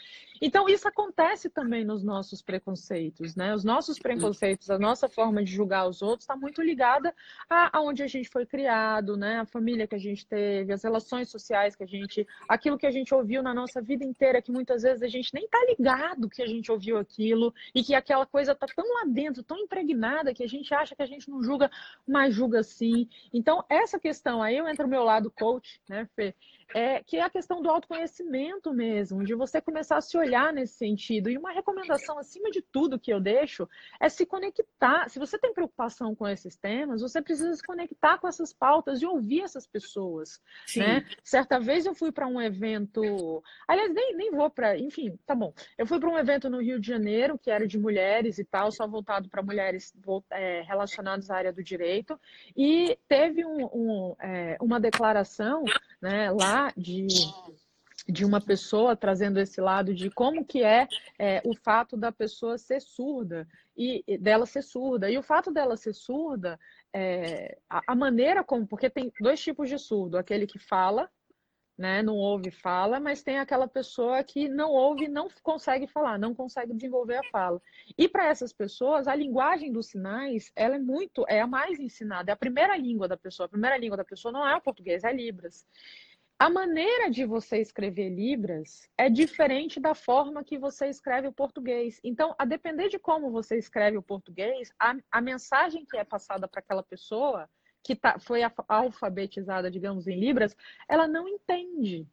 Então, 0.41 0.69
isso 0.69 0.88
acontece 0.88 1.49
também 1.49 1.83
nos 1.83 2.01
nossos 2.01 2.41
preconceitos, 2.41 3.35
né? 3.35 3.53
Os 3.53 3.65
nossos 3.65 3.99
preconceitos, 3.99 4.69
a 4.69 4.79
nossa 4.79 5.09
forma 5.09 5.43
de 5.43 5.51
julgar 5.51 5.85
os 5.85 6.01
outros 6.01 6.23
está 6.23 6.38
muito 6.38 6.61
ligada 6.61 7.13
a, 7.49 7.77
a 7.77 7.81
onde 7.81 8.03
a 8.03 8.07
gente 8.07 8.29
foi 8.29 8.45
criado, 8.45 9.17
né? 9.17 9.41
A 9.41 9.45
família 9.45 9.85
que 9.85 9.95
a 9.95 9.99
gente 9.99 10.25
teve, 10.25 10.76
as 10.78 10.84
relações 10.84 11.30
sociais 11.30 11.75
que 11.75 11.84
a 11.84 11.88
gente, 11.88 12.25
aquilo 12.47 12.78
que 12.78 12.86
a 12.86 12.91
gente 12.91 13.13
ouviu 13.13 13.43
na 13.43 13.53
nossa 13.53 13.82
vida 13.82 14.05
inteira, 14.05 14.41
que 14.41 14.51
muitas 14.51 14.84
vezes 14.84 15.03
a 15.03 15.07
gente 15.07 15.34
nem 15.34 15.47
tá 15.47 15.59
ligado 15.67 16.30
que 16.30 16.41
a 16.41 16.47
gente 16.47 16.71
ouviu 16.71 16.97
aquilo 16.97 17.53
e 17.75 17.84
que 17.84 17.93
aquela 17.93 18.25
coisa 18.25 18.55
tá 18.55 18.67
tão 18.67 18.86
lá 18.93 19.05
dentro, 19.05 19.43
tão 19.43 19.57
impregnada 19.57 20.34
que 20.34 20.43
a 20.43 20.47
gente 20.47 20.73
acha 20.73 20.95
que 20.95 21.01
a 21.01 21.07
gente 21.07 21.30
não 21.30 21.43
julga, 21.43 21.69
mas 22.07 22.34
julga 22.34 22.63
sim. 22.63 23.09
Então, 23.34 23.63
essa 23.69 23.99
questão 23.99 24.41
aí, 24.41 24.57
eu 24.57 24.67
entro 24.67 24.84
no 24.84 24.89
meu 24.89 25.03
lado 25.03 25.32
coach, 25.32 25.82
né, 25.89 26.07
Fê? 26.15 26.34
É, 26.74 27.03
que 27.03 27.18
é 27.18 27.22
a 27.22 27.30
questão 27.30 27.61
do 27.61 27.70
autoconhecimento 27.70 28.74
mesmo, 28.74 29.24
de 29.24 29.34
você 29.34 29.61
começar 29.61 29.97
a 29.97 30.01
se 30.01 30.18
olhar 30.18 30.51
nesse 30.53 30.76
sentido. 30.76 31.30
E 31.30 31.38
uma 31.38 31.51
recomendação, 31.51 32.18
acima 32.18 32.49
de 32.51 32.61
tudo, 32.61 32.99
que 32.99 33.11
eu 33.11 33.20
deixo 33.20 33.68
é 33.99 34.09
se 34.09 34.26
conectar. 34.26 35.09
Se 35.09 35.20
você 35.20 35.38
tem 35.38 35.53
preocupação 35.53 36.15
com 36.15 36.28
esses 36.28 36.57
temas, 36.57 37.01
você 37.01 37.22
precisa 37.22 37.55
se 37.55 37.63
conectar 37.63 38.18
com 38.18 38.28
essas 38.28 38.53
pautas 38.53 39.01
e 39.01 39.05
ouvir 39.05 39.41
essas 39.41 39.65
pessoas. 39.65 40.41
Né? 40.76 41.05
Certa 41.24 41.59
vez 41.59 41.86
eu 41.86 41.93
fui 41.93 42.11
para 42.11 42.28
um 42.28 42.41
evento. 42.41 43.43
Aliás, 43.68 43.93
nem, 43.93 44.15
nem 44.15 44.32
vou 44.32 44.49
para. 44.49 44.78
Enfim, 44.78 45.18
tá 45.26 45.34
bom. 45.34 45.53
Eu 45.78 45.86
fui 45.86 45.99
para 45.99 46.09
um 46.09 46.18
evento 46.18 46.49
no 46.49 46.61
Rio 46.61 46.80
de 46.80 46.88
Janeiro, 46.88 47.38
que 47.38 47.49
era 47.49 47.68
de 47.68 47.78
mulheres 47.78 48.38
e 48.38 48.45
tal, 48.45 48.72
só 48.72 48.88
voltado 48.88 49.30
para 49.30 49.41
mulheres 49.41 49.93
é, 50.32 50.61
relacionadas 50.61 51.30
à 51.30 51.36
área 51.36 51.53
do 51.53 51.63
direito. 51.63 52.20
E 52.55 52.97
teve 53.07 53.45
um, 53.45 53.65
um, 53.65 54.15
é, 54.20 54.57
uma 54.61 54.80
declaração 54.80 55.63
né, 56.02 56.32
lá 56.32 56.72
de 56.76 57.08
de 58.08 58.24
uma 58.24 58.39
pessoa 58.39 58.95
trazendo 58.95 59.39
esse 59.39 59.60
lado 59.60 59.93
de 59.93 60.10
como 60.10 60.45
que 60.45 60.64
é, 60.64 60.88
é, 61.20 61.41
o 61.45 61.54
fato 61.54 61.98
da 61.98 62.12
pessoa 62.12 62.58
ser 62.58 62.80
surda 62.80 63.48
e 63.76 64.02
dela 64.18 64.45
ser 64.45 64.62
surda. 64.62 65.12
E 65.12 65.18
o 65.18 65.24
fato 65.24 65.52
dela 65.52 65.76
ser 65.76 65.93
surda 65.93 66.58
é, 66.93 67.58
a, 67.70 67.82
a, 67.88 67.95
maneira 67.95 68.43
como 68.43 68.66
porque 68.66 68.89
tem 68.89 69.12
dois 69.20 69.41
tipos 69.41 69.70
de 69.70 69.78
surdo 69.78 70.18
aquele 70.18 70.48
que 70.48 70.58
fala 70.58 71.10
né 71.78 72.01
não 72.01 72.15
ouve 72.15 72.49
fala 72.49 72.99
mas 72.99 73.21
tem 73.21 73.38
aquela 73.39 73.67
pessoa 73.67 74.23
que 74.23 74.49
não 74.49 74.71
ouve 74.71 75.07
não 75.07 75.30
consegue 75.43 75.88
falar 75.88 76.17
não 76.17 76.34
consegue 76.34 76.73
desenvolver 76.73 77.17
a 77.17 77.23
fala. 77.32 77.61
E 77.97 78.07
para 78.07 78.28
essas 78.28 78.51
pessoas 78.51 79.07
a 79.07 79.15
linguagem 79.15 79.71
dos 79.71 79.88
sinais 79.88 80.51
ela 80.55 80.75
é 80.75 80.80
muito 80.80 81.25
é 81.28 81.41
a 81.41 81.47
mais 81.47 81.80
ensinada 81.80 82.32
é 82.32 82.34
a 82.34 82.38
primeira 82.38 82.75
língua 82.78 83.07
da 83.07 83.17
pessoa. 83.17 83.45
A 83.45 83.49
primeira 83.49 83.78
língua 83.78 83.97
da 83.97 84.05
pessoa 84.05 84.32
não 84.32 84.47
é 84.47 84.55
o 84.55 84.61
português 84.61 85.03
é 85.03 85.13
libras. 85.13 85.65
A 86.39 86.51
maneira 86.51 87.09
de 87.09 87.25
você 87.25 87.59
escrever 87.59 88.09
Libras 88.09 88.88
é 88.95 89.09
diferente 89.09 89.80
da 89.80 89.95
forma 89.95 90.43
que 90.43 90.55
você 90.55 90.88
escreve 90.88 91.28
o 91.28 91.34
português. 91.34 91.99
Então, 92.03 92.36
a 92.38 92.45
depender 92.45 92.89
de 92.89 92.99
como 92.99 93.32
você 93.32 93.57
escreve 93.57 93.97
o 93.97 94.03
português, 94.03 94.71
a, 94.80 94.95
a 95.11 95.19
mensagem 95.19 95.84
que 95.84 95.97
é 95.97 96.03
passada 96.03 96.47
para 96.47 96.59
aquela 96.59 96.84
pessoa 96.84 97.49
que 97.88 97.95
tá, 97.95 98.19
foi 98.19 98.41
alfabetizada, 98.67 99.71
digamos, 99.71 100.07
em 100.07 100.19
Libras, 100.19 100.53
ela 100.89 101.07
não 101.07 101.25
entende. 101.25 102.05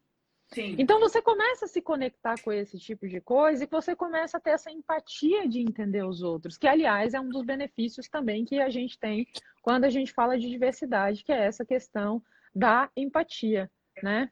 Sim. 0.52 0.76
Então 0.78 1.00
você 1.00 1.20
começa 1.20 1.64
a 1.64 1.68
se 1.68 1.82
conectar 1.82 2.40
com 2.40 2.52
esse 2.52 2.78
tipo 2.78 3.08
de 3.08 3.20
coisa 3.20 3.64
e 3.64 3.66
você 3.66 3.96
começa 3.96 4.36
a 4.36 4.40
ter 4.40 4.50
essa 4.50 4.70
empatia 4.70 5.48
de 5.48 5.60
entender 5.60 6.04
os 6.04 6.22
outros, 6.22 6.56
que 6.56 6.68
aliás 6.68 7.12
é 7.12 7.20
um 7.20 7.28
dos 7.28 7.44
benefícios 7.44 8.08
também 8.08 8.44
que 8.44 8.60
a 8.60 8.70
gente 8.70 8.96
tem 8.96 9.26
quando 9.62 9.84
a 9.84 9.90
gente 9.90 10.12
fala 10.12 10.38
de 10.38 10.48
diversidade, 10.48 11.24
que 11.24 11.32
é 11.32 11.44
essa 11.44 11.64
questão 11.64 12.22
da 12.54 12.88
empatia 12.96 13.68
né? 14.00 14.30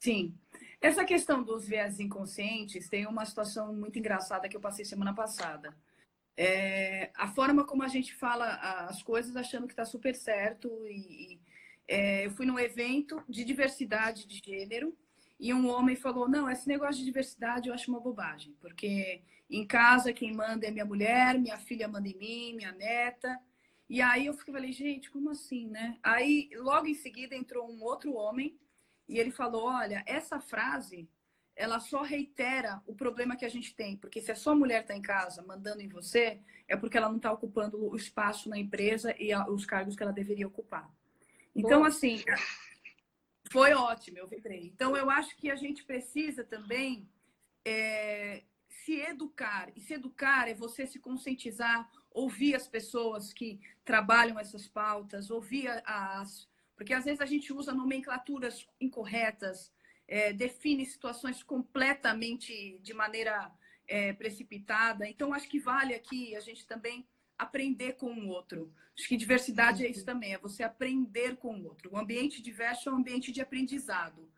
Sim. 0.00 0.34
Essa 0.80 1.04
questão 1.04 1.44
dos 1.44 1.66
viés 1.68 2.00
inconscientes 2.00 2.88
tem 2.88 3.06
uma 3.06 3.24
situação 3.24 3.72
muito 3.72 3.98
engraçada 3.98 4.48
que 4.48 4.56
eu 4.56 4.60
passei 4.60 4.84
semana 4.84 5.14
passada. 5.14 5.76
É, 6.36 7.10
a 7.14 7.28
forma 7.28 7.64
como 7.64 7.82
a 7.82 7.88
gente 7.88 8.14
fala 8.14 8.54
as 8.88 9.02
coisas 9.02 9.36
achando 9.36 9.66
que 9.66 9.72
está 9.72 9.84
super 9.84 10.14
certo. 10.14 10.68
E, 10.88 11.40
é, 11.86 12.26
eu 12.26 12.30
fui 12.30 12.46
num 12.46 12.58
evento 12.58 13.22
de 13.28 13.44
diversidade 13.44 14.26
de 14.26 14.40
gênero 14.44 14.96
e 15.38 15.52
um 15.52 15.68
homem 15.68 15.96
falou: 15.96 16.28
Não, 16.28 16.50
esse 16.50 16.68
negócio 16.68 16.96
de 16.96 17.04
diversidade 17.04 17.68
eu 17.68 17.74
acho 17.74 17.90
uma 17.90 18.00
bobagem, 18.00 18.54
porque 18.60 19.22
em 19.50 19.66
casa 19.66 20.12
quem 20.12 20.32
manda 20.32 20.66
é 20.66 20.70
minha 20.70 20.84
mulher, 20.84 21.38
minha 21.38 21.58
filha 21.58 21.88
manda 21.88 22.08
em 22.08 22.16
mim, 22.16 22.56
minha 22.56 22.72
neta. 22.72 23.38
E 23.88 24.00
aí 24.00 24.26
eu 24.26 24.34
falei: 24.34 24.72
Gente, 24.72 25.10
como 25.10 25.30
assim, 25.30 25.68
né? 25.68 25.98
Aí 26.02 26.50
logo 26.54 26.86
em 26.86 26.94
seguida 26.94 27.34
entrou 27.34 27.70
um 27.70 27.82
outro 27.82 28.14
homem 28.14 28.56
e 29.08 29.18
ele 29.18 29.30
falou: 29.30 29.64
olha, 29.64 30.02
essa 30.06 30.40
frase 30.40 31.08
ela 31.54 31.80
só 31.80 32.02
reitera 32.02 32.82
o 32.86 32.94
problema 32.94 33.36
que 33.36 33.44
a 33.44 33.48
gente 33.48 33.74
tem, 33.74 33.96
porque 33.96 34.20
se 34.20 34.32
a 34.32 34.36
sua 34.36 34.54
mulher 34.54 34.82
está 34.82 34.96
em 34.96 35.02
casa 35.02 35.42
mandando 35.42 35.82
em 35.82 35.88
você, 35.88 36.40
é 36.66 36.76
porque 36.76 36.96
ela 36.96 37.08
não 37.08 37.16
está 37.16 37.30
ocupando 37.30 37.90
o 37.90 37.96
espaço 37.96 38.48
na 38.48 38.58
empresa 38.58 39.14
e 39.18 39.34
os 39.50 39.66
cargos 39.66 39.94
que 39.94 40.02
ela 40.02 40.12
deveria 40.12 40.46
ocupar. 40.46 40.90
Então, 41.54 41.80
Boa. 41.80 41.88
assim, 41.88 42.24
foi 43.50 43.74
ótimo, 43.74 44.18
eu 44.18 44.26
vibrei. 44.26 44.72
Então, 44.74 44.96
eu 44.96 45.10
acho 45.10 45.36
que 45.36 45.50
a 45.50 45.54
gente 45.54 45.84
precisa 45.84 46.42
também 46.42 47.06
é, 47.64 48.42
se 48.68 49.00
educar. 49.00 49.70
E 49.76 49.80
se 49.80 49.94
educar 49.94 50.48
é 50.48 50.54
você 50.54 50.86
se 50.86 50.98
conscientizar, 50.98 51.90
ouvir 52.10 52.54
as 52.54 52.66
pessoas 52.66 53.32
que 53.32 53.60
trabalham 53.84 54.38
essas 54.38 54.66
pautas, 54.66 55.30
ouvir 55.30 55.68
as, 55.84 56.48
porque 56.74 56.94
às 56.94 57.04
vezes 57.04 57.20
a 57.20 57.26
gente 57.26 57.52
usa 57.52 57.72
nomenclaturas 57.72 58.66
incorretas, 58.80 59.72
é, 60.06 60.32
define 60.32 60.84
situações 60.84 61.42
completamente 61.42 62.78
de 62.82 62.94
maneira 62.94 63.50
é, 63.86 64.12
precipitada. 64.12 65.08
Então, 65.08 65.32
acho 65.32 65.48
que 65.48 65.58
vale 65.58 65.94
aqui 65.94 66.34
a 66.36 66.40
gente 66.40 66.66
também 66.66 67.06
aprender 67.38 67.94
com 67.94 68.12
o 68.12 68.28
outro. 68.28 68.72
Acho 68.96 69.08
que 69.08 69.16
diversidade 69.16 69.84
é 69.84 69.90
isso 69.90 70.04
também, 70.04 70.34
é 70.34 70.38
você 70.38 70.62
aprender 70.62 71.36
com 71.36 71.54
o 71.58 71.64
outro. 71.64 71.92
O 71.92 71.98
ambiente 71.98 72.42
diverso 72.42 72.88
é 72.88 72.92
um 72.92 72.96
ambiente 72.96 73.32
de 73.32 73.40
aprendizado. 73.40 74.28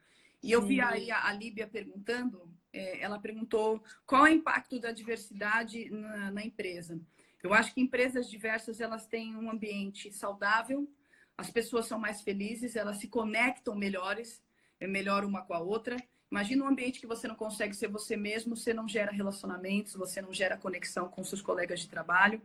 E 0.43 0.53
eu 0.53 0.63
vi 0.63 0.81
aí 0.81 1.11
a, 1.11 1.27
a 1.27 1.33
Líbia 1.33 1.67
perguntando, 1.67 2.49
é, 2.73 3.01
ela 3.01 3.19
perguntou 3.19 3.83
qual 4.07 4.27
é 4.27 4.31
o 4.31 4.35
impacto 4.35 4.79
da 4.79 4.93
diversidade 4.93 5.91
na, 5.91 6.31
na 6.31 6.45
empresa. 6.45 7.01
Eu 7.43 7.53
acho 7.53 7.75
que 7.75 7.81
empresas 7.81 8.31
diversas 8.31 8.81
elas 8.81 9.07
têm 9.07 9.37
um 9.37 9.51
ambiente 9.51 10.13
saudável, 10.13 10.89
as 11.37 11.51
pessoas 11.51 11.87
são 11.87 11.99
mais 11.99 12.23
felizes, 12.23 12.77
elas 12.77 12.99
se 12.99 13.09
conectam 13.09 13.75
melhores, 13.75 14.43
melhor 14.81 15.25
uma 15.25 15.43
com 15.43 15.55
a 15.55 15.59
outra. 15.59 15.97
Imagina 16.31 16.65
um 16.65 16.69
ambiente 16.69 17.01
que 17.01 17.07
você 17.07 17.29
não 17.29 17.37
consegue 17.37 17.75
ser 17.75 17.89
você 17.89 18.17
mesmo, 18.17 18.57
você 18.57 18.75
não 18.75 18.89
gera 18.89 19.13
relacionamentos, 19.13 19.95
você 19.95 20.21
não 20.21 20.33
gera 20.33 20.57
conexão 20.57 21.09
com 21.09 21.23
seus 21.23 21.41
colegas 21.41 21.81
de 21.81 21.89
trabalho. 21.89 22.43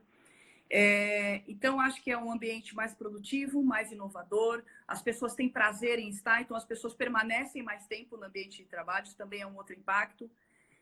É, 0.70 1.42
então, 1.48 1.80
acho 1.80 2.04
que 2.04 2.12
é 2.12 2.18
um 2.18 2.32
ambiente 2.32 2.76
mais 2.76 2.94
produtivo, 2.94 3.64
mais 3.64 3.92
inovador. 3.92 4.64
As 4.88 5.02
pessoas 5.02 5.34
têm 5.34 5.50
prazer 5.50 5.98
em 5.98 6.10
estar, 6.10 6.42
então 6.42 6.56
as 6.56 6.66
pessoas 6.66 6.94
permanecem 6.94 7.64
mais 7.64 7.88
tempo 7.88 8.16
no 8.16 8.26
ambiente 8.26 8.58
de 8.58 8.66
trabalho, 8.66 9.08
isso 9.08 9.18
também 9.18 9.42
é 9.42 9.48
um 9.48 9.56
outro 9.56 9.74
impacto. 9.74 10.30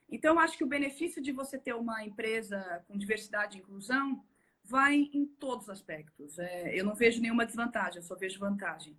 Então, 0.09 0.39
acho 0.39 0.57
que 0.57 0.63
o 0.63 0.67
benefício 0.67 1.21
de 1.21 1.31
você 1.31 1.57
ter 1.57 1.73
uma 1.73 2.03
empresa 2.03 2.83
com 2.87 2.97
diversidade 2.97 3.57
e 3.57 3.61
inclusão 3.61 4.23
vai 4.63 5.09
em 5.13 5.25
todos 5.25 5.65
os 5.65 5.69
aspectos. 5.69 6.37
É, 6.37 6.77
eu 6.77 6.83
não 6.83 6.93
vejo 6.93 7.21
nenhuma 7.21 7.45
desvantagem, 7.45 7.97
eu 7.97 8.03
só 8.03 8.15
vejo 8.15 8.39
vantagem. 8.39 8.97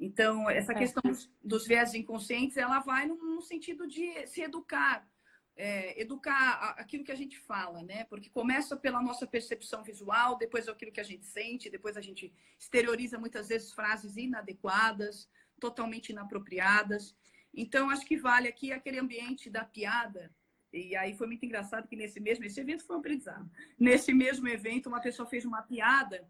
Então, 0.00 0.48
essa 0.48 0.74
questão 0.74 1.02
dos, 1.44 1.66
viés 1.66 1.92
inconscientes, 1.92 2.56
ela 2.56 2.80
vai 2.80 3.06
no, 3.06 3.16
no 3.16 3.42
sentido 3.42 3.86
de 3.86 4.26
se 4.26 4.40
educar, 4.40 5.06
é, 5.54 6.00
educar 6.00 6.74
aquilo 6.78 7.04
que 7.04 7.12
a 7.12 7.16
gente 7.16 7.38
fala, 7.38 7.82
né? 7.82 8.04
Porque 8.04 8.30
começa 8.30 8.74
pela 8.78 9.02
nossa 9.02 9.26
percepção 9.26 9.84
visual, 9.84 10.38
depois 10.38 10.66
é 10.66 10.70
aquilo 10.70 10.90
que 10.90 11.00
a 11.00 11.04
gente 11.04 11.26
sente, 11.26 11.68
depois 11.68 11.98
a 11.98 12.00
gente 12.00 12.32
exterioriza 12.58 13.18
muitas 13.18 13.48
vezes 13.48 13.72
frases 13.74 14.16
inadequadas, 14.16 15.28
totalmente 15.60 16.08
inapropriadas. 16.12 17.14
Então, 17.52 17.90
acho 17.90 18.06
que 18.06 18.16
vale 18.16 18.48
aqui 18.48 18.72
aquele 18.72 18.98
ambiente 18.98 19.50
da 19.50 19.66
piada, 19.66 20.34
e 20.72 20.96
aí 20.96 21.14
foi 21.14 21.26
muito 21.26 21.44
engraçado 21.44 21.86
que 21.86 21.96
nesse 21.96 22.20
mesmo 22.20 22.46
esse 22.46 22.58
evento 22.58 22.86
foi 22.86 22.96
um 22.96 23.00
aprendizado. 23.00 23.50
Nesse 23.78 24.14
mesmo 24.14 24.48
evento, 24.48 24.88
uma 24.88 25.00
pessoa 25.00 25.28
fez 25.28 25.44
uma 25.44 25.60
piada 25.60 26.26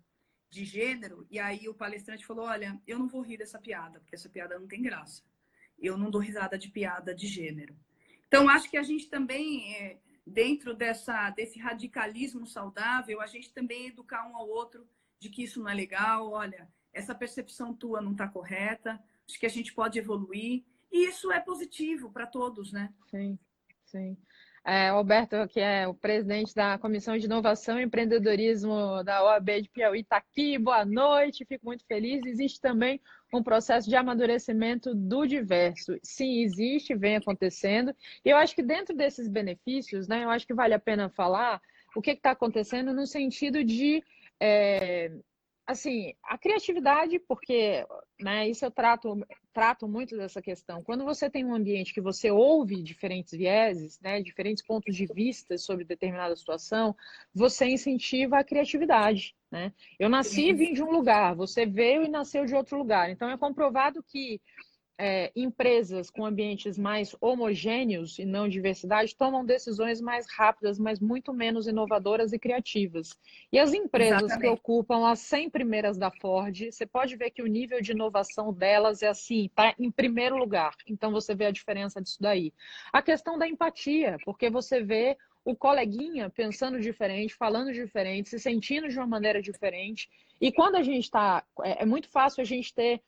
de 0.51 0.65
gênero 0.65 1.27
e 1.31 1.39
aí 1.39 1.69
o 1.69 1.75
palestrante 1.75 2.27
falou: 2.27 2.47
"Olha, 2.47 2.81
eu 2.87 2.99
não 2.99 3.09
vou 3.09 3.23
rir 3.23 3.39
dessa 3.39 3.59
piada, 3.59 4.01
porque 4.01 4.15
essa 4.15 4.29
piada 4.29 4.59
não 4.59 4.67
tem 4.67 4.83
graça. 4.83 5.23
Eu 5.79 5.97
não 5.97 6.11
dou 6.11 6.21
risada 6.21 6.59
de 6.59 6.69
piada 6.69 7.15
de 7.15 7.27
gênero". 7.27 7.77
Então 8.27 8.49
acho 8.49 8.69
que 8.71 8.77
a 8.77 8.83
gente 8.83 9.09
também 9.09 9.75
é, 9.77 9.99
dentro 10.27 10.75
dessa 10.75 11.31
desse 11.31 11.59
radicalismo 11.59 12.47
saudável, 12.47 13.21
a 13.21 13.27
gente 13.27 13.53
também 13.53 13.89
educar 13.89 14.29
um 14.29 14.37
ao 14.37 14.49
outro 14.49 14.87
de 15.21 15.29
que 15.29 15.43
isso 15.45 15.61
não 15.61 15.69
é 15.69 15.75
legal, 15.75 16.31
olha, 16.31 16.69
essa 16.93 17.15
percepção 17.15 17.75
tua 17.75 18.01
não 18.01 18.13
está 18.13 18.27
correta, 18.27 19.03
acho 19.29 19.39
que 19.39 19.47
a 19.47 19.51
gente 19.51 19.73
pode 19.73 19.99
evoluir. 19.99 20.65
E 20.91 21.07
isso 21.07 21.31
é 21.31 21.39
positivo 21.39 22.11
para 22.11 22.27
todos, 22.27 22.73
né? 22.73 22.93
Sim, 23.09 23.39
sim. 23.85 24.17
É, 24.65 24.89
Alberto, 24.89 25.37
que 25.49 25.59
é 25.59 25.89
o 25.89 25.95
presidente 25.95 26.55
da 26.55 26.79
Comissão 26.79 27.17
de 27.17 27.25
Inovação 27.25 27.81
e 27.81 27.85
Empreendedorismo 27.85 29.03
da 29.03 29.25
OAB 29.25 29.63
de 29.63 29.71
Piauí, 29.71 30.01
está 30.01 30.19
aqui. 30.19 30.59
Boa 30.59 30.85
noite, 30.85 31.47
fico 31.47 31.65
muito 31.65 31.85
feliz. 31.87 32.21
Existe 32.27 32.61
também 32.61 33.01
um 33.33 33.43
processo 33.43 33.89
de 33.89 33.97
amadurecimento 33.97 34.95
do 34.95 35.25
diverso. 35.27 35.97
Sim, 36.03 36.43
existe, 36.43 36.95
vem 36.95 37.17
acontecendo. 37.17 37.95
E 38.23 38.29
eu 38.29 38.37
acho 38.37 38.55
que 38.55 38.63
dentro 38.63 38.95
desses 38.95 39.29
benefícios, 39.29 40.07
né, 40.07 40.25
eu 40.25 40.31
acho 40.31 40.47
que 40.47 40.55
vale 40.55 40.75
a 40.75 40.79
pena 40.79 41.09
falar 41.09 41.61
o 41.97 42.03
que 42.03 42.11
está 42.11 42.33
acontecendo 42.33 42.93
no 42.93 43.07
sentido 43.07 43.65
de 43.65 44.03
é, 44.39 45.11
assim, 45.71 46.13
a 46.25 46.37
criatividade, 46.37 47.19
porque 47.21 47.87
né, 48.21 48.49
isso 48.49 48.65
eu 48.65 48.71
trato, 48.71 49.25
trato 49.53 49.87
muito 49.87 50.17
dessa 50.17 50.43
questão. 50.43 50.83
Quando 50.83 51.05
você 51.05 51.31
tem 51.31 51.45
um 51.45 51.55
ambiente 51.55 51.95
que 51.95 52.01
você 52.01 52.31
ouve 52.31 52.83
diferentes 52.83 53.33
vieses, 53.33 53.99
né, 54.01 54.21
diferentes 54.21 54.65
pontos 54.65 54.95
de 54.95 55.07
vista 55.07 55.57
sobre 55.57 55.85
determinada 55.85 56.35
situação, 56.35 56.95
você 57.35 57.67
incentiva 57.67 58.39
a 58.39 58.45
criatividade. 58.45 59.35
Né? 59.51 59.73
Eu 59.99 60.09
nasci 60.09 60.49
e 60.49 60.53
vim 60.53 60.73
de 60.73 60.83
um 60.83 60.91
lugar, 60.91 61.35
você 61.35 61.67
veio 61.67 62.05
e 62.05 62.09
nasceu 62.09 62.45
de 62.45 62.55
outro 62.55 62.77
lugar. 62.77 63.11
Então 63.11 63.31
é 63.31 63.39
comprovado 63.39 64.03
que 64.03 64.41
é, 65.03 65.33
empresas 65.35 66.11
com 66.11 66.27
ambientes 66.27 66.77
mais 66.77 67.17
homogêneos 67.23 68.19
e 68.19 68.27
não 68.27 68.47
diversidade 68.47 69.17
tomam 69.17 69.45
decisões 69.45 69.99
mais 69.99 70.27
rápidas, 70.31 70.79
mas 70.79 71.01
muito 71.01 71.33
menos 71.33 71.67
inovadoras 71.67 72.35
e 72.35 72.39
criativas. 72.39 73.19
E 73.51 73.59
as 73.59 73.73
empresas 73.73 74.25
Exatamente. 74.25 74.41
que 74.43 74.49
ocupam 74.49 75.09
as 75.09 75.21
100 75.21 75.49
primeiras 75.49 75.97
da 75.97 76.11
Ford, 76.11 76.71
você 76.71 76.85
pode 76.85 77.17
ver 77.17 77.31
que 77.31 77.43
o 77.43 77.47
nível 77.47 77.81
de 77.81 77.93
inovação 77.93 78.53
delas 78.53 79.03
é 79.03 79.09
assim, 79.09 79.47
está 79.47 79.75
em 79.79 79.91
primeiro 79.91 80.37
lugar. 80.37 80.75
Então 80.87 81.11
você 81.11 81.35
vê 81.35 81.47
a 81.47 81.51
diferença 81.51 82.03
disso 82.03 82.19
daí. 82.21 82.53
A 82.93 83.01
questão 83.01 83.39
da 83.39 83.49
empatia, 83.49 84.19
porque 84.23 84.51
você 84.51 84.83
vê 84.83 85.17
o 85.43 85.57
coleguinha 85.57 86.29
pensando 86.29 86.79
diferente, 86.79 87.35
falando 87.35 87.73
diferente, 87.73 88.29
se 88.29 88.39
sentindo 88.39 88.87
de 88.87 88.99
uma 88.99 89.07
maneira 89.07 89.41
diferente. 89.41 90.11
E 90.39 90.53
quando 90.53 90.77
a 90.77 90.83
gente 90.83 91.05
está. 91.05 91.43
É, 91.63 91.83
é 91.83 91.87
muito 91.87 92.09
fácil 92.11 92.43
a 92.43 92.45
gente 92.45 92.75
ter 92.75 93.01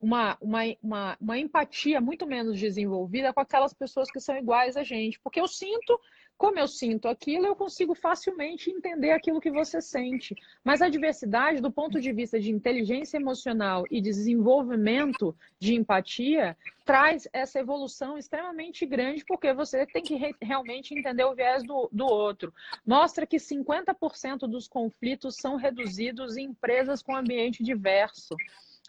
uma, 0.00 0.36
uma, 0.40 0.60
uma, 0.82 1.16
uma 1.20 1.38
empatia 1.38 2.00
muito 2.00 2.26
menos 2.26 2.58
desenvolvida 2.58 3.32
com 3.32 3.40
aquelas 3.40 3.74
pessoas 3.74 4.10
que 4.10 4.18
são 4.18 4.36
iguais 4.36 4.76
a 4.76 4.82
gente. 4.82 5.20
Porque 5.20 5.38
eu 5.38 5.46
sinto, 5.46 6.00
como 6.38 6.58
eu 6.58 6.66
sinto 6.66 7.06
aquilo, 7.06 7.46
eu 7.46 7.54
consigo 7.54 7.94
facilmente 7.94 8.70
entender 8.70 9.10
aquilo 9.10 9.40
que 9.40 9.50
você 9.50 9.82
sente. 9.82 10.34
Mas 10.64 10.80
a 10.80 10.88
diversidade, 10.88 11.60
do 11.60 11.70
ponto 11.70 12.00
de 12.00 12.12
vista 12.12 12.40
de 12.40 12.50
inteligência 12.50 13.18
emocional 13.18 13.84
e 13.90 14.00
desenvolvimento 14.00 15.36
de 15.58 15.74
empatia, 15.74 16.56
traz 16.86 17.28
essa 17.30 17.60
evolução 17.60 18.16
extremamente 18.16 18.86
grande, 18.86 19.22
porque 19.24 19.52
você 19.52 19.84
tem 19.84 20.02
que 20.02 20.14
re 20.14 20.34
realmente 20.40 20.94
entender 20.94 21.24
o 21.24 21.34
viés 21.34 21.62
do, 21.62 21.90
do 21.92 22.06
outro. 22.06 22.54
Mostra 22.86 23.26
que 23.26 23.36
50% 23.36 24.48
dos 24.48 24.66
conflitos 24.66 25.36
são 25.36 25.56
reduzidos 25.56 26.38
em 26.38 26.46
empresas 26.46 27.02
com 27.02 27.14
ambiente 27.14 27.62
diverso. 27.62 28.34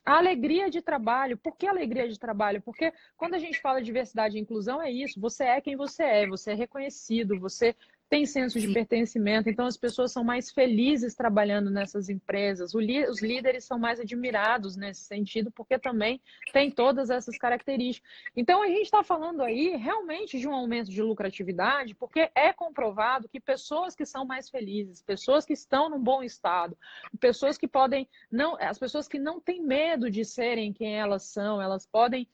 A 0.05 0.17
alegria 0.17 0.69
de 0.69 0.81
trabalho. 0.81 1.37
Por 1.37 1.55
que 1.55 1.67
alegria 1.67 2.07
de 2.07 2.17
trabalho? 2.17 2.61
Porque 2.61 2.91
quando 3.15 3.35
a 3.35 3.39
gente 3.39 3.59
fala 3.61 3.79
de 3.79 3.85
diversidade 3.85 4.37
e 4.37 4.41
inclusão, 4.41 4.81
é 4.81 4.91
isso. 4.91 5.19
Você 5.19 5.43
é 5.43 5.61
quem 5.61 5.75
você 5.75 6.03
é, 6.03 6.27
você 6.27 6.51
é 6.51 6.55
reconhecido, 6.55 7.39
você 7.39 7.75
tem 8.11 8.25
senso 8.25 8.59
de 8.59 8.67
pertencimento, 8.73 9.49
então 9.49 9.65
as 9.65 9.77
pessoas 9.77 10.11
são 10.11 10.21
mais 10.21 10.51
felizes 10.51 11.15
trabalhando 11.15 11.71
nessas 11.71 12.09
empresas, 12.09 12.73
os 12.75 13.21
líderes 13.21 13.63
são 13.63 13.79
mais 13.79 14.01
admirados 14.01 14.75
nesse 14.75 15.05
sentido, 15.05 15.49
porque 15.49 15.79
também 15.79 16.21
tem 16.51 16.69
todas 16.69 17.09
essas 17.09 17.37
características. 17.37 18.11
Então 18.35 18.61
a 18.61 18.67
gente 18.67 18.81
está 18.81 19.01
falando 19.01 19.41
aí 19.41 19.77
realmente 19.77 20.37
de 20.37 20.45
um 20.45 20.53
aumento 20.53 20.91
de 20.91 21.01
lucratividade, 21.01 21.95
porque 21.95 22.29
é 22.35 22.51
comprovado 22.51 23.29
que 23.29 23.39
pessoas 23.39 23.95
que 23.95 24.05
são 24.05 24.25
mais 24.25 24.49
felizes, 24.49 25.01
pessoas 25.01 25.45
que 25.45 25.53
estão 25.53 25.89
num 25.89 26.03
bom 26.03 26.21
estado, 26.21 26.77
pessoas 27.17 27.57
que 27.57 27.65
podem 27.65 28.09
não, 28.29 28.57
as 28.59 28.77
pessoas 28.77 29.07
que 29.07 29.17
não 29.17 29.39
têm 29.39 29.63
medo 29.63 30.11
de 30.11 30.25
serem 30.25 30.73
quem 30.73 30.95
elas 30.99 31.23
são, 31.23 31.61
elas 31.61 31.85
podem 31.85 32.27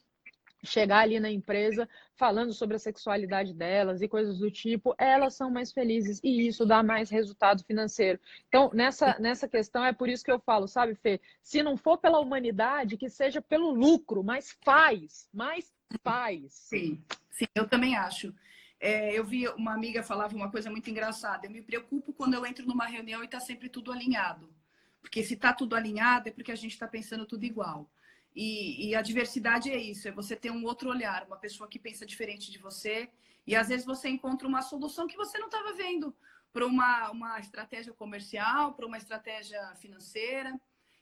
chegar 0.63 0.99
ali 0.99 1.19
na 1.19 1.29
empresa 1.29 1.87
falando 2.15 2.53
sobre 2.53 2.75
a 2.75 2.79
sexualidade 2.79 3.53
delas 3.53 4.01
e 4.01 4.07
coisas 4.07 4.39
do 4.39 4.49
tipo, 4.49 4.95
elas 4.97 5.35
são 5.35 5.51
mais 5.51 5.71
felizes 5.71 6.19
e 6.23 6.47
isso 6.47 6.65
dá 6.65 6.81
mais 6.81 7.09
resultado 7.09 7.63
financeiro. 7.63 8.19
Então, 8.47 8.71
nessa, 8.73 9.17
nessa 9.19 9.47
questão, 9.47 9.85
é 9.85 9.93
por 9.93 10.09
isso 10.09 10.23
que 10.23 10.31
eu 10.31 10.39
falo, 10.39 10.67
sabe, 10.67 10.95
Fê? 10.95 11.21
Se 11.43 11.61
não 11.61 11.77
for 11.77 11.97
pela 11.97 12.19
humanidade, 12.19 12.97
que 12.97 13.09
seja 13.09 13.41
pelo 13.41 13.71
lucro, 13.71 14.23
mas 14.23 14.57
faz, 14.63 15.29
mas 15.33 15.71
faz. 16.03 16.53
Sim, 16.53 17.03
sim, 17.29 17.45
eu 17.55 17.67
também 17.67 17.95
acho. 17.95 18.33
É, 18.79 19.17
eu 19.17 19.23
vi 19.23 19.47
uma 19.49 19.73
amiga 19.73 20.03
falava 20.03 20.35
uma 20.35 20.51
coisa 20.51 20.69
muito 20.69 20.89
engraçada. 20.89 21.47
Eu 21.47 21.51
me 21.51 21.61
preocupo 21.61 22.13
quando 22.13 22.33
eu 22.33 22.45
entro 22.45 22.65
numa 22.65 22.85
reunião 22.85 23.21
e 23.21 23.25
está 23.25 23.39
sempre 23.39 23.69
tudo 23.69 23.91
alinhado. 23.91 24.53
Porque 25.01 25.23
se 25.23 25.33
está 25.33 25.53
tudo 25.53 25.75
alinhado 25.75 26.29
é 26.29 26.31
porque 26.31 26.51
a 26.51 26.55
gente 26.55 26.73
está 26.73 26.87
pensando 26.87 27.25
tudo 27.25 27.43
igual. 27.43 27.89
E, 28.35 28.89
e, 28.89 28.95
a 28.95 29.01
diversidade 29.01 29.71
é 29.71 29.77
isso, 29.77 30.07
é 30.07 30.11
você 30.11 30.35
ter 30.35 30.51
um 30.51 30.63
outro 30.63 30.89
olhar, 30.89 31.25
uma 31.25 31.37
pessoa 31.37 31.67
que 31.67 31.79
pensa 31.79 32.05
diferente 32.05 32.51
de 32.51 32.59
você. 32.59 33.09
E 33.47 33.55
às 33.55 33.69
vezes 33.69 33.85
você 33.85 34.09
encontra 34.09 34.47
uma 34.47 34.61
solução 34.61 35.07
que 35.07 35.17
você 35.17 35.39
não 35.39 35.47
estava 35.47 35.73
vendo 35.73 36.15
para 36.53 36.65
uma, 36.65 37.11
uma 37.11 37.39
estratégia 37.39 37.93
comercial, 37.93 38.73
para 38.73 38.85
uma 38.85 38.97
estratégia 38.97 39.59
financeira. 39.75 40.59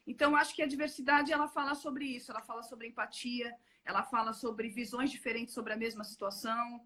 Então, 0.08 0.36
acho 0.36 0.56
que 0.56 0.62
a 0.62 0.68
diversidade 0.68 1.34
ela 1.34 1.48
fala 1.48 1.76
sobre 1.76 2.06
isso, 2.06 2.32
ela 2.32 2.42
fala 2.42 2.62
sobre 2.62 2.88
empatia, 2.88 3.54
ela 3.84 4.04
fala 4.04 4.34
sobre 4.34 4.70
visões 4.70 5.12
diferentes 5.12 5.54
sobre 5.54 5.74
a 5.74 5.78
mesma 5.78 6.04
situação. 6.04 6.86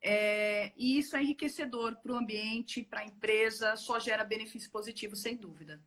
É, 0.00 0.72
e 0.76 0.98
isso 0.98 1.16
é 1.16 1.22
enriquecedor 1.22 1.96
para 1.96 2.12
o 2.12 2.16
ambiente, 2.16 2.82
para 2.82 3.00
a 3.00 3.04
empresa, 3.04 3.76
só 3.76 3.98
gera 3.98 4.24
benefício 4.24 4.70
positivo, 4.70 5.16
sem 5.16 5.36
dúvida. 5.36 5.82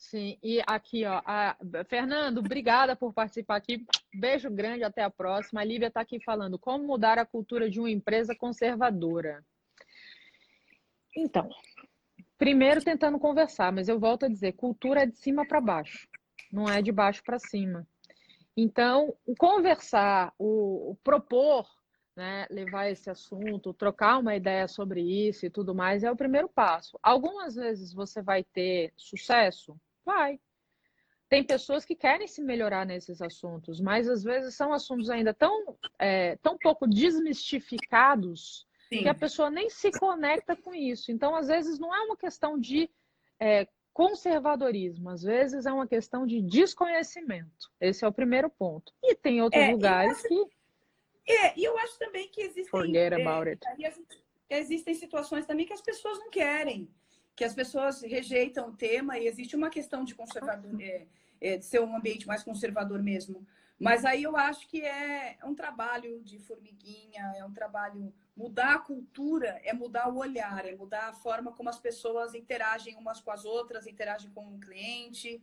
Sim, 0.00 0.36
e 0.42 0.60
aqui, 0.66 1.04
ó, 1.04 1.22
a... 1.24 1.56
Fernando, 1.86 2.38
obrigada 2.38 2.96
por 2.96 3.12
participar 3.12 3.56
aqui. 3.56 3.86
Beijo 4.12 4.50
grande, 4.50 4.82
até 4.82 5.04
a 5.04 5.10
próxima. 5.10 5.60
A 5.60 5.64
Lívia 5.64 5.86
está 5.86 6.00
aqui 6.00 6.18
falando 6.18 6.58
como 6.58 6.84
mudar 6.84 7.18
a 7.18 7.24
cultura 7.24 7.70
de 7.70 7.78
uma 7.78 7.90
empresa 7.90 8.34
conservadora. 8.34 9.44
Então, 11.16 11.48
Primeiro 12.40 12.82
tentando 12.82 13.18
conversar, 13.18 13.70
mas 13.70 13.86
eu 13.86 14.00
volto 14.00 14.24
a 14.24 14.28
dizer, 14.28 14.52
cultura 14.52 15.02
é 15.02 15.06
de 15.06 15.14
cima 15.18 15.46
para 15.46 15.60
baixo, 15.60 16.08
não 16.50 16.66
é 16.66 16.80
de 16.80 16.90
baixo 16.90 17.22
para 17.22 17.38
cima. 17.38 17.86
Então, 18.56 19.14
o 19.26 19.36
conversar, 19.36 20.32
o, 20.38 20.92
o 20.92 20.96
propor, 21.04 21.68
né, 22.16 22.46
levar 22.48 22.88
esse 22.88 23.10
assunto, 23.10 23.74
trocar 23.74 24.16
uma 24.16 24.34
ideia 24.34 24.66
sobre 24.66 25.02
isso 25.02 25.44
e 25.44 25.50
tudo 25.50 25.74
mais, 25.74 26.02
é 26.02 26.10
o 26.10 26.16
primeiro 26.16 26.48
passo. 26.48 26.98
Algumas 27.02 27.56
vezes 27.56 27.92
você 27.92 28.22
vai 28.22 28.42
ter 28.42 28.90
sucesso? 28.96 29.78
Vai. 30.04 30.40
Tem 31.28 31.44
pessoas 31.44 31.84
que 31.84 31.94
querem 31.94 32.26
se 32.26 32.42
melhorar 32.42 32.84
nesses 32.84 33.22
assuntos, 33.22 33.80
mas 33.80 34.08
às 34.08 34.24
vezes 34.24 34.56
são 34.56 34.72
assuntos 34.72 35.08
ainda 35.08 35.32
tão, 35.32 35.78
é, 35.98 36.36
tão 36.42 36.58
pouco 36.58 36.88
desmistificados 36.88 38.66
Sim. 38.88 39.02
que 39.02 39.08
a 39.08 39.14
pessoa 39.14 39.48
nem 39.48 39.70
se 39.70 39.92
conecta 39.92 40.56
com 40.56 40.74
isso. 40.74 41.12
Então, 41.12 41.36
às 41.36 41.46
vezes, 41.46 41.78
não 41.78 41.94
é 41.94 42.00
uma 42.00 42.16
questão 42.16 42.58
de 42.58 42.90
é, 43.38 43.68
conservadorismo, 43.92 45.08
às 45.10 45.22
vezes 45.22 45.66
é 45.66 45.72
uma 45.72 45.86
questão 45.86 46.26
de 46.26 46.42
desconhecimento. 46.42 47.70
Esse 47.80 48.04
é 48.04 48.08
o 48.08 48.12
primeiro 48.12 48.50
ponto. 48.50 48.92
E 49.02 49.14
tem 49.14 49.40
outros 49.40 49.62
é, 49.62 49.70
lugares 49.70 50.18
acho, 50.18 50.28
que. 50.28 50.46
É, 51.32 51.58
e 51.58 51.64
eu 51.64 51.78
acho 51.78 51.98
também 51.98 52.28
que 52.28 52.40
existem. 52.40 52.66
Forget 52.66 53.12
é, 53.14 53.22
about 53.22 53.48
it. 53.48 53.60
Existem 54.48 54.94
situações 54.94 55.46
também 55.46 55.64
que 55.64 55.72
as 55.72 55.80
pessoas 55.80 56.18
não 56.18 56.28
querem, 56.28 56.90
que 57.40 57.44
as 57.44 57.54
pessoas 57.54 58.02
rejeitam 58.02 58.68
o 58.68 58.76
tema 58.76 59.18
e 59.18 59.26
existe 59.26 59.56
uma 59.56 59.70
questão 59.70 60.04
de 60.04 60.14
conservador, 60.14 60.78
é, 60.78 61.06
é, 61.40 61.56
de 61.56 61.64
ser 61.64 61.80
um 61.80 61.96
ambiente 61.96 62.26
mais 62.26 62.42
conservador 62.42 63.02
mesmo. 63.02 63.46
Mas 63.78 64.04
aí 64.04 64.24
eu 64.24 64.36
acho 64.36 64.68
que 64.68 64.82
é 64.82 65.38
um 65.42 65.54
trabalho 65.54 66.20
de 66.22 66.38
formiguinha, 66.38 67.32
é 67.34 67.42
um 67.42 67.50
trabalho. 67.50 68.12
Mudar 68.36 68.74
a 68.74 68.78
cultura 68.78 69.58
é 69.64 69.72
mudar 69.72 70.10
o 70.10 70.18
olhar, 70.18 70.66
é 70.66 70.76
mudar 70.76 71.08
a 71.08 71.12
forma 71.14 71.50
como 71.50 71.70
as 71.70 71.78
pessoas 71.78 72.34
interagem 72.34 72.94
umas 72.96 73.22
com 73.22 73.30
as 73.30 73.46
outras, 73.46 73.86
interagem 73.86 74.30
com 74.32 74.56
o 74.56 74.60
cliente. 74.60 75.42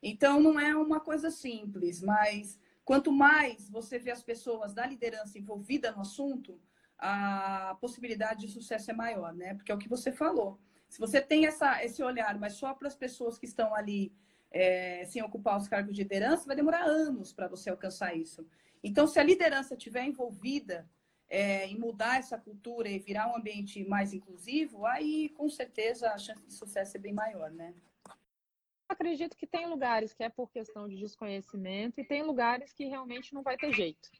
Então 0.00 0.38
não 0.38 0.60
é 0.60 0.76
uma 0.76 1.00
coisa 1.00 1.32
simples, 1.32 2.00
mas 2.00 2.60
quanto 2.84 3.10
mais 3.10 3.68
você 3.68 3.98
vê 3.98 4.12
as 4.12 4.22
pessoas 4.22 4.72
da 4.72 4.86
liderança 4.86 5.36
envolvida 5.36 5.90
no 5.90 6.02
assunto, 6.02 6.60
a 6.96 7.76
possibilidade 7.80 8.46
de 8.46 8.52
sucesso 8.52 8.92
é 8.92 8.94
maior, 8.94 9.34
né? 9.34 9.54
Porque 9.54 9.72
é 9.72 9.74
o 9.74 9.78
que 9.78 9.88
você 9.88 10.12
falou. 10.12 10.60
Se 10.94 11.00
você 11.00 11.20
tem 11.20 11.44
essa, 11.44 11.84
esse 11.84 12.00
olhar, 12.04 12.38
mas 12.38 12.52
só 12.52 12.72
para 12.72 12.86
as 12.86 12.94
pessoas 12.94 13.36
que 13.36 13.46
estão 13.46 13.74
ali 13.74 14.12
é, 14.48 15.04
sem 15.06 15.20
ocupar 15.24 15.58
os 15.58 15.66
cargos 15.66 15.92
de 15.92 16.04
liderança, 16.04 16.46
vai 16.46 16.54
demorar 16.54 16.84
anos 16.84 17.32
para 17.32 17.48
você 17.48 17.68
alcançar 17.68 18.16
isso. 18.16 18.46
Então, 18.80 19.04
se 19.04 19.18
a 19.18 19.24
liderança 19.24 19.74
estiver 19.74 20.04
envolvida 20.04 20.88
é, 21.28 21.66
em 21.66 21.76
mudar 21.76 22.20
essa 22.20 22.38
cultura 22.38 22.88
e 22.88 23.00
virar 23.00 23.26
um 23.26 23.36
ambiente 23.36 23.82
mais 23.88 24.12
inclusivo, 24.12 24.86
aí 24.86 25.30
com 25.30 25.48
certeza 25.48 26.12
a 26.12 26.16
chance 26.16 26.46
de 26.46 26.54
sucesso 26.54 26.96
é 26.96 27.00
bem 27.00 27.12
maior, 27.12 27.50
né? 27.50 27.74
Acredito 28.88 29.36
que 29.36 29.48
tem 29.48 29.66
lugares 29.66 30.14
que 30.14 30.22
é 30.22 30.28
por 30.28 30.48
questão 30.48 30.88
de 30.88 30.94
desconhecimento 30.94 32.00
e 32.00 32.04
tem 32.04 32.22
lugares 32.22 32.72
que 32.72 32.84
realmente 32.84 33.34
não 33.34 33.42
vai 33.42 33.56
ter 33.56 33.72
jeito. 33.72 34.12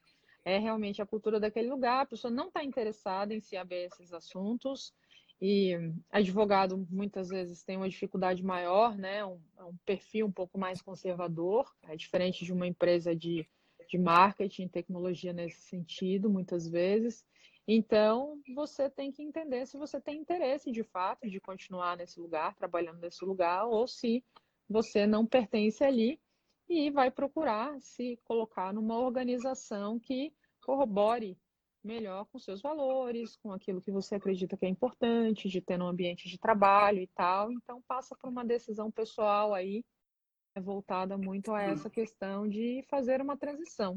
É 0.44 0.58
realmente 0.58 1.00
a 1.00 1.06
cultura 1.06 1.38
daquele 1.38 1.70
lugar, 1.70 2.00
a 2.00 2.06
pessoa 2.06 2.32
não 2.32 2.48
está 2.48 2.64
interessada 2.64 3.32
em 3.32 3.40
se 3.40 3.56
abrir 3.56 3.84
esses 3.84 4.12
assuntos, 4.12 4.92
e 5.40 5.72
advogado 6.10 6.86
muitas 6.90 7.28
vezes 7.28 7.62
tem 7.62 7.76
uma 7.76 7.88
dificuldade 7.88 8.42
maior, 8.42 8.96
né? 8.96 9.24
Um, 9.24 9.40
é 9.58 9.64
um 9.64 9.76
perfil 9.84 10.26
um 10.26 10.32
pouco 10.32 10.58
mais 10.58 10.80
conservador, 10.80 11.74
é 11.82 11.96
diferente 11.96 12.44
de 12.44 12.52
uma 12.52 12.66
empresa 12.66 13.14
de, 13.14 13.46
de 13.88 13.98
marketing, 13.98 14.68
tecnologia 14.68 15.32
nesse 15.32 15.60
sentido, 15.62 16.30
muitas 16.30 16.68
vezes. 16.68 17.24
Então, 17.66 18.40
você 18.54 18.90
tem 18.90 19.10
que 19.10 19.22
entender 19.22 19.66
se 19.66 19.78
você 19.78 20.00
tem 20.00 20.20
interesse 20.20 20.70
de 20.70 20.82
fato 20.82 21.28
de 21.28 21.40
continuar 21.40 21.96
nesse 21.96 22.20
lugar, 22.20 22.54
trabalhando 22.54 23.00
nesse 23.00 23.24
lugar, 23.24 23.66
ou 23.66 23.86
se 23.86 24.22
você 24.68 25.06
não 25.06 25.26
pertence 25.26 25.82
ali 25.82 26.20
e 26.68 26.90
vai 26.90 27.10
procurar 27.10 27.80
se 27.80 28.18
colocar 28.24 28.72
numa 28.72 28.98
organização 28.98 29.98
que 29.98 30.32
corrobore 30.62 31.38
melhor 31.84 32.24
com 32.26 32.38
seus 32.38 32.62
valores, 32.62 33.36
com 33.36 33.52
aquilo 33.52 33.80
que 33.80 33.92
você 33.92 34.14
acredita 34.14 34.56
que 34.56 34.64
é 34.64 34.68
importante, 34.68 35.48
de 35.48 35.60
ter 35.60 35.76
no 35.76 35.86
ambiente 35.86 36.28
de 36.28 36.38
trabalho 36.38 37.00
e 37.00 37.06
tal. 37.08 37.52
Então, 37.52 37.82
passa 37.86 38.16
por 38.16 38.28
uma 38.28 38.44
decisão 38.44 38.90
pessoal 38.90 39.52
aí, 39.52 39.84
é 40.56 40.60
voltada 40.60 41.18
muito 41.18 41.52
a 41.52 41.60
essa 41.62 41.90
questão 41.90 42.48
de 42.48 42.82
fazer 42.88 43.20
uma 43.20 43.36
transição. 43.36 43.96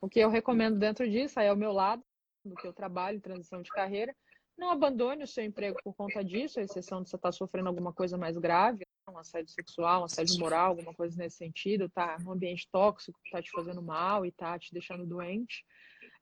O 0.00 0.08
que 0.08 0.18
eu 0.18 0.28
recomendo 0.28 0.78
dentro 0.78 1.08
disso, 1.08 1.38
aí 1.38 1.46
é 1.46 1.52
o 1.52 1.56
meu 1.56 1.72
lado, 1.72 2.02
do 2.44 2.54
que 2.56 2.66
eu 2.66 2.72
trabalho, 2.72 3.20
transição 3.20 3.62
de 3.62 3.70
carreira, 3.70 4.14
não 4.56 4.70
abandone 4.70 5.24
o 5.24 5.26
seu 5.26 5.44
emprego 5.44 5.78
por 5.82 5.94
conta 5.94 6.24
disso, 6.24 6.58
a 6.58 6.62
exceção 6.62 7.02
de 7.02 7.08
você 7.08 7.16
estar 7.16 7.32
sofrendo 7.32 7.68
alguma 7.68 7.92
coisa 7.92 8.16
mais 8.16 8.36
grave, 8.38 8.84
um 9.08 9.18
assédio 9.18 9.52
sexual, 9.52 10.02
um 10.02 10.04
assédio 10.04 10.38
moral, 10.38 10.70
alguma 10.70 10.94
coisa 10.94 11.16
nesse 11.16 11.36
sentido, 11.36 11.88
tá? 11.90 12.16
Um 12.24 12.32
ambiente 12.32 12.68
tóxico 12.70 13.18
que 13.22 13.30
tá 13.30 13.42
te 13.42 13.50
fazendo 13.50 13.82
mal 13.82 14.24
e 14.24 14.32
tá 14.32 14.58
te 14.58 14.72
deixando 14.72 15.06
doente. 15.06 15.64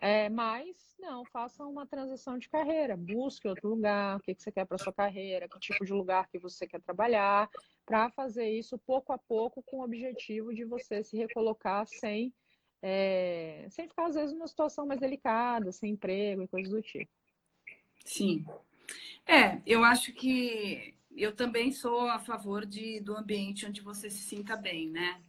É, 0.02 0.28
mas, 0.28 0.96
não, 0.98 1.24
faça 1.26 1.64
uma 1.64 1.86
transição 1.86 2.36
de 2.36 2.48
carreira, 2.48 2.96
busque 2.96 3.46
outro 3.46 3.68
lugar, 3.68 4.16
o 4.16 4.20
que, 4.20 4.34
que 4.34 4.42
você 4.42 4.50
quer 4.50 4.64
para 4.66 4.76
sua 4.76 4.92
carreira, 4.92 5.48
que 5.48 5.60
tipo 5.60 5.84
de 5.84 5.92
lugar 5.92 6.28
que 6.28 6.40
você 6.40 6.66
quer 6.66 6.80
trabalhar, 6.82 7.48
para 7.86 8.10
fazer 8.10 8.50
isso 8.50 8.76
pouco 8.78 9.12
a 9.12 9.18
pouco 9.18 9.62
com 9.62 9.78
o 9.78 9.84
objetivo 9.84 10.52
de 10.52 10.64
você 10.64 11.04
se 11.04 11.16
recolocar 11.16 11.86
sem, 11.86 12.34
é, 12.82 13.64
sem 13.70 13.86
ficar, 13.86 14.06
às 14.08 14.16
vezes, 14.16 14.32
numa 14.32 14.48
situação 14.48 14.84
mais 14.84 14.98
delicada, 14.98 15.70
sem 15.70 15.92
emprego 15.92 16.42
e 16.42 16.48
coisas 16.48 16.72
do 16.72 16.82
tipo. 16.82 17.12
Sim. 18.04 18.44
É, 19.24 19.62
eu 19.64 19.84
acho 19.84 20.12
que 20.12 20.96
eu 21.16 21.32
também 21.32 21.70
sou 21.70 22.08
a 22.08 22.18
favor 22.18 22.66
de, 22.66 22.98
do 22.98 23.16
ambiente 23.16 23.66
onde 23.66 23.80
você 23.80 24.10
se 24.10 24.24
sinta 24.24 24.56
bem, 24.56 24.90
né? 24.90 25.22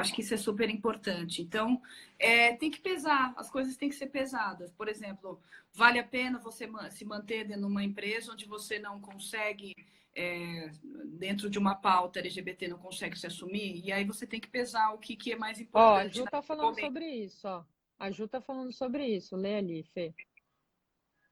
Acho 0.00 0.14
que 0.14 0.20
isso 0.20 0.34
é 0.34 0.36
super 0.36 0.68
importante. 0.70 1.42
Então, 1.42 1.80
é, 2.18 2.54
tem 2.56 2.70
que 2.70 2.80
pesar, 2.80 3.34
as 3.36 3.50
coisas 3.50 3.76
têm 3.76 3.88
que 3.88 3.94
ser 3.94 4.08
pesadas. 4.08 4.72
Por 4.72 4.88
exemplo, 4.88 5.40
vale 5.72 5.98
a 5.98 6.04
pena 6.04 6.38
você 6.38 6.68
se 6.90 7.04
manter 7.04 7.44
dentro 7.44 7.62
de 7.62 7.68
uma 7.68 7.84
empresa 7.84 8.32
onde 8.32 8.46
você 8.46 8.78
não 8.78 9.00
consegue, 9.00 9.74
é, 10.14 10.70
dentro 11.04 11.50
de 11.50 11.58
uma 11.58 11.74
pauta 11.74 12.18
LGBT, 12.18 12.68
não 12.68 12.78
consegue 12.78 13.18
se 13.18 13.26
assumir? 13.26 13.84
E 13.84 13.92
aí 13.92 14.04
você 14.04 14.26
tem 14.26 14.40
que 14.40 14.48
pesar 14.48 14.92
o 14.92 14.98
que, 14.98 15.16
que 15.16 15.32
é 15.32 15.36
mais 15.36 15.60
importante. 15.60 15.84
Ó, 15.84 15.96
a 15.96 16.08
Ju 16.08 16.24
está 16.24 16.42
falando 16.42 16.66
momento. 16.66 16.84
sobre 16.84 17.06
isso, 17.06 17.48
ó. 17.48 17.64
A 17.98 18.10
Ju 18.10 18.24
está 18.24 18.40
falando 18.40 18.72
sobre 18.72 19.06
isso. 19.06 19.36
Lê 19.36 19.56
ali, 19.56 19.82
Fê. 19.82 20.14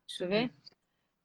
Deixa 0.07 0.25
eu 0.25 0.29
ver. 0.29 0.55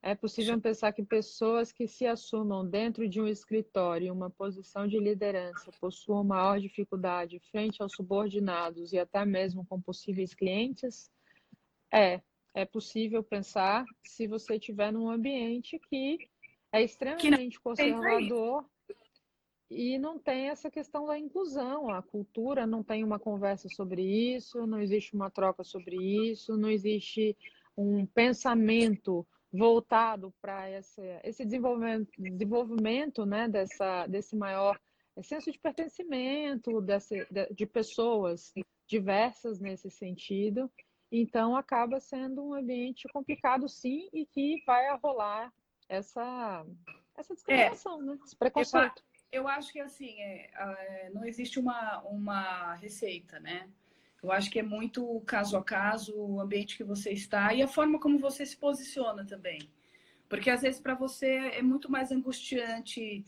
É 0.02 0.16
possível 0.16 0.60
pensar 0.62 0.94
que 0.94 1.04
pessoas 1.04 1.74
que 1.74 1.86
se 1.86 2.06
assumam 2.06 2.66
dentro 2.66 3.08
de 3.08 3.20
um 3.20 3.28
escritório, 3.28 4.14
uma 4.14 4.30
posição 4.30 4.88
de 4.88 4.98
liderança, 4.98 5.72
possuam 5.80 6.24
maior 6.24 6.58
dificuldade 6.58 7.40
frente 7.52 7.82
aos 7.82 7.94
subordinados 7.94 8.94
e 8.94 8.98
até 8.98 9.26
mesmo 9.26 9.66
com 9.66 9.82
possíveis 9.82 10.34
clientes? 10.34 11.12
É, 11.94 12.22
é 12.54 12.66
possível 12.66 13.22
pensar 13.22 13.84
se 14.06 14.26
você 14.26 14.56
estiver 14.56 14.92
num 14.94 15.10
ambiente 15.10 15.78
que 15.90 16.18
é 16.72 16.82
extremamente 16.82 17.60
conservador 17.60 18.66
e 19.70 20.00
não 20.00 20.18
tem 20.18 20.50
essa 20.50 20.72
questão 20.72 21.08
da 21.08 21.20
inclusão. 21.20 21.90
A 21.90 22.02
cultura 22.02 22.66
não 22.66 22.82
tem 22.82 23.04
uma 23.04 23.20
conversa 23.20 23.68
sobre 23.68 24.02
isso, 24.02 24.66
não 24.66 24.80
existe 24.80 25.14
uma 25.14 25.30
troca 25.30 25.64
sobre 25.64 25.98
isso, 25.98 26.56
não 26.56 26.70
existe 26.70 27.36
um 27.78 28.06
pensamento 28.06 29.28
voltado 29.52 30.34
para 30.42 30.70
esse, 30.70 31.02
esse 31.24 31.44
desenvolvimento, 31.44 32.10
desenvolvimento 32.18 33.26
né, 33.26 33.48
dessa, 33.48 34.06
desse 34.08 34.36
maior 34.36 34.80
senso 35.24 35.52
de 35.52 35.60
pertencimento 35.60 36.82
desse, 36.82 37.28
de 37.52 37.66
pessoas 37.66 38.54
diversas 38.88 39.60
nesse 39.60 39.90
sentido. 39.90 40.72
Então, 41.12 41.56
acaba 41.56 42.00
sendo 42.00 42.44
um 42.44 42.54
ambiente 42.54 43.08
complicado, 43.12 43.68
sim, 43.68 44.10
e 44.14 44.26
que 44.26 44.64
vai 44.66 44.96
rolar 44.98 45.52
essa, 45.88 46.66
essa 47.18 47.34
discriminação, 47.34 48.02
é, 48.02 48.06
né? 48.06 48.20
esse 48.24 48.36
preconceito. 48.36 49.04
Eu, 49.32 49.42
eu 49.42 49.48
acho 49.48 49.74
que, 49.74 49.80
assim, 49.80 50.22
é, 50.22 50.52
é, 50.54 51.10
não 51.12 51.26
existe 51.26 51.60
uma, 51.60 52.02
uma 52.04 52.76
receita, 52.76 53.40
né? 53.40 53.70
Eu 54.22 54.32
acho 54.32 54.52
que 54.52 54.60
é 54.60 54.64
muito 54.64 55.22
caso 55.22 55.56
a 55.56 55.64
caso, 55.64 56.14
o 56.16 56.42
ambiente 56.42 56.76
que 56.76 56.84
você 56.84 57.12
está 57.12 57.54
e 57.54 57.62
a 57.62 57.68
forma 57.68 58.00
como 58.00 58.20
você 58.20 58.46
se 58.46 58.58
posiciona 58.58 59.26
também. 59.26 59.72
Porque 60.28 60.50
às 60.50 60.62
vezes 60.62 60.80
para 60.80 60.94
você 60.94 61.28
é 61.28 61.62
muito 61.62 61.90
mais 61.90 62.12
angustiante 62.12 63.26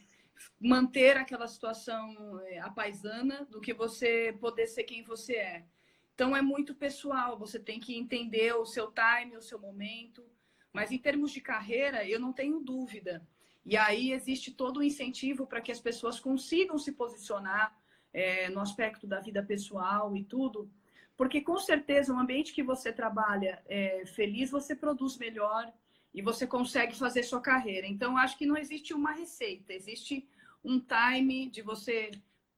manter 0.60 1.18
aquela 1.18 1.48
situação 1.48 2.40
é, 2.46 2.60
apaisana 2.60 3.46
do 3.46 3.62
que 3.62 3.74
você 3.74 4.36
poder 4.40 4.68
ser 4.68 4.84
quem 4.84 5.04
você 5.04 5.36
é. 5.36 5.66
Então 6.14 6.36
é 6.36 6.42
muito 6.42 6.76
pessoal, 6.76 7.38
você 7.38 7.60
tem 7.60 7.80
que 7.80 7.98
entender 7.98 8.54
o 8.54 8.66
seu 8.66 8.92
time, 8.92 9.38
o 9.38 9.42
seu 9.42 9.60
momento. 9.60 10.24
Mas 10.74 10.92
em 10.92 10.98
termos 10.98 11.32
de 11.32 11.42
carreira, 11.42 12.08
eu 12.08 12.20
não 12.20 12.32
tenho 12.34 12.60
dúvida. 12.60 13.26
E 13.66 13.78
aí 13.78 14.12
existe 14.12 14.52
todo 14.52 14.78
o 14.78 14.84
incentivo 14.84 15.46
para 15.46 15.62
que 15.62 15.72
as 15.72 15.80
pessoas 15.80 16.20
consigam 16.20 16.78
se 16.78 16.92
posicionar 16.92 17.76
é, 18.14 18.50
no 18.50 18.60
aspecto 18.60 19.08
da 19.08 19.20
vida 19.20 19.44
pessoal 19.44 20.16
e 20.16 20.24
tudo, 20.24 20.70
porque 21.22 21.40
com 21.40 21.60
certeza 21.60 22.12
um 22.12 22.20
ambiente 22.20 22.52
que 22.52 22.64
você 22.64 22.92
trabalha 22.92 23.62
é, 23.68 24.04
feliz, 24.08 24.50
você 24.50 24.76
produz 24.76 25.20
melhor 25.20 25.72
e 26.12 26.20
você 26.20 26.48
consegue 26.48 26.98
fazer 26.98 27.22
sua 27.22 27.40
carreira. 27.40 27.86
Então, 27.86 28.18
acho 28.18 28.36
que 28.36 28.48
não 28.48 28.58
existe 28.58 28.92
uma 28.92 29.12
receita, 29.12 29.72
existe 29.72 30.28
um 30.64 30.80
time 30.80 31.48
de 31.48 31.62
você 31.62 32.10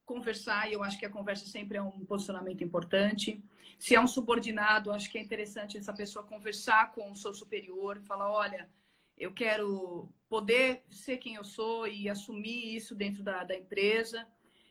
conversar, 0.06 0.70
e 0.70 0.76
eu 0.76 0.82
acho 0.82 0.98
que 0.98 1.06
a 1.06 1.10
conversa 1.10 1.46
sempre 1.46 1.78
é 1.78 1.82
um 1.82 2.06
posicionamento 2.06 2.64
importante. 2.64 3.44
Se 3.78 3.96
é 3.96 4.00
um 4.00 4.08
subordinado, 4.08 4.94
acho 4.94 5.12
que 5.12 5.18
é 5.18 5.22
interessante 5.22 5.78
essa 5.78 5.92
pessoa 5.92 6.24
conversar 6.24 6.94
com 6.94 7.12
o 7.12 7.18
seu 7.18 7.34
superior, 7.34 8.00
falar, 8.04 8.32
olha, 8.32 8.70
eu 9.18 9.34
quero 9.34 10.08
poder 10.30 10.86
ser 10.90 11.18
quem 11.18 11.36
eu 11.36 11.44
sou 11.44 11.86
e 11.86 12.08
assumir 12.08 12.78
isso 12.78 12.96
dentro 12.96 13.24
da, 13.24 13.44
da 13.44 13.58
empresa. 13.58 14.26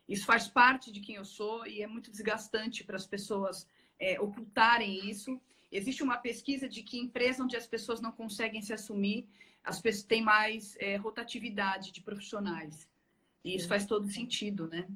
Isso 0.09 0.25
faz 0.25 0.47
parte 0.47 0.91
de 0.91 0.99
quem 0.99 1.17
eu 1.17 1.25
sou 1.25 1.67
e 1.67 1.83
é 1.83 1.85
muito 1.85 2.09
desgastante 2.09 2.83
para 2.83 2.95
as 2.95 3.05
pessoas 3.05 3.67
é, 3.99 4.19
ocultarem 4.19 5.09
isso. 5.09 5.39
Existe 5.71 6.03
uma 6.03 6.17
pesquisa 6.17 6.67
de 6.67 6.83
que 6.83 6.99
empresa 6.99 7.43
onde 7.43 7.55
as 7.55 7.67
pessoas 7.67 7.99
não 8.01 8.11
conseguem 8.11 8.61
se 8.61 8.73
assumir, 8.73 9.27
as 9.63 9.81
pessoas 9.81 10.03
têm 10.03 10.21
mais 10.21 10.75
é, 10.79 10.97
rotatividade 10.97 11.91
de 11.91 12.01
profissionais. 12.01 12.87
E 13.43 13.55
isso 13.55 13.67
faz 13.67 13.85
todo 13.85 14.07
sentido, 14.09 14.67
né? 14.67 14.87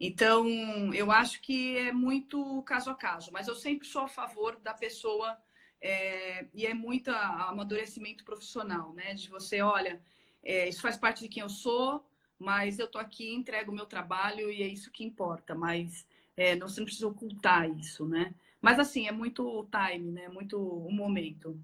Então, 0.00 0.46
eu 0.94 1.10
acho 1.10 1.40
que 1.40 1.76
é 1.76 1.92
muito 1.92 2.62
caso 2.62 2.90
a 2.90 2.94
caso, 2.94 3.32
mas 3.32 3.48
eu 3.48 3.54
sempre 3.54 3.86
sou 3.88 4.02
a 4.02 4.08
favor 4.08 4.56
da 4.60 4.72
pessoa, 4.72 5.36
é, 5.80 6.46
e 6.54 6.66
é 6.66 6.72
muito 6.72 7.10
amadurecimento 7.10 8.24
profissional, 8.24 8.92
né? 8.92 9.14
De 9.14 9.28
você, 9.28 9.60
olha, 9.60 10.00
é, 10.42 10.68
isso 10.68 10.80
faz 10.80 10.96
parte 10.96 11.22
de 11.22 11.28
quem 11.28 11.42
eu 11.42 11.48
sou, 11.48 12.04
mas 12.38 12.78
eu 12.78 12.86
tô 12.86 12.98
aqui, 12.98 13.34
entrego 13.34 13.72
o 13.72 13.74
meu 13.74 13.86
trabalho 13.86 14.50
e 14.50 14.62
é 14.62 14.68
isso 14.68 14.92
que 14.92 15.04
importa, 15.04 15.54
mas 15.54 16.06
é, 16.38 16.54
não, 16.54 16.68
você 16.68 16.80
não 16.80 16.84
precisa 16.84 17.08
ocultar 17.08 17.68
isso, 17.68 18.06
né? 18.06 18.32
Mas 18.62 18.78
assim, 18.78 19.08
é 19.08 19.12
muito 19.12 19.44
o 19.44 19.66
time, 19.66 20.12
né? 20.12 20.28
Muito 20.28 20.56
o 20.56 20.90
momento. 20.92 21.60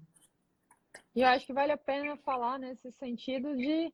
E 1.15 1.21
eu 1.21 1.27
acho 1.27 1.45
que 1.45 1.53
vale 1.53 1.71
a 1.71 1.77
pena 1.77 2.17
falar 2.17 2.59
nesse 2.59 2.91
sentido 2.91 3.55
de 3.55 3.93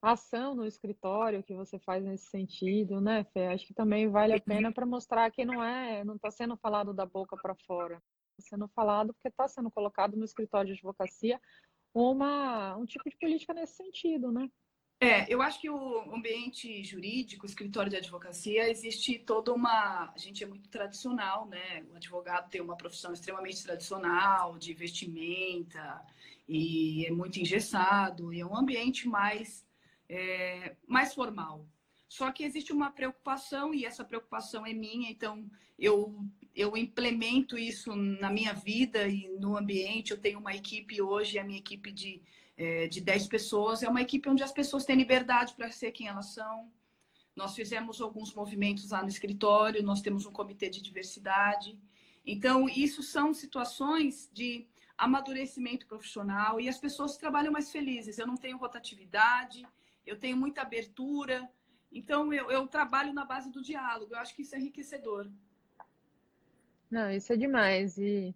ação 0.00 0.54
no 0.54 0.64
escritório 0.64 1.42
que 1.42 1.54
você 1.54 1.76
faz 1.80 2.04
nesse 2.04 2.26
sentido, 2.26 3.00
né, 3.00 3.24
Fê? 3.32 3.48
Acho 3.48 3.66
que 3.66 3.74
também 3.74 4.08
vale 4.08 4.34
a 4.34 4.40
pena 4.40 4.72
para 4.72 4.86
mostrar 4.86 5.28
que 5.32 5.44
não 5.44 5.62
é, 5.62 6.04
não 6.04 6.14
está 6.14 6.30
sendo 6.30 6.56
falado 6.56 6.94
da 6.94 7.04
boca 7.04 7.36
para 7.36 7.56
fora, 7.66 8.00
está 8.38 8.50
sendo 8.50 8.68
falado 8.68 9.12
porque 9.12 9.28
está 9.28 9.48
sendo 9.48 9.70
colocado 9.72 10.16
no 10.16 10.24
escritório 10.24 10.68
de 10.68 10.74
advocacia 10.74 11.40
uma, 11.92 12.76
um 12.76 12.86
tipo 12.86 13.08
de 13.10 13.16
política 13.16 13.52
nesse 13.54 13.74
sentido, 13.74 14.30
né? 14.30 14.48
É, 15.02 15.26
eu 15.28 15.42
acho 15.42 15.60
que 15.60 15.68
o 15.68 16.14
ambiente 16.14 16.84
jurídico, 16.84 17.44
escritório 17.44 17.90
de 17.90 17.96
advocacia, 17.96 18.70
existe 18.70 19.18
toda 19.18 19.52
uma. 19.52 20.12
A 20.14 20.16
gente 20.16 20.44
é 20.44 20.46
muito 20.46 20.68
tradicional, 20.68 21.44
né? 21.48 21.84
O 21.92 21.96
advogado 21.96 22.48
tem 22.48 22.60
uma 22.60 22.76
profissão 22.76 23.12
extremamente 23.12 23.60
tradicional, 23.64 24.56
de 24.56 24.72
vestimenta, 24.72 26.00
e 26.48 27.04
é 27.04 27.10
muito 27.10 27.40
engessado, 27.40 28.32
e 28.32 28.38
é 28.38 28.46
um 28.46 28.56
ambiente 28.56 29.08
mais 29.08 29.66
é, 30.08 30.76
mais 30.86 31.12
formal. 31.12 31.66
Só 32.08 32.30
que 32.30 32.44
existe 32.44 32.72
uma 32.72 32.92
preocupação, 32.92 33.74
e 33.74 33.84
essa 33.84 34.04
preocupação 34.04 34.64
é 34.64 34.72
minha, 34.72 35.10
então 35.10 35.50
eu, 35.76 36.24
eu 36.54 36.76
implemento 36.76 37.58
isso 37.58 37.96
na 37.96 38.30
minha 38.30 38.52
vida 38.52 39.08
e 39.08 39.26
no 39.36 39.56
ambiente. 39.56 40.12
Eu 40.12 40.20
tenho 40.20 40.38
uma 40.38 40.54
equipe 40.54 41.02
hoje, 41.02 41.40
a 41.40 41.44
minha 41.44 41.58
equipe 41.58 41.90
de, 41.90 42.22
é, 42.62 42.86
de 42.86 43.00
10 43.00 43.26
pessoas, 43.26 43.82
é 43.82 43.88
uma 43.88 44.00
equipe 44.00 44.28
onde 44.28 44.42
as 44.42 44.52
pessoas 44.52 44.84
têm 44.84 44.94
liberdade 44.94 45.54
para 45.54 45.70
ser 45.72 45.90
quem 45.90 46.06
elas 46.06 46.32
são. 46.32 46.70
Nós 47.34 47.56
fizemos 47.56 48.00
alguns 48.00 48.32
movimentos 48.34 48.90
lá 48.90 49.02
no 49.02 49.08
escritório, 49.08 49.82
nós 49.82 50.00
temos 50.00 50.26
um 50.26 50.32
comitê 50.32 50.68
de 50.68 50.80
diversidade. 50.80 51.76
Então, 52.24 52.68
isso 52.68 53.02
são 53.02 53.34
situações 53.34 54.30
de 54.32 54.68
amadurecimento 54.96 55.86
profissional 55.86 56.60
e 56.60 56.68
as 56.68 56.78
pessoas 56.78 57.16
trabalham 57.16 57.52
mais 57.52 57.72
felizes. 57.72 58.16
Eu 58.16 58.28
não 58.28 58.36
tenho 58.36 58.58
rotatividade, 58.58 59.66
eu 60.06 60.16
tenho 60.16 60.36
muita 60.36 60.62
abertura. 60.62 61.50
Então, 61.90 62.32
eu, 62.32 62.48
eu 62.48 62.68
trabalho 62.68 63.12
na 63.12 63.24
base 63.24 63.50
do 63.50 63.60
diálogo. 63.60 64.14
Eu 64.14 64.18
acho 64.20 64.36
que 64.36 64.42
isso 64.42 64.54
é 64.54 64.58
enriquecedor. 64.58 65.28
Não, 66.88 67.10
isso 67.10 67.32
é 67.32 67.36
demais. 67.36 67.98
E, 67.98 68.32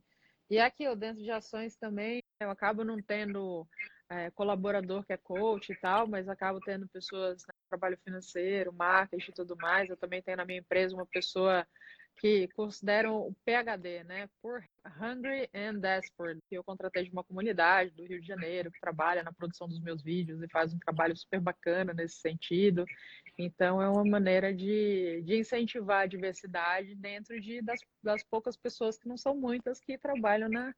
e 0.50 0.58
aqui, 0.58 0.92
dentro 0.96 1.22
de 1.22 1.30
ações 1.30 1.76
também, 1.76 2.20
eu 2.40 2.50
acabo 2.50 2.82
não 2.82 3.00
tendo 3.00 3.66
é, 4.08 4.30
colaborador 4.30 5.04
que 5.04 5.12
é 5.12 5.16
coach 5.16 5.72
e 5.72 5.76
tal, 5.76 6.06
mas 6.06 6.28
acabo 6.28 6.60
tendo 6.60 6.88
pessoas 6.88 7.42
né, 7.46 7.54
trabalho 7.68 7.98
financeiro, 8.04 8.72
marketing 8.72 9.30
e 9.30 9.34
tudo 9.34 9.56
mais. 9.56 9.90
Eu 9.90 9.96
também 9.96 10.22
tenho 10.22 10.36
na 10.36 10.44
minha 10.44 10.60
empresa 10.60 10.94
uma 10.94 11.06
pessoa 11.06 11.66
que 12.18 12.48
consideram 12.54 13.16
o 13.16 13.34
PhD, 13.44 14.02
né, 14.04 14.28
por 14.40 14.64
Hungry 14.98 15.50
and 15.54 15.80
Desperate, 15.80 16.40
que 16.48 16.56
eu 16.56 16.64
contratei 16.64 17.04
de 17.04 17.10
uma 17.10 17.22
comunidade 17.22 17.90
do 17.90 18.06
Rio 18.06 18.20
de 18.20 18.26
Janeiro 18.26 18.70
que 18.70 18.80
trabalha 18.80 19.22
na 19.22 19.32
produção 19.32 19.68
dos 19.68 19.80
meus 19.80 20.02
vídeos 20.02 20.42
e 20.42 20.48
faz 20.48 20.72
um 20.72 20.78
trabalho 20.78 21.14
super 21.16 21.40
bacana 21.40 21.92
nesse 21.92 22.16
sentido. 22.16 22.86
Então, 23.38 23.82
é 23.82 23.88
uma 23.88 24.04
maneira 24.04 24.54
de, 24.54 25.22
de 25.24 25.36
incentivar 25.36 26.04
a 26.04 26.06
diversidade 26.06 26.94
dentro 26.94 27.38
de, 27.38 27.60
das, 27.60 27.80
das 28.02 28.24
poucas 28.24 28.56
pessoas, 28.56 28.98
que 28.98 29.08
não 29.08 29.18
são 29.18 29.36
muitas, 29.36 29.78
que 29.80 29.98
trabalham 29.98 30.48
na, 30.48 30.74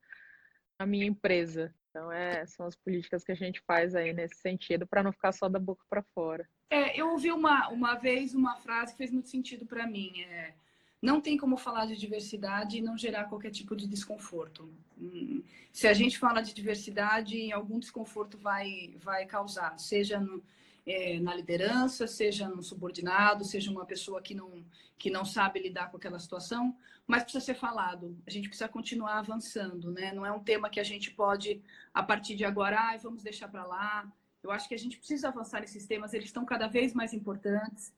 na 0.77 0.85
minha 0.85 1.05
empresa. 1.05 1.73
Então, 1.89 2.11
é, 2.11 2.45
são 2.45 2.65
as 2.65 2.75
políticas 2.75 3.23
que 3.23 3.31
a 3.31 3.35
gente 3.35 3.61
faz 3.65 3.95
aí 3.95 4.13
nesse 4.13 4.35
sentido, 4.35 4.87
para 4.87 5.03
não 5.03 5.11
ficar 5.11 5.31
só 5.31 5.49
da 5.49 5.59
boca 5.59 5.83
para 5.89 6.03
fora. 6.13 6.47
É, 6.69 6.99
eu 6.99 7.09
ouvi 7.09 7.31
uma, 7.31 7.69
uma 7.69 7.95
vez 7.95 8.35
uma 8.35 8.55
frase 8.57 8.91
que 8.91 8.97
fez 8.97 9.11
muito 9.11 9.29
sentido 9.29 9.65
para 9.65 9.87
mim. 9.87 10.21
É 10.21 10.53
não 11.01 11.21
tem 11.21 11.37
como 11.37 11.57
falar 11.57 11.85
de 11.85 11.95
diversidade 11.95 12.77
e 12.77 12.81
não 12.81 12.97
gerar 12.97 13.25
qualquer 13.25 13.51
tipo 13.51 13.75
de 13.75 13.87
desconforto. 13.87 14.69
Hum, 14.99 15.41
se 15.71 15.87
a 15.87 15.93
gente 15.93 16.19
fala 16.19 16.41
de 16.41 16.53
diversidade, 16.53 17.51
algum 17.51 17.79
desconforto 17.79 18.37
vai, 18.37 18.93
vai 18.97 19.25
causar, 19.25 19.77
seja 19.79 20.19
no, 20.19 20.43
é, 20.85 21.19
na 21.19 21.33
liderança, 21.33 22.05
seja 22.05 22.49
no 22.49 22.61
subordinado, 22.61 23.45
seja 23.45 23.71
uma 23.71 23.85
pessoa 23.85 24.21
que 24.21 24.35
não, 24.35 24.63
que 24.97 25.09
não 25.09 25.23
sabe 25.23 25.61
lidar 25.61 25.89
com 25.89 25.97
aquela 25.97 26.19
situação, 26.19 26.75
mas 27.09 27.23
precisa 27.23 27.43
ser 27.43 27.55
falado. 27.55 28.17
A 28.25 28.29
gente 28.29 28.47
precisa 28.47 28.69
continuar 28.69 29.17
avançando, 29.17 29.91
né? 29.91 30.13
Não 30.13 30.25
é 30.25 30.31
um 30.31 30.43
tema 30.43 30.69
que 30.69 30.79
a 30.79 30.83
gente 30.83 31.11
pode, 31.11 31.61
a 31.93 32.01
partir 32.01 32.35
de 32.35 32.45
agora, 32.45 32.77
ah, 32.79 32.97
vamos 32.97 33.23
deixar 33.23 33.49
para 33.49 33.65
lá. 33.65 34.09
Eu 34.41 34.51
acho 34.51 34.69
que 34.69 34.75
a 34.75 34.79
gente 34.79 34.97
precisa 34.97 35.27
avançar 35.27 35.59
nesses 35.59 35.85
temas, 35.85 36.13
eles 36.13 36.27
estão 36.27 36.45
cada 36.45 36.67
vez 36.67 36.93
mais 36.93 37.13
importantes 37.13 37.91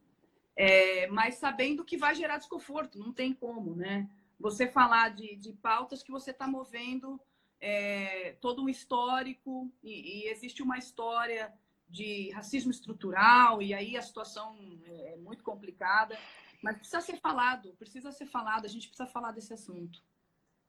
é, 0.55 1.07
mas 1.07 1.36
sabendo 1.36 1.84
que 1.84 1.97
vai 1.97 2.14
gerar 2.14 2.38
desconforto, 2.38 2.99
não 2.99 3.12
tem 3.12 3.34
como, 3.34 3.76
né? 3.76 4.09
Você 4.39 4.68
falar 4.68 5.09
de, 5.09 5.36
de 5.36 5.53
pautas 5.53 6.03
que 6.03 6.12
você 6.12 6.32
está 6.32 6.47
movendo 6.47 7.20
é, 7.59 8.36
todo 8.41 8.64
um 8.64 8.70
histórico, 8.70 9.72
e, 9.84 10.26
e, 10.26 10.30
existe 10.30 10.64
uma 10.64 10.78
história 10.78 11.53
de 11.88 12.32
racismo 12.32 12.72
estrutural, 12.72 13.62
e 13.62 13.74
aí 13.74 13.95
a 13.95 14.01
situação 14.01 14.55
é, 14.86 15.14
é 15.14 15.18
muito 15.18 15.43
complicada, 15.43 16.18
mas 16.62 16.78
precisa 16.78 17.01
ser 17.01 17.18
falado, 17.18 17.74
precisa 17.78 18.12
ser 18.12 18.26
falado, 18.28 18.66
a 18.66 18.70
gente 18.70 18.88
precisa 18.88 19.07
falar 19.09 19.32
desse 19.32 19.53
assunto. 19.53 20.01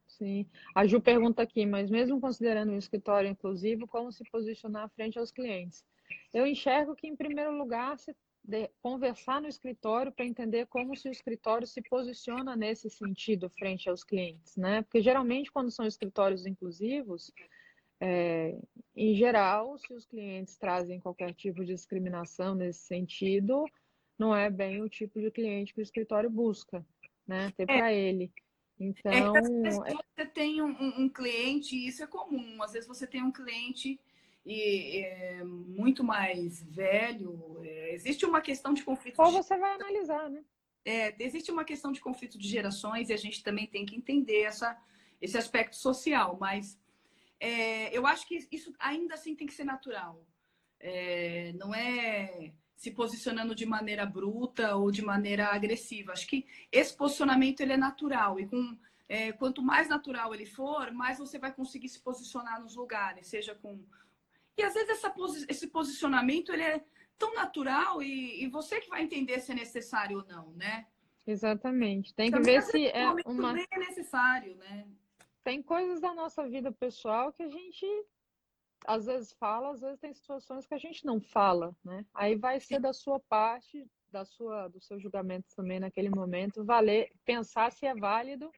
Sim. 0.07 0.47
A 0.75 0.87
Ju 0.87 1.01
pergunta 1.01 1.43
aqui, 1.43 1.65
mas 1.65 1.91
mesmo 1.91 2.21
considerando 2.21 2.73
um 2.73 2.79
escritório 2.79 3.31
inclusivo, 3.31 3.87
como 3.87 4.13
se 4.13 4.23
posicionar 4.31 4.91
frente 4.91 5.19
aos 5.19 5.31
clientes? 5.31 5.85
Eu 6.33 6.47
enxergo 6.47 6.95
que, 6.95 7.07
em 7.07 7.17
primeiro 7.17 7.57
lugar, 7.57 7.99
se 7.99 8.15
conversar 8.83 9.41
no 9.41 9.49
escritório 9.49 10.11
para 10.11 10.27
entender 10.27 10.67
como 10.67 10.97
se 10.97 11.09
o 11.09 11.13
escritório 11.13 11.67
se 11.67 11.81
posiciona 11.83 12.57
nesse 12.57 12.91
sentido 12.91 13.49
frente 13.51 13.89
aos 13.89 14.03
clientes, 14.03 14.57
né? 14.57 14.83
Porque 14.83 15.01
geralmente 15.01 15.51
quando 15.51 15.71
são 15.71 15.87
escritórios 15.87 16.45
inclusivos, 16.45 17.33
é, 18.01 18.59
em 18.97 19.15
geral, 19.15 19.79
se 19.79 19.95
os 19.95 20.05
clientes 20.05 20.57
trazem 20.57 20.99
qualquer 20.99 21.33
tipo 21.35 21.65
de 21.65 21.73
discriminação 21.73 22.55
nesse 22.55 22.81
sentido, 22.81 23.65
não 24.23 24.35
é 24.35 24.49
bem 24.49 24.81
o 24.81 24.89
tipo 24.89 25.21
de 25.21 25.33
cliente 25.33 25.75
que 25.75 25.81
o 25.81 25.83
escritório 25.83 26.31
busca, 26.31 26.87
né? 27.27 27.53
Ter 27.57 27.65
é. 27.65 27.67
para 27.67 27.93
ele. 27.93 28.33
Então, 28.79 29.37
é 29.37 29.43
que, 29.43 30.05
você 30.17 30.27
tem 30.27 30.63
um, 30.63 31.03
um 31.03 31.09
cliente, 31.09 31.77
isso 31.77 32.05
é 32.05 32.07
comum. 32.07 32.63
Às 32.63 32.73
vezes 32.73 32.87
você 32.87 33.05
tem 33.05 33.21
um 33.21 33.33
cliente 33.33 34.01
e 34.47 35.05
é, 35.05 35.43
muito 35.45 36.05
mais 36.05 36.63
velho. 36.63 37.61
É, 37.65 37.95
existe 37.95 38.25
uma 38.25 38.41
questão 38.41 38.73
de 38.73 38.85
conflito. 38.85 39.21
Ou 39.21 39.33
você 39.33 39.57
vai 39.57 39.75
analisar, 39.75 40.31
né? 40.31 40.45
É, 40.85 41.15
existe 41.19 41.51
uma 41.51 41.65
questão 41.65 41.91
de 41.91 42.01
conflito 42.01 42.39
de 42.39 42.49
gerações 42.49 43.09
e 43.09 43.13
a 43.13 43.17
gente 43.17 43.43
também 43.43 43.67
tem 43.67 43.85
que 43.85 43.97
entender 43.97 44.43
essa, 44.43 44.81
esse 45.21 45.37
aspecto 45.37 45.77
social, 45.77 46.37
mas 46.41 46.79
é, 47.41 47.97
eu 47.97 48.07
acho 48.07 48.27
que 48.27 48.49
isso 48.51 48.73
ainda 48.79 49.15
assim 49.15 49.35
tem 49.35 49.49
que 49.49 49.55
ser 49.55 49.65
natural. 49.65 50.25
É, 50.81 51.53
não 51.55 51.73
é 51.73 52.53
se 52.83 52.91
posicionando 52.91 53.55
de 53.55 53.65
maneira 53.65 54.05
bruta 54.05 54.75
ou 54.75 54.91
de 54.91 55.03
maneira 55.03 55.47
agressiva. 55.47 56.11
Acho 56.11 56.27
que 56.27 56.45
esse 56.73 56.97
posicionamento 56.97 57.61
ele 57.61 57.75
é 57.75 57.77
natural 57.77 58.41
e 58.41 58.47
com 58.49 58.77
é, 59.09 59.31
quanto 59.31 59.63
mais 59.63 59.89
natural 59.89 60.35
ele 60.35 60.47
for, 60.47 60.91
mais 60.91 61.17
você 61.17 61.39
vai 61.39 61.53
conseguir 61.53 61.89
se 61.89 62.01
posicionar 62.01 62.61
nos 62.61 62.75
lugares, 62.75 63.29
seja 63.29 63.55
com 63.55 63.81
e 64.59 64.63
às 64.65 64.75
vezes 64.75 64.91
essa, 64.91 65.15
esse 65.49 65.69
posicionamento 65.69 66.53
ele 66.53 66.65
é 66.65 66.85
tão 67.17 67.33
natural 67.35 68.03
e, 68.03 68.43
e, 68.43 68.49
você 68.49 68.81
que 68.81 68.91
vai 68.91 69.03
entender 69.05 69.39
se 69.39 69.53
é 69.53 69.55
necessário 69.55 70.19
ou 70.19 70.25
não, 70.27 70.51
né? 70.55 70.85
Exatamente. 71.25 72.13
Tem 72.13 72.33
que 72.33 72.37
Também, 72.37 72.55
ver 72.55 72.63
se 72.63 72.89
é 72.89 73.09
uma. 73.25 73.61
é 73.61 73.79
necessário, 73.79 74.57
né? 74.57 74.89
Tem 75.45 75.63
coisas 75.63 76.01
da 76.01 76.13
nossa 76.13 76.49
vida 76.49 76.73
pessoal 76.73 77.33
que 77.33 77.45
a 77.45 77.49
gente 77.49 77.87
às 78.87 79.07
vezes 79.07 79.33
fala, 79.33 79.71
às 79.71 79.81
vezes 79.81 80.01
tem 80.01 80.13
situações 80.13 80.67
que 80.67 80.75
a 80.75 80.79
gente 80.79 81.05
não 81.05 81.21
fala, 81.21 81.75
né? 81.85 82.05
Aí 82.15 82.37
vai 82.37 82.61
ser 82.61 82.81
da 82.81 82.93
sua 82.93 83.21
parte, 83.21 83.87
da 84.11 84.25
sua, 84.25 84.69
do 84.69 84.81
seu 84.81 84.99
julgamento 84.99 85.47
também 85.57 85.81
naquele 85.81 86.11
momento, 86.11 86.65
valer, 86.65 87.11
pensar 87.25 87.71
se 87.73 87.87
é 87.87 87.95
válido 87.95 88.51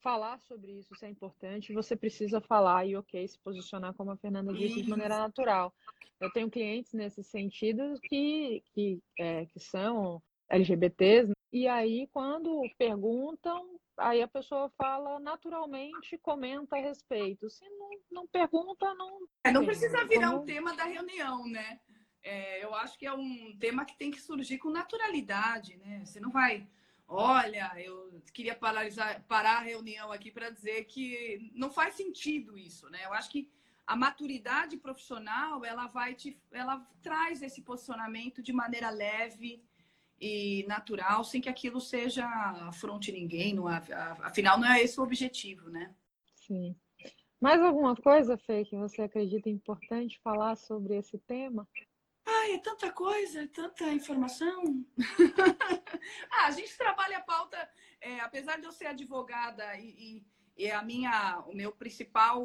falar 0.00 0.38
sobre 0.40 0.72
isso, 0.72 0.94
se 0.94 1.06
é 1.06 1.08
importante, 1.08 1.72
você 1.72 1.96
precisa 1.96 2.38
falar 2.38 2.86
e, 2.86 2.94
ok, 2.94 3.26
se 3.26 3.38
posicionar, 3.38 3.94
como 3.94 4.10
a 4.10 4.16
Fernanda 4.18 4.52
disse, 4.52 4.82
de 4.82 4.90
maneira 4.90 5.16
natural. 5.16 5.72
Eu 6.20 6.30
tenho 6.30 6.50
clientes 6.50 6.92
nesse 6.92 7.24
sentido 7.24 7.98
que, 8.02 8.62
que, 8.74 9.00
é, 9.18 9.46
que 9.46 9.58
são 9.58 10.22
LGBTs, 10.50 11.32
e 11.50 11.68
aí, 11.68 12.08
quando 12.12 12.62
perguntam, 12.76 13.73
aí 13.98 14.22
a 14.22 14.28
pessoa 14.28 14.70
fala 14.76 15.18
naturalmente, 15.18 16.18
comenta 16.18 16.76
a 16.76 16.80
respeito. 16.80 17.48
Se 17.50 17.68
não, 17.70 17.90
não 18.10 18.26
pergunta, 18.26 18.94
não. 18.94 19.18
É, 19.44 19.50
não 19.50 19.64
precisa 19.64 20.04
virar 20.04 20.30
como... 20.30 20.42
um 20.42 20.44
tema 20.46 20.74
da 20.74 20.84
reunião, 20.84 21.46
né? 21.46 21.80
É, 22.22 22.64
eu 22.64 22.74
acho 22.74 22.98
que 22.98 23.06
é 23.06 23.12
um 23.12 23.56
tema 23.58 23.84
que 23.84 23.96
tem 23.96 24.10
que 24.10 24.20
surgir 24.20 24.58
com 24.58 24.70
naturalidade, 24.70 25.76
né? 25.76 26.04
Você 26.04 26.18
não 26.20 26.30
vai 26.30 26.66
olha, 27.06 27.70
eu 27.76 28.22
queria 28.32 28.54
paralisar, 28.54 29.22
parar 29.24 29.58
a 29.58 29.62
reunião 29.62 30.10
aqui 30.10 30.30
para 30.30 30.50
dizer 30.50 30.84
que 30.84 31.50
não 31.54 31.70
faz 31.70 31.94
sentido 31.94 32.58
isso, 32.58 32.88
né? 32.90 33.04
Eu 33.04 33.12
acho 33.12 33.30
que 33.30 33.50
a 33.86 33.94
maturidade 33.94 34.76
profissional, 34.78 35.64
ela 35.64 35.86
vai 35.86 36.14
te, 36.14 36.40
ela 36.50 36.78
traz 37.02 37.42
esse 37.42 37.60
posicionamento 37.62 38.42
de 38.42 38.52
maneira 38.52 38.88
leve 38.90 39.62
e 40.20 40.64
natural, 40.66 41.24
sem 41.24 41.40
que 41.40 41.48
aquilo 41.48 41.80
seja 41.80 42.26
afronte 42.68 43.12
ninguém, 43.12 43.54
não, 43.54 43.66
afinal 43.66 44.58
não 44.58 44.70
é 44.70 44.82
esse 44.82 44.98
o 44.98 45.02
objetivo, 45.02 45.68
né? 45.68 45.94
Sim. 46.34 46.76
Mais 47.40 47.60
alguma 47.60 47.94
coisa, 47.94 48.38
Fê, 48.38 48.64
que 48.64 48.76
você 48.76 49.02
acredita 49.02 49.50
importante 49.50 50.20
falar 50.22 50.56
sobre 50.56 50.96
esse 50.96 51.18
tema? 51.18 51.68
Ai, 52.26 52.52
é 52.54 52.58
tanta 52.58 52.90
coisa, 52.90 53.42
é 53.42 53.46
tanta 53.46 53.84
informação. 53.92 54.62
ah, 56.30 56.46
a 56.46 56.50
gente 56.52 56.74
trabalha 56.76 57.18
a 57.18 57.22
pauta, 57.22 57.68
é, 58.00 58.20
apesar 58.20 58.58
de 58.58 58.66
eu 58.66 58.72
ser 58.72 58.86
advogada 58.86 59.76
e, 59.76 60.24
e, 60.56 60.64
e, 60.64 60.70
a 60.70 60.82
minha, 60.82 61.44
o 61.46 61.54
meu 61.54 61.70
principal 61.70 62.42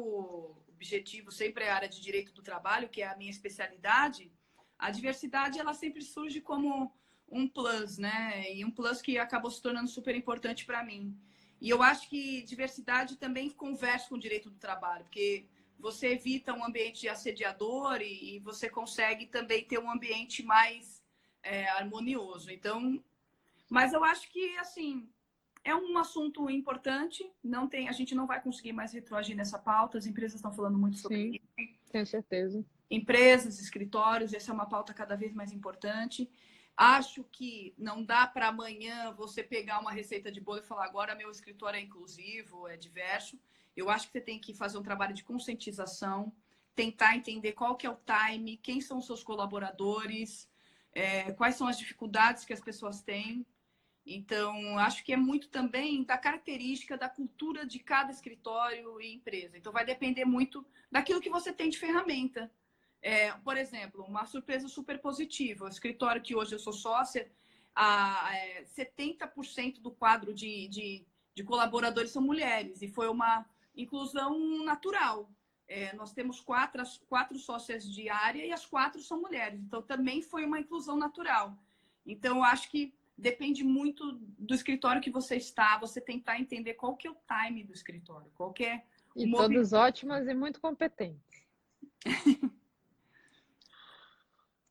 objetivo 0.68 1.30
sempre 1.30 1.64
é 1.64 1.70
a 1.70 1.76
área 1.76 1.88
de 1.88 2.00
direito 2.00 2.32
do 2.34 2.42
trabalho, 2.42 2.88
que 2.88 3.00
é 3.00 3.08
a 3.08 3.16
minha 3.16 3.30
especialidade, 3.30 4.30
a 4.78 4.90
diversidade 4.90 5.58
ela 5.58 5.74
sempre 5.74 6.02
surge 6.02 6.40
como 6.40 6.92
um 7.30 7.48
plus, 7.48 7.98
né? 7.98 8.52
E 8.52 8.64
um 8.64 8.70
plus 8.70 9.00
que 9.00 9.18
acabou 9.18 9.50
se 9.50 9.62
tornando 9.62 9.88
super 9.88 10.14
importante 10.14 10.64
para 10.64 10.84
mim. 10.84 11.16
E 11.60 11.68
eu 11.68 11.82
acho 11.82 12.08
que 12.08 12.42
diversidade 12.42 13.16
também 13.16 13.50
conversa 13.50 14.08
com 14.08 14.14
o 14.14 14.20
direito 14.20 14.50
do 14.50 14.58
trabalho, 14.58 15.04
porque 15.04 15.46
você 15.78 16.08
evita 16.08 16.54
um 16.54 16.64
ambiente 16.64 17.08
assediador 17.08 18.00
e, 18.00 18.36
e 18.36 18.38
você 18.40 18.68
consegue 18.68 19.26
também 19.26 19.64
ter 19.64 19.78
um 19.78 19.90
ambiente 19.90 20.42
mais 20.42 21.02
é, 21.42 21.68
harmonioso. 21.70 22.50
Então, 22.50 23.02
mas 23.68 23.92
eu 23.92 24.02
acho 24.02 24.30
que 24.30 24.56
assim 24.58 25.08
é 25.62 25.74
um 25.74 25.98
assunto 25.98 26.48
importante. 26.50 27.30
Não 27.42 27.68
tem, 27.68 27.88
a 27.88 27.92
gente 27.92 28.14
não 28.14 28.26
vai 28.26 28.40
conseguir 28.40 28.72
mais 28.72 28.92
retroagir 28.92 29.36
nessa 29.36 29.58
pauta. 29.58 29.98
As 29.98 30.06
empresas 30.06 30.36
estão 30.36 30.52
falando 30.52 30.78
muito 30.78 30.98
sobre 30.98 31.18
Sim, 31.18 31.30
isso. 31.58 31.78
Tenho 31.90 32.06
certeza. 32.06 32.64
Empresas, 32.90 33.60
escritórios, 33.60 34.32
essa 34.32 34.50
é 34.50 34.54
uma 34.54 34.66
pauta 34.66 34.94
cada 34.94 35.16
vez 35.16 35.32
mais 35.34 35.52
importante. 35.52 36.30
Acho 36.82 37.22
que 37.24 37.74
não 37.76 38.02
dá 38.02 38.26
para 38.26 38.48
amanhã 38.48 39.12
você 39.12 39.42
pegar 39.42 39.80
uma 39.80 39.92
receita 39.92 40.32
de 40.32 40.40
bolo 40.40 40.60
e 40.60 40.66
falar 40.66 40.86
agora 40.86 41.14
meu 41.14 41.30
escritório 41.30 41.76
é 41.76 41.82
inclusivo, 41.82 42.66
é 42.66 42.74
diverso. 42.74 43.38
Eu 43.76 43.90
acho 43.90 44.06
que 44.06 44.12
você 44.12 44.20
tem 44.22 44.38
que 44.38 44.54
fazer 44.54 44.78
um 44.78 44.82
trabalho 44.82 45.12
de 45.12 45.22
conscientização, 45.22 46.32
tentar 46.74 47.14
entender 47.14 47.52
qual 47.52 47.76
que 47.76 47.86
é 47.86 47.90
o 47.90 47.98
time, 48.06 48.56
quem 48.56 48.80
são 48.80 48.96
os 48.96 49.04
seus 49.04 49.22
colaboradores, 49.22 50.48
é, 50.94 51.30
quais 51.32 51.54
são 51.56 51.68
as 51.68 51.76
dificuldades 51.76 52.46
que 52.46 52.52
as 52.54 52.62
pessoas 52.62 53.02
têm. 53.02 53.44
Então, 54.06 54.78
acho 54.78 55.04
que 55.04 55.12
é 55.12 55.18
muito 55.18 55.50
também 55.50 56.02
da 56.02 56.16
característica 56.16 56.96
da 56.96 57.10
cultura 57.10 57.66
de 57.66 57.78
cada 57.78 58.10
escritório 58.10 58.98
e 59.02 59.12
empresa. 59.12 59.58
Então, 59.58 59.70
vai 59.70 59.84
depender 59.84 60.24
muito 60.24 60.66
daquilo 60.90 61.20
que 61.20 61.28
você 61.28 61.52
tem 61.52 61.68
de 61.68 61.78
ferramenta. 61.78 62.50
É, 63.02 63.32
por 63.32 63.56
exemplo, 63.56 64.04
uma 64.04 64.26
surpresa 64.26 64.68
super 64.68 64.98
positiva. 65.00 65.64
O 65.64 65.68
escritório 65.68 66.22
que 66.22 66.34
hoje 66.34 66.54
eu 66.54 66.58
sou 66.58 66.72
sócia, 66.72 67.30
a, 67.74 68.30
é, 68.34 68.64
70% 68.64 69.80
do 69.80 69.90
quadro 69.90 70.34
de, 70.34 70.68
de, 70.68 71.06
de 71.34 71.42
colaboradores 71.44 72.10
são 72.10 72.22
mulheres. 72.22 72.82
E 72.82 72.88
foi 72.88 73.08
uma, 73.08 73.46
inclusão 73.76 74.64
natural. 74.64 75.30
É, 75.68 75.94
nós 75.94 76.12
temos 76.12 76.40
quatro, 76.40 76.82
quatro 77.08 77.38
sócias 77.38 77.84
de 77.84 78.08
área 78.08 78.44
e 78.44 78.52
as 78.52 78.66
quatro 78.66 79.00
são 79.00 79.20
mulheres. 79.20 79.60
Então, 79.60 79.80
também 79.82 80.20
foi 80.20 80.44
uma 80.44 80.58
inclusão 80.58 80.96
natural. 80.96 81.56
Então, 82.04 82.38
eu 82.38 82.44
acho 82.44 82.70
que 82.70 82.92
depende 83.16 83.62
muito 83.62 84.12
do 84.38 84.54
escritório 84.54 85.00
que 85.00 85.10
você 85.10 85.36
está, 85.36 85.78
você 85.78 86.00
tentar 86.00 86.40
entender 86.40 86.74
qual 86.74 86.96
que 86.96 87.06
é 87.06 87.10
o 87.10 87.16
time 87.26 87.62
do 87.62 87.72
escritório, 87.72 88.30
qual 88.34 88.52
que 88.52 88.64
é 88.64 88.82
E 89.14 89.30
todas 89.30 89.72
ótimas 89.72 90.26
e 90.26 90.34
muito 90.34 90.60
competentes. 90.60 91.46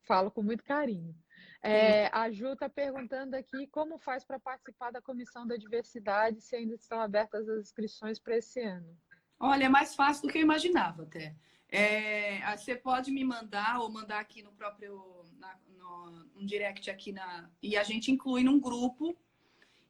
Falo 0.09 0.31
com 0.31 0.41
muito 0.41 0.63
carinho. 0.63 1.15
É, 1.61 2.07
a 2.07 2.31
Ju 2.31 2.53
está 2.53 2.67
perguntando 2.67 3.35
aqui 3.35 3.67
como 3.67 3.99
faz 3.99 4.25
para 4.25 4.39
participar 4.39 4.89
da 4.89 4.99
Comissão 4.99 5.45
da 5.45 5.55
Diversidade, 5.55 6.41
se 6.41 6.55
ainda 6.55 6.73
estão 6.73 6.99
abertas 6.99 7.47
as 7.47 7.61
inscrições 7.61 8.17
para 8.17 8.35
esse 8.35 8.59
ano. 8.59 8.97
Olha, 9.39 9.65
é 9.65 9.69
mais 9.69 9.93
fácil 9.93 10.23
do 10.23 10.31
que 10.31 10.39
eu 10.39 10.41
imaginava 10.41 11.03
até. 11.03 11.35
É, 11.69 12.41
você 12.57 12.75
pode 12.75 13.11
me 13.11 13.23
mandar 13.23 13.79
ou 13.79 13.91
mandar 13.91 14.19
aqui 14.19 14.41
no 14.41 14.51
próprio 14.51 15.23
na, 15.37 15.55
no, 15.77 16.25
um 16.37 16.43
direct 16.43 16.89
aqui 16.89 17.11
na 17.11 17.47
e 17.61 17.77
a 17.77 17.83
gente 17.83 18.09
inclui 18.09 18.43
num 18.43 18.59
grupo 18.59 19.15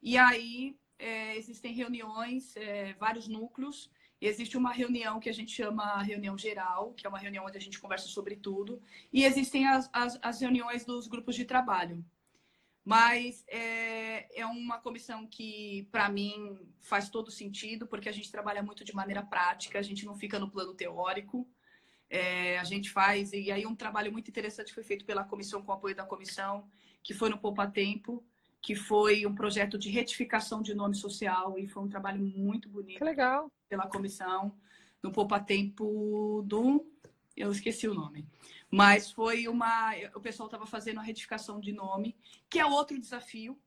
e 0.03 0.17
aí 0.17 0.77
é, 0.97 1.37
existem 1.37 1.73
reuniões, 1.73 2.53
é, 2.57 2.91
vários 2.95 3.29
núcleos 3.29 3.89
existe 4.27 4.57
uma 4.57 4.71
reunião 4.71 5.19
que 5.19 5.29
a 5.29 5.33
gente 5.33 5.51
chama 5.51 6.01
reunião 6.01 6.37
geral, 6.37 6.93
que 6.93 7.05
é 7.05 7.09
uma 7.09 7.19
reunião 7.19 7.45
onde 7.45 7.57
a 7.57 7.61
gente 7.61 7.79
conversa 7.79 8.07
sobre 8.07 8.35
tudo, 8.35 8.81
e 9.11 9.23
existem 9.23 9.67
as, 9.67 9.89
as, 9.93 10.19
as 10.21 10.41
reuniões 10.41 10.85
dos 10.85 11.07
grupos 11.07 11.35
de 11.35 11.45
trabalho. 11.45 12.03
Mas 12.83 13.43
é, 13.47 14.39
é 14.39 14.45
uma 14.45 14.79
comissão 14.79 15.27
que, 15.27 15.87
para 15.91 16.09
mim, 16.09 16.57
faz 16.79 17.09
todo 17.09 17.29
sentido, 17.29 17.85
porque 17.87 18.09
a 18.09 18.11
gente 18.11 18.31
trabalha 18.31 18.63
muito 18.63 18.83
de 18.83 18.95
maneira 18.95 19.21
prática, 19.21 19.77
a 19.77 19.83
gente 19.83 20.05
não 20.05 20.15
fica 20.15 20.39
no 20.39 20.49
plano 20.49 20.73
teórico. 20.73 21.47
É, 22.09 22.57
a 22.57 22.63
gente 22.63 22.89
faz, 22.89 23.31
e 23.33 23.51
aí 23.51 23.67
um 23.67 23.75
trabalho 23.75 24.11
muito 24.11 24.29
interessante 24.29 24.73
foi 24.73 24.83
feito 24.83 25.05
pela 25.05 25.23
comissão, 25.23 25.61
com 25.61 25.71
o 25.71 25.75
apoio 25.75 25.95
da 25.95 26.03
comissão, 26.03 26.67
que 27.03 27.13
foi 27.13 27.29
no 27.29 27.37
Poupa 27.37 27.67
Tempo, 27.67 28.25
que 28.61 28.75
foi 28.75 29.25
um 29.25 29.33
projeto 29.33 29.77
de 29.77 29.89
retificação 29.89 30.61
de 30.61 30.73
nome 30.73 30.95
social 30.95 31.57
e 31.57 31.67
foi 31.67 31.83
um 31.83 31.89
trabalho 31.89 32.21
muito 32.21 32.67
bonito. 32.69 32.97
Que 32.97 33.03
legal. 33.03 33.51
Pela 33.67 33.87
comissão, 33.87 34.53
no 35.01 35.11
Poupa 35.11 35.39
Tempo 35.39 36.43
do. 36.45 36.85
Eu 37.35 37.51
esqueci 37.51 37.87
o 37.87 37.93
nome. 37.93 38.27
Mas 38.69 39.11
foi 39.11 39.47
uma. 39.47 39.93
O 40.13 40.19
pessoal 40.19 40.47
estava 40.47 40.65
fazendo 40.65 40.99
a 40.99 41.03
retificação 41.03 41.59
de 41.59 41.71
nome, 41.71 42.15
que 42.49 42.59
é 42.59 42.65
outro 42.65 42.99
desafio 42.99 43.57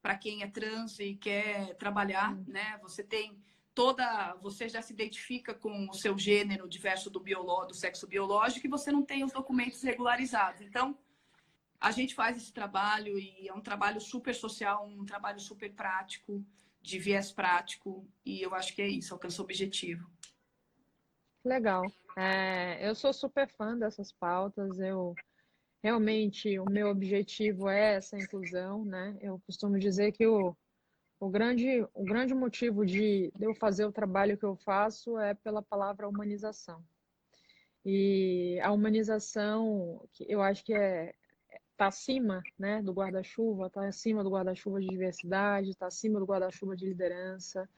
para 0.00 0.16
quem 0.16 0.42
é 0.42 0.46
trans 0.46 0.98
e 0.98 1.14
quer 1.14 1.74
trabalhar, 1.76 2.32
hum. 2.32 2.44
né? 2.46 2.78
Você 2.82 3.02
tem 3.02 3.38
toda. 3.74 4.34
Você 4.40 4.68
já 4.68 4.80
se 4.80 4.92
identifica 4.92 5.52
com 5.52 5.88
o 5.90 5.94
seu 5.94 6.18
gênero 6.18 6.68
diverso 6.68 7.10
do, 7.10 7.20
bioló, 7.20 7.66
do 7.66 7.74
sexo 7.74 8.06
biológico 8.06 8.66
e 8.66 8.70
você 8.70 8.90
não 8.90 9.02
tem 9.02 9.22
os 9.22 9.32
documentos 9.32 9.82
regularizados. 9.82 10.62
Então 10.62 10.96
a 11.80 11.90
gente 11.90 12.14
faz 12.14 12.36
esse 12.36 12.52
trabalho 12.52 13.18
e 13.18 13.48
é 13.48 13.54
um 13.54 13.60
trabalho 13.60 14.00
super 14.00 14.34
social, 14.34 14.86
um 14.86 15.04
trabalho 15.04 15.38
super 15.38 15.72
prático, 15.72 16.44
de 16.80 16.98
viés 16.98 17.30
prático, 17.30 18.06
e 18.24 18.40
eu 18.40 18.54
acho 18.54 18.74
que 18.74 18.82
é 18.82 18.88
isso, 18.88 19.12
alcança 19.12 19.42
o 19.42 19.44
objetivo. 19.44 20.08
Legal. 21.44 21.84
É, 22.16 22.88
eu 22.88 22.94
sou 22.94 23.12
super 23.12 23.48
fã 23.48 23.76
dessas 23.76 24.12
pautas, 24.12 24.78
eu 24.80 25.14
realmente 25.82 26.58
o 26.58 26.64
meu 26.64 26.88
objetivo 26.88 27.68
é 27.68 27.94
essa 27.94 28.16
inclusão, 28.18 28.84
né? 28.84 29.16
Eu 29.20 29.40
costumo 29.46 29.78
dizer 29.78 30.12
que 30.12 30.26
o, 30.26 30.56
o, 31.20 31.28
grande, 31.28 31.86
o 31.94 32.04
grande 32.04 32.34
motivo 32.34 32.84
de 32.84 33.32
eu 33.40 33.54
fazer 33.54 33.84
o 33.84 33.92
trabalho 33.92 34.36
que 34.36 34.44
eu 34.44 34.56
faço 34.56 35.18
é 35.18 35.34
pela 35.34 35.62
palavra 35.62 36.08
humanização. 36.08 36.84
E 37.84 38.58
a 38.62 38.72
humanização, 38.72 40.06
eu 40.20 40.42
acho 40.42 40.64
que 40.64 40.74
é, 40.74 41.14
está 41.78 41.86
acima 41.86 42.42
né, 42.58 42.82
do 42.82 42.92
guarda-chuva, 42.92 43.68
está 43.68 43.86
acima 43.86 44.24
do 44.24 44.30
guarda-chuva 44.30 44.80
de 44.80 44.88
diversidade, 44.88 45.70
está 45.70 45.86
acima 45.86 46.18
do 46.18 46.26
guarda-chuva 46.26 46.76
de 46.76 46.86
liderança, 46.86 47.68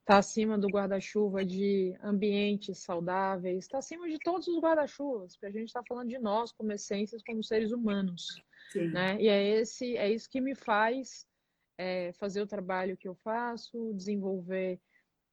está 0.00 0.16
acima 0.16 0.56
do 0.56 0.68
guarda-chuva 0.68 1.44
de 1.44 1.94
ambientes 2.02 2.78
saudáveis, 2.78 3.64
está 3.64 3.76
acima 3.76 4.08
de 4.08 4.18
todos 4.18 4.48
os 4.48 4.58
guarda-chuvas, 4.58 5.36
porque 5.36 5.46
a 5.46 5.50
gente 5.50 5.68
está 5.68 5.82
falando 5.86 6.08
de 6.08 6.18
nós 6.18 6.50
como 6.50 6.72
essências, 6.72 7.22
como 7.22 7.44
seres 7.44 7.72
humanos. 7.72 8.42
Né? 8.74 9.20
E 9.20 9.28
é, 9.28 9.60
esse, 9.60 9.98
é 9.98 10.10
isso 10.10 10.30
que 10.30 10.40
me 10.40 10.54
faz 10.54 11.26
é, 11.76 12.10
fazer 12.14 12.40
o 12.40 12.46
trabalho 12.46 12.96
que 12.96 13.06
eu 13.06 13.14
faço, 13.16 13.92
desenvolver 13.92 14.80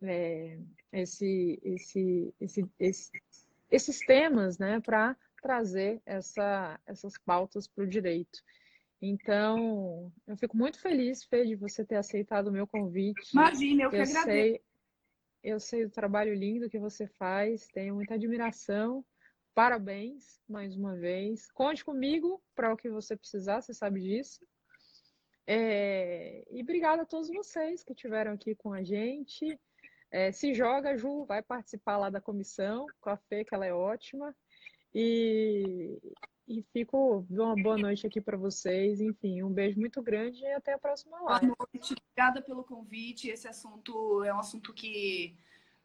é, 0.04 0.60
esse, 0.92 1.58
esse, 1.64 2.34
esse, 2.42 2.70
esse 2.78 3.12
esses 3.72 4.00
temas, 4.00 4.58
né, 4.58 4.80
para 4.80 5.16
trazer 5.42 6.02
essa, 6.06 6.80
essas 6.86 7.18
pautas 7.18 7.68
para 7.68 7.84
o 7.84 7.88
direito. 7.88 8.40
Então, 9.02 10.12
eu 10.28 10.36
fico 10.36 10.58
muito 10.58 10.80
feliz, 10.80 11.24
Fê, 11.24 11.46
de 11.46 11.56
você 11.56 11.86
ter 11.86 11.96
aceitado 11.96 12.48
o 12.48 12.52
meu 12.52 12.68
convite. 12.68 13.32
Imagina, 13.34 13.84
eu 13.84 13.90
que 13.90 13.96
eu 13.96 14.02
agradeço. 14.02 14.26
Sei, 14.26 14.62
eu 15.42 15.60
sei 15.60 15.86
do 15.86 15.92
trabalho 15.92 16.34
lindo 16.34 16.70
que 16.70 16.78
você 16.78 17.08
faz, 17.08 17.68
tenho 17.68 17.96
muita 17.96 18.16
admiração. 18.16 19.06
Parabéns, 19.56 20.40
mais 20.48 20.76
uma 20.76 20.96
vez. 20.96 21.50
Conte 21.52 21.84
comigo 21.84 22.42
para 22.54 22.74
o 22.74 22.78
que 22.78 22.90
você 22.90 23.16
precisar, 23.16 23.62
você 23.62 23.74
sabe 23.74 24.02
disso. 24.02 24.46
É... 25.48 26.46
E 26.52 26.62
obrigada 26.62 27.04
a 27.04 27.06
todos 27.06 27.30
vocês 27.30 27.84
que 27.84 27.94
estiveram 27.94 28.34
aqui 28.34 28.54
com 28.54 28.74
a 28.74 28.84
gente. 28.84 29.58
É, 30.12 30.32
se 30.32 30.54
joga, 30.54 30.98
Ju, 30.98 31.24
vai 31.26 31.42
participar 31.42 31.98
lá 31.98 32.10
da 32.10 32.20
comissão 32.20 32.86
com 33.00 33.10
a 33.12 33.18
Fê, 33.18 33.46
que 33.46 33.54
ela 33.54 33.66
é 33.66 33.74
ótima. 33.74 34.36
E, 34.94 36.00
e 36.48 36.64
fico 36.74 37.26
uma 37.30 37.56
boa 37.56 37.78
noite 37.78 38.08
aqui 38.08 38.20
para 38.20 38.38
vocês. 38.38 39.00
Enfim, 39.00 39.44
um 39.44 39.52
beijo 39.52 39.80
muito 39.80 40.02
grande 40.02 40.42
e 40.42 40.54
até 40.54 40.74
a 40.74 40.80
próxima 40.80 41.20
live. 41.22 41.48
Boa 41.48 41.68
noite, 41.74 41.94
obrigada 41.94 42.42
pelo 42.42 42.64
convite. 42.64 43.30
Esse 43.30 43.48
assunto 43.48 44.24
é 44.24 44.34
um 44.34 44.40
assunto 44.40 44.74
que 44.74 45.36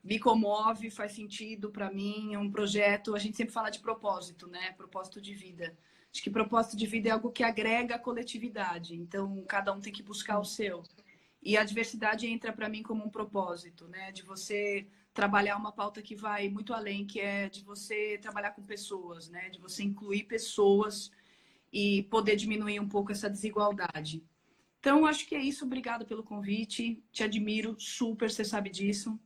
me 0.03 0.19
comove, 0.19 0.91
faz 0.91 1.13
sentido 1.13 1.71
para 1.71 1.91
mim. 1.91 2.35
É 2.35 2.39
um 2.39 2.51
projeto. 2.51 3.15
A 3.15 3.19
gente 3.19 3.37
sempre 3.37 3.53
fala 3.53 3.71
de 3.71 3.79
propósito, 3.79 4.47
né? 4.47 4.73
Propósito 4.73 5.21
de 5.21 5.35
vida. 5.35 5.77
Acho 6.13 6.23
que 6.23 6.31
propósito 6.31 6.77
de 6.77 6.87
vida 6.87 7.09
é 7.09 7.13
algo 7.13 7.33
que 7.33 7.43
agrega 7.43 7.97
a 7.97 7.99
coletividade. 7.99 8.95
Então, 8.95 9.45
cada 9.49 9.73
um 9.73 9.81
tem 9.81 9.93
que 9.93 10.03
buscar 10.03 10.39
o 10.39 10.45
seu. 10.45 10.83
E 11.43 11.57
a 11.57 11.65
diversidade 11.65 12.27
entra 12.27 12.53
para 12.53 12.69
mim 12.69 12.83
como 12.83 13.05
um 13.05 13.11
propósito, 13.11 13.87
né? 13.89 14.13
De 14.13 14.23
você 14.23 14.87
trabalhar 15.15 15.57
uma 15.57 15.71
pauta 15.71 16.03
que 16.03 16.17
vai 16.17 16.49
muito 16.49 16.75
além, 16.75 17.07
que 17.07 17.21
é 17.21 17.49
de 17.49 17.63
você 17.63 18.19
trabalhar 18.21 18.51
com 18.51 18.63
pessoas, 18.63 19.29
né? 19.29 19.49
De 19.49 19.61
você 19.61 19.85
incluir 19.85 20.25
pessoas 20.25 21.11
e 21.73 22.03
poder 22.05 22.35
diminuir 22.35 22.81
um 22.81 22.89
pouco 22.89 23.13
essa 23.13 23.31
desigualdade. 23.31 24.23
Então, 24.81 25.07
acho 25.07 25.27
que 25.27 25.35
é 25.35 25.41
isso. 25.41 25.65
Obrigada 25.65 26.05
pelo 26.05 26.23
convite. 26.23 27.03
Te 27.13 27.23
admiro 27.23 27.75
super, 27.79 28.31
você 28.31 28.45
sabe 28.45 28.69
disso. 28.69 29.19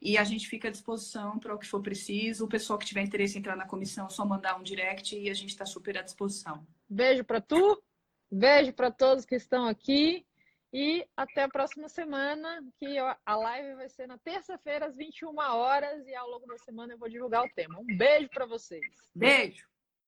E 0.00 0.16
a 0.16 0.24
gente 0.24 0.46
fica 0.46 0.68
à 0.68 0.70
disposição 0.70 1.38
para 1.38 1.54
o 1.54 1.58
que 1.58 1.66
for 1.66 1.82
preciso. 1.82 2.44
O 2.44 2.48
pessoal 2.48 2.78
que 2.78 2.86
tiver 2.86 3.02
interesse 3.02 3.36
em 3.36 3.40
entrar 3.40 3.56
na 3.56 3.66
comissão, 3.66 4.06
é 4.06 4.10
só 4.10 4.24
mandar 4.24 4.58
um 4.58 4.62
direct 4.62 5.18
e 5.18 5.28
a 5.28 5.34
gente 5.34 5.50
está 5.50 5.66
super 5.66 5.98
à 5.98 6.02
disposição. 6.02 6.66
Beijo 6.88 7.24
para 7.24 7.40
tu, 7.40 7.82
beijo 8.30 8.72
para 8.72 8.90
todos 8.90 9.24
que 9.24 9.34
estão 9.34 9.66
aqui. 9.66 10.24
E 10.72 11.04
até 11.16 11.42
a 11.42 11.48
próxima 11.48 11.88
semana, 11.88 12.62
que 12.78 12.96
a 12.98 13.36
live 13.36 13.74
vai 13.74 13.88
ser 13.88 14.06
na 14.06 14.18
terça-feira, 14.18 14.86
às 14.86 14.96
21 14.96 15.36
horas, 15.36 16.06
e 16.06 16.14
ao 16.14 16.28
longo 16.28 16.46
da 16.46 16.58
semana 16.58 16.94
eu 16.94 16.98
vou 16.98 17.08
divulgar 17.08 17.44
o 17.44 17.50
tema. 17.54 17.80
Um 17.80 17.96
beijo 17.96 18.28
para 18.30 18.46
vocês. 18.46 18.84
Beijo! 19.14 19.69